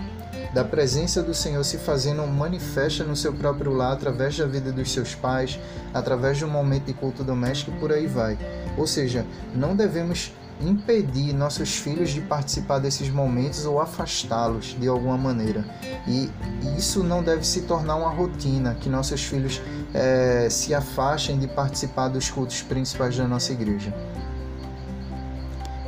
[0.54, 4.92] da presença do Senhor se fazendo manifesta no seu próprio lar, através da vida dos
[4.92, 5.58] seus pais,
[5.92, 8.38] através de um momento de culto doméstico e por aí vai.
[8.76, 9.26] Ou seja,
[9.56, 15.64] não devemos impedir nossos filhos de participar desses momentos ou afastá-los de alguma maneira.
[16.06, 16.30] E
[16.76, 19.60] isso não deve se tornar uma rotina, que nossos filhos
[19.94, 23.94] é, se afastem de participar dos cultos principais da nossa igreja.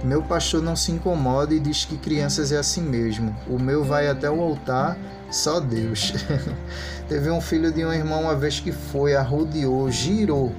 [0.02, 3.36] Meu pastor não se incomoda e diz que crianças é assim mesmo.
[3.46, 4.96] O meu vai até o altar,
[5.30, 6.14] só Deus.
[7.06, 10.54] Teve um filho de um irmão uma vez que foi, arrodeou, girou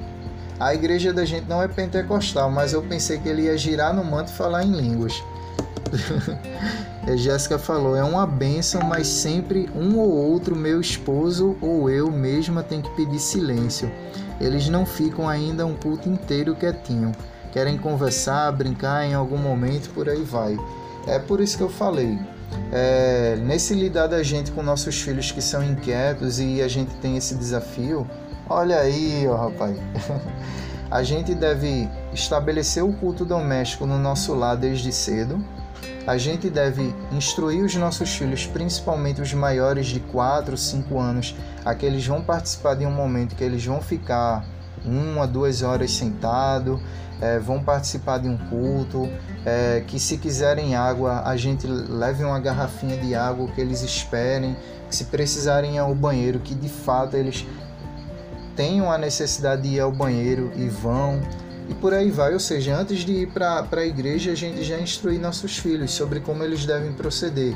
[0.61, 4.05] a igreja da gente não é pentecostal, mas eu pensei que ele ia girar no
[4.05, 5.23] manto e falar em línguas.
[7.01, 12.11] a Jéssica falou: é uma benção, mas sempre um ou outro, meu esposo ou eu
[12.11, 13.91] mesma, tem que pedir silêncio.
[14.39, 17.11] Eles não ficam ainda um culto inteiro quietinho.
[17.51, 20.57] Querem conversar, brincar em algum momento, por aí vai.
[21.07, 22.19] É por isso que eu falei.
[22.71, 27.17] É, nesse lidar da gente com nossos filhos que são inquietos e a gente tem
[27.17, 28.07] esse desafio,
[28.53, 29.77] Olha aí, ó, rapaz.
[30.91, 35.41] A gente deve estabelecer o culto doméstico no nosso lar desde cedo.
[36.05, 41.33] A gente deve instruir os nossos filhos, principalmente os maiores de 4, 5 anos,
[41.63, 44.45] a que eles vão participar de um momento que eles vão ficar
[44.83, 46.77] uma, duas horas sentado,
[47.21, 49.09] é, vão participar de um culto,
[49.45, 54.57] é, que se quiserem água, a gente leve uma garrafinha de água, que eles esperem,
[54.89, 57.45] se precisarem ir ao banheiro, que de fato eles
[58.55, 61.21] tenham a necessidade de ir ao banheiro e vão
[61.69, 62.33] e por aí vai.
[62.33, 66.19] Ou seja, antes de ir para a igreja, a gente já instrui nossos filhos sobre
[66.19, 67.55] como eles devem proceder.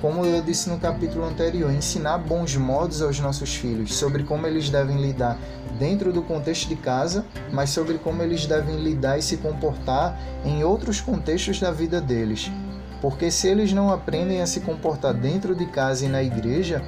[0.00, 4.68] Como eu disse no capítulo anterior, ensinar bons modos aos nossos filhos sobre como eles
[4.68, 5.38] devem lidar
[5.78, 10.62] dentro do contexto de casa, mas sobre como eles devem lidar e se comportar em
[10.64, 12.50] outros contextos da vida deles.
[13.00, 16.82] Porque se eles não aprendem a se comportar dentro de casa e na igreja,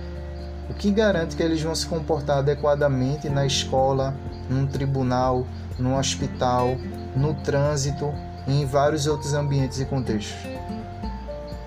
[0.68, 4.14] o que garante que eles vão se comportar adequadamente na escola,
[4.50, 5.46] num tribunal,
[5.78, 6.76] no hospital,
[7.16, 8.12] no trânsito
[8.46, 10.36] e em vários outros ambientes e contextos.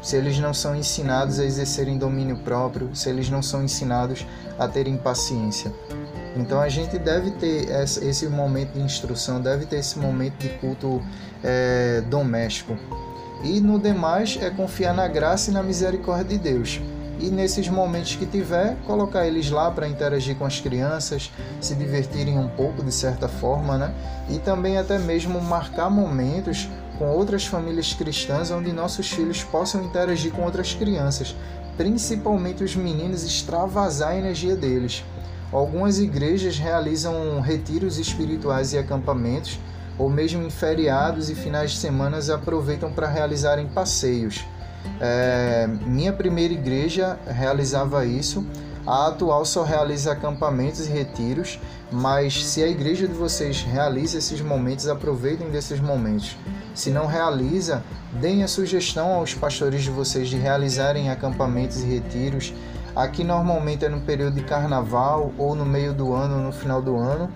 [0.01, 4.25] Se eles não são ensinados a exercerem domínio próprio, se eles não são ensinados
[4.57, 5.71] a terem paciência.
[6.35, 11.01] Então a gente deve ter esse momento de instrução, deve ter esse momento de culto
[11.43, 12.77] é, doméstico.
[13.43, 16.79] E no demais é confiar na graça e na misericórdia de Deus
[17.21, 22.37] e nesses momentos que tiver, colocar eles lá para interagir com as crianças, se divertirem
[22.37, 23.93] um pouco de certa forma, né?
[24.29, 26.67] E também até mesmo marcar momentos
[26.97, 31.35] com outras famílias cristãs onde nossos filhos possam interagir com outras crianças,
[31.77, 35.03] principalmente os meninos extravasar a energia deles.
[35.51, 39.59] Algumas igrejas realizam retiros espirituais e acampamentos,
[39.97, 44.45] ou mesmo em feriados e finais de semana aproveitam para realizarem passeios.
[44.99, 48.45] É, minha primeira igreja realizava isso.
[48.85, 51.59] A atual só realiza acampamentos e retiros,
[51.91, 56.35] mas se a igreja de vocês realiza esses momentos, aproveitem desses momentos.
[56.73, 57.83] Se não realiza,
[58.13, 62.53] deem a sugestão aos pastores de vocês de realizarem acampamentos e retiros.
[62.95, 66.97] Aqui normalmente é no período de carnaval ou no meio do ano, no final do
[66.97, 67.29] ano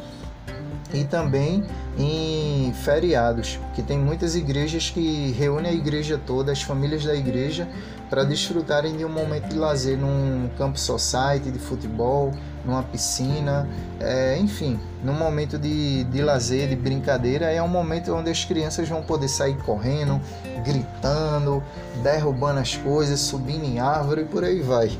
[0.95, 1.63] e também
[1.97, 7.67] em feriados, que tem muitas igrejas que reúnem a igreja toda, as famílias da igreja,
[8.09, 12.31] para desfrutarem de um momento de lazer num campo society de futebol,
[12.63, 13.67] numa piscina,
[13.99, 18.87] é, enfim, num momento de, de lazer, de brincadeira, é um momento onde as crianças
[18.87, 20.21] vão poder sair correndo,
[20.63, 21.63] gritando,
[22.03, 24.91] derrubando as coisas, subindo em árvore e por aí vai.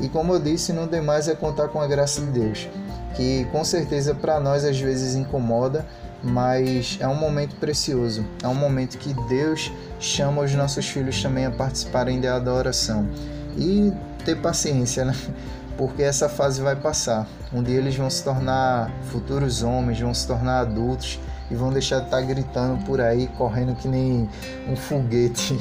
[0.00, 2.68] E como eu disse, não demais é contar com a graça de Deus
[3.14, 5.86] que com certeza para nós às vezes incomoda,
[6.22, 9.70] mas é um momento precioso, é um momento que Deus
[10.00, 13.08] chama os nossos filhos também a participarem da adoração
[13.56, 13.92] e
[14.24, 15.14] ter paciência, né?
[15.76, 17.26] Porque essa fase vai passar.
[17.52, 21.18] Um dia eles vão se tornar futuros homens, vão se tornar adultos
[21.50, 24.28] e vão deixar de estar gritando por aí, correndo que nem
[24.68, 25.58] um foguete.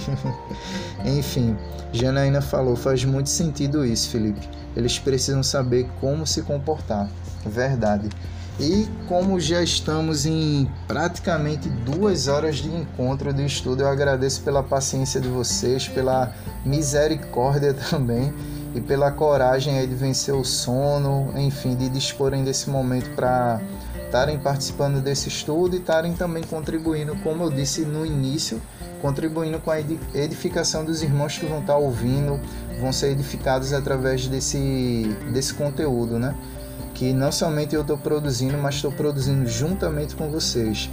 [1.03, 1.57] Enfim,
[1.91, 4.47] Janaína falou, faz muito sentido isso, Felipe.
[4.75, 7.09] Eles precisam saber como se comportar.
[7.45, 8.10] Verdade.
[8.60, 14.61] E como já estamos em praticamente duas horas de encontro de estudo, eu agradeço pela
[14.61, 16.32] paciência de vocês, pela
[16.64, 18.34] misericórdia também.
[18.76, 23.61] e pela coragem aí de vencer o sono, enfim, de disporem desse momento para
[24.14, 28.61] estarem participando desse estudo e estarem também contribuindo, como eu disse no início,
[29.02, 32.40] contribuindo com a edificação dos irmãos que vão estar ouvindo,
[32.80, 36.36] vão ser edificados através desse, desse conteúdo, né?
[36.94, 40.90] Que não somente eu estou produzindo, mas estou produzindo juntamente com vocês.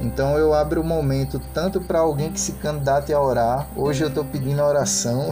[0.00, 4.08] Então eu abro o momento tanto para alguém que se candidate a orar, hoje eu
[4.08, 5.30] estou pedindo oração,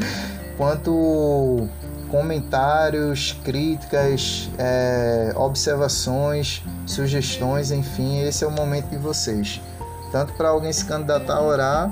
[0.58, 1.66] quanto
[2.10, 9.62] comentários, críticas, é, observações, sugestões, enfim, esse é o momento de vocês.
[10.12, 11.90] Tanto para alguém se candidatar a orar,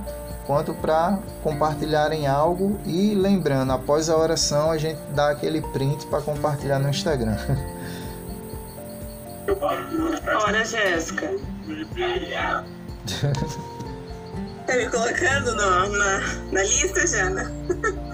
[0.51, 6.21] quanto para compartilharem algo e lembrando, após a oração a gente dá aquele print para
[6.21, 7.37] compartilhar no Instagram.
[10.45, 11.31] Ora, Jéssica.
[14.67, 16.21] tá me colocando no, na,
[16.51, 17.53] na lista, Jana?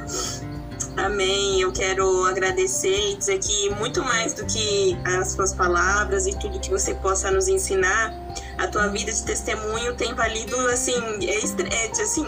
[0.99, 1.63] Amém.
[1.63, 6.61] Eu quero agradecer e dizer que muito mais do que as suas palavras e tudo
[6.61, 8.13] que você possa nos ensinar,
[8.59, 12.27] a tua vida de testemunho tem valido assim, é, é assim,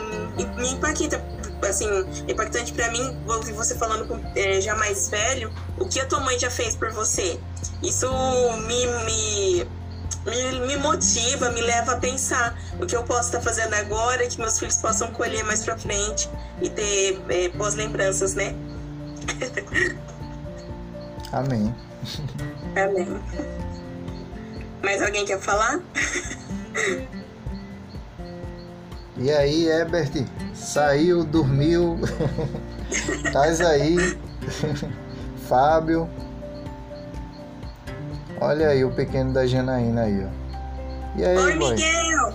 [0.57, 1.23] me impacta
[1.69, 1.89] assim,
[2.29, 6.21] impactante para mim ouvir você falando com é, já mais velho, o que a tua
[6.21, 7.39] mãe já fez por você.
[7.83, 8.09] Isso
[8.67, 9.67] me, me
[10.29, 14.39] me, me motiva, me leva a pensar o que eu posso estar fazendo agora, que
[14.39, 16.29] meus filhos possam colher mais para frente
[16.61, 18.55] e ter é, boas lembranças, né?
[21.33, 21.75] Amém.
[22.77, 23.21] Amém.
[24.83, 25.81] Mais alguém quer falar?
[29.17, 30.25] E aí, Ebert?
[30.55, 31.99] Saiu, dormiu?
[33.33, 33.97] Tás aí?
[35.49, 36.09] Fábio?
[38.41, 40.29] Olha aí o pequeno da Janaína aí, ó.
[41.19, 41.75] E aí, Oi, boy?
[41.75, 42.33] Miguel!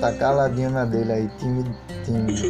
[0.00, 1.72] tá caladinho na dele aí, tímido,
[2.04, 2.42] tímido.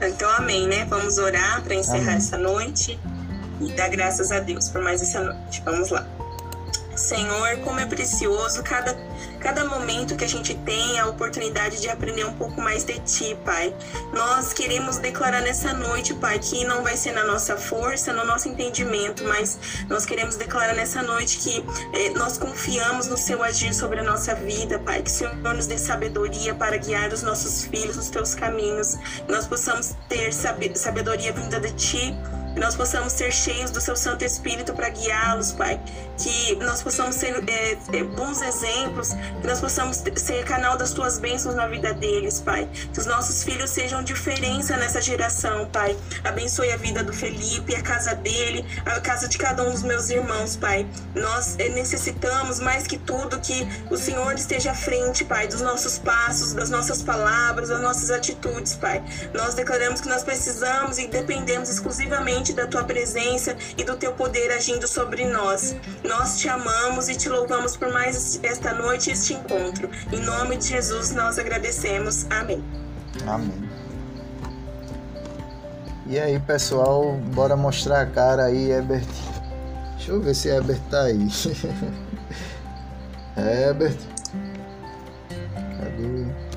[0.00, 0.86] então, amém, né?
[0.86, 2.16] Vamos orar para encerrar amém.
[2.16, 2.98] essa noite
[3.60, 5.62] e dar graças a Deus por mais essa noite.
[5.64, 6.06] Vamos lá.
[6.96, 8.96] Senhor, como é precioso cada
[9.38, 13.38] cada momento que a gente tem a oportunidade de aprender um pouco mais de Ti,
[13.44, 13.72] Pai.
[14.12, 18.48] Nós queremos declarar nessa noite, Pai, que não vai ser na nossa força, no nosso
[18.48, 19.58] entendimento, mas
[19.88, 21.64] nós queremos declarar nessa noite que
[21.94, 25.02] eh, nós confiamos no Seu agir sobre a nossa vida, Pai.
[25.02, 28.96] Que o Senhor nos dê sabedoria para guiar os nossos filhos nos Teus caminhos.
[29.24, 32.16] Que nós possamos ter sabedoria vinda de Ti
[32.58, 35.80] nós possamos ser cheios do seu Santo Espírito para guiá-los, Pai.
[36.16, 39.10] Que nós possamos ser é, bons exemplos,
[39.40, 42.68] que nós possamos ser canal das tuas bênçãos na vida deles, Pai.
[42.92, 45.96] Que os nossos filhos sejam diferença nessa geração, Pai.
[46.24, 50.10] Abençoe a vida do Felipe, a casa dele, a casa de cada um dos meus
[50.10, 50.86] irmãos, Pai.
[51.14, 55.98] Nós é, necessitamos mais que tudo que o Senhor esteja à frente, Pai, dos nossos
[55.98, 59.02] passos, das nossas palavras, das nossas atitudes, Pai.
[59.32, 64.50] Nós declaramos que nós precisamos e dependemos exclusivamente da tua presença e do teu poder
[64.52, 65.76] agindo sobre nós.
[66.04, 69.90] Nós te amamos e te louvamos por mais esta noite e este encontro.
[70.12, 72.26] Em nome de Jesus nós agradecemos.
[72.30, 72.62] Amém.
[73.26, 73.68] Amém.
[76.06, 79.06] E aí, pessoal, bora mostrar a cara aí, Herbert.
[79.96, 81.28] Deixa eu ver se Herbert tá aí.
[83.36, 83.98] Herbert.
[85.78, 86.47] Cadê?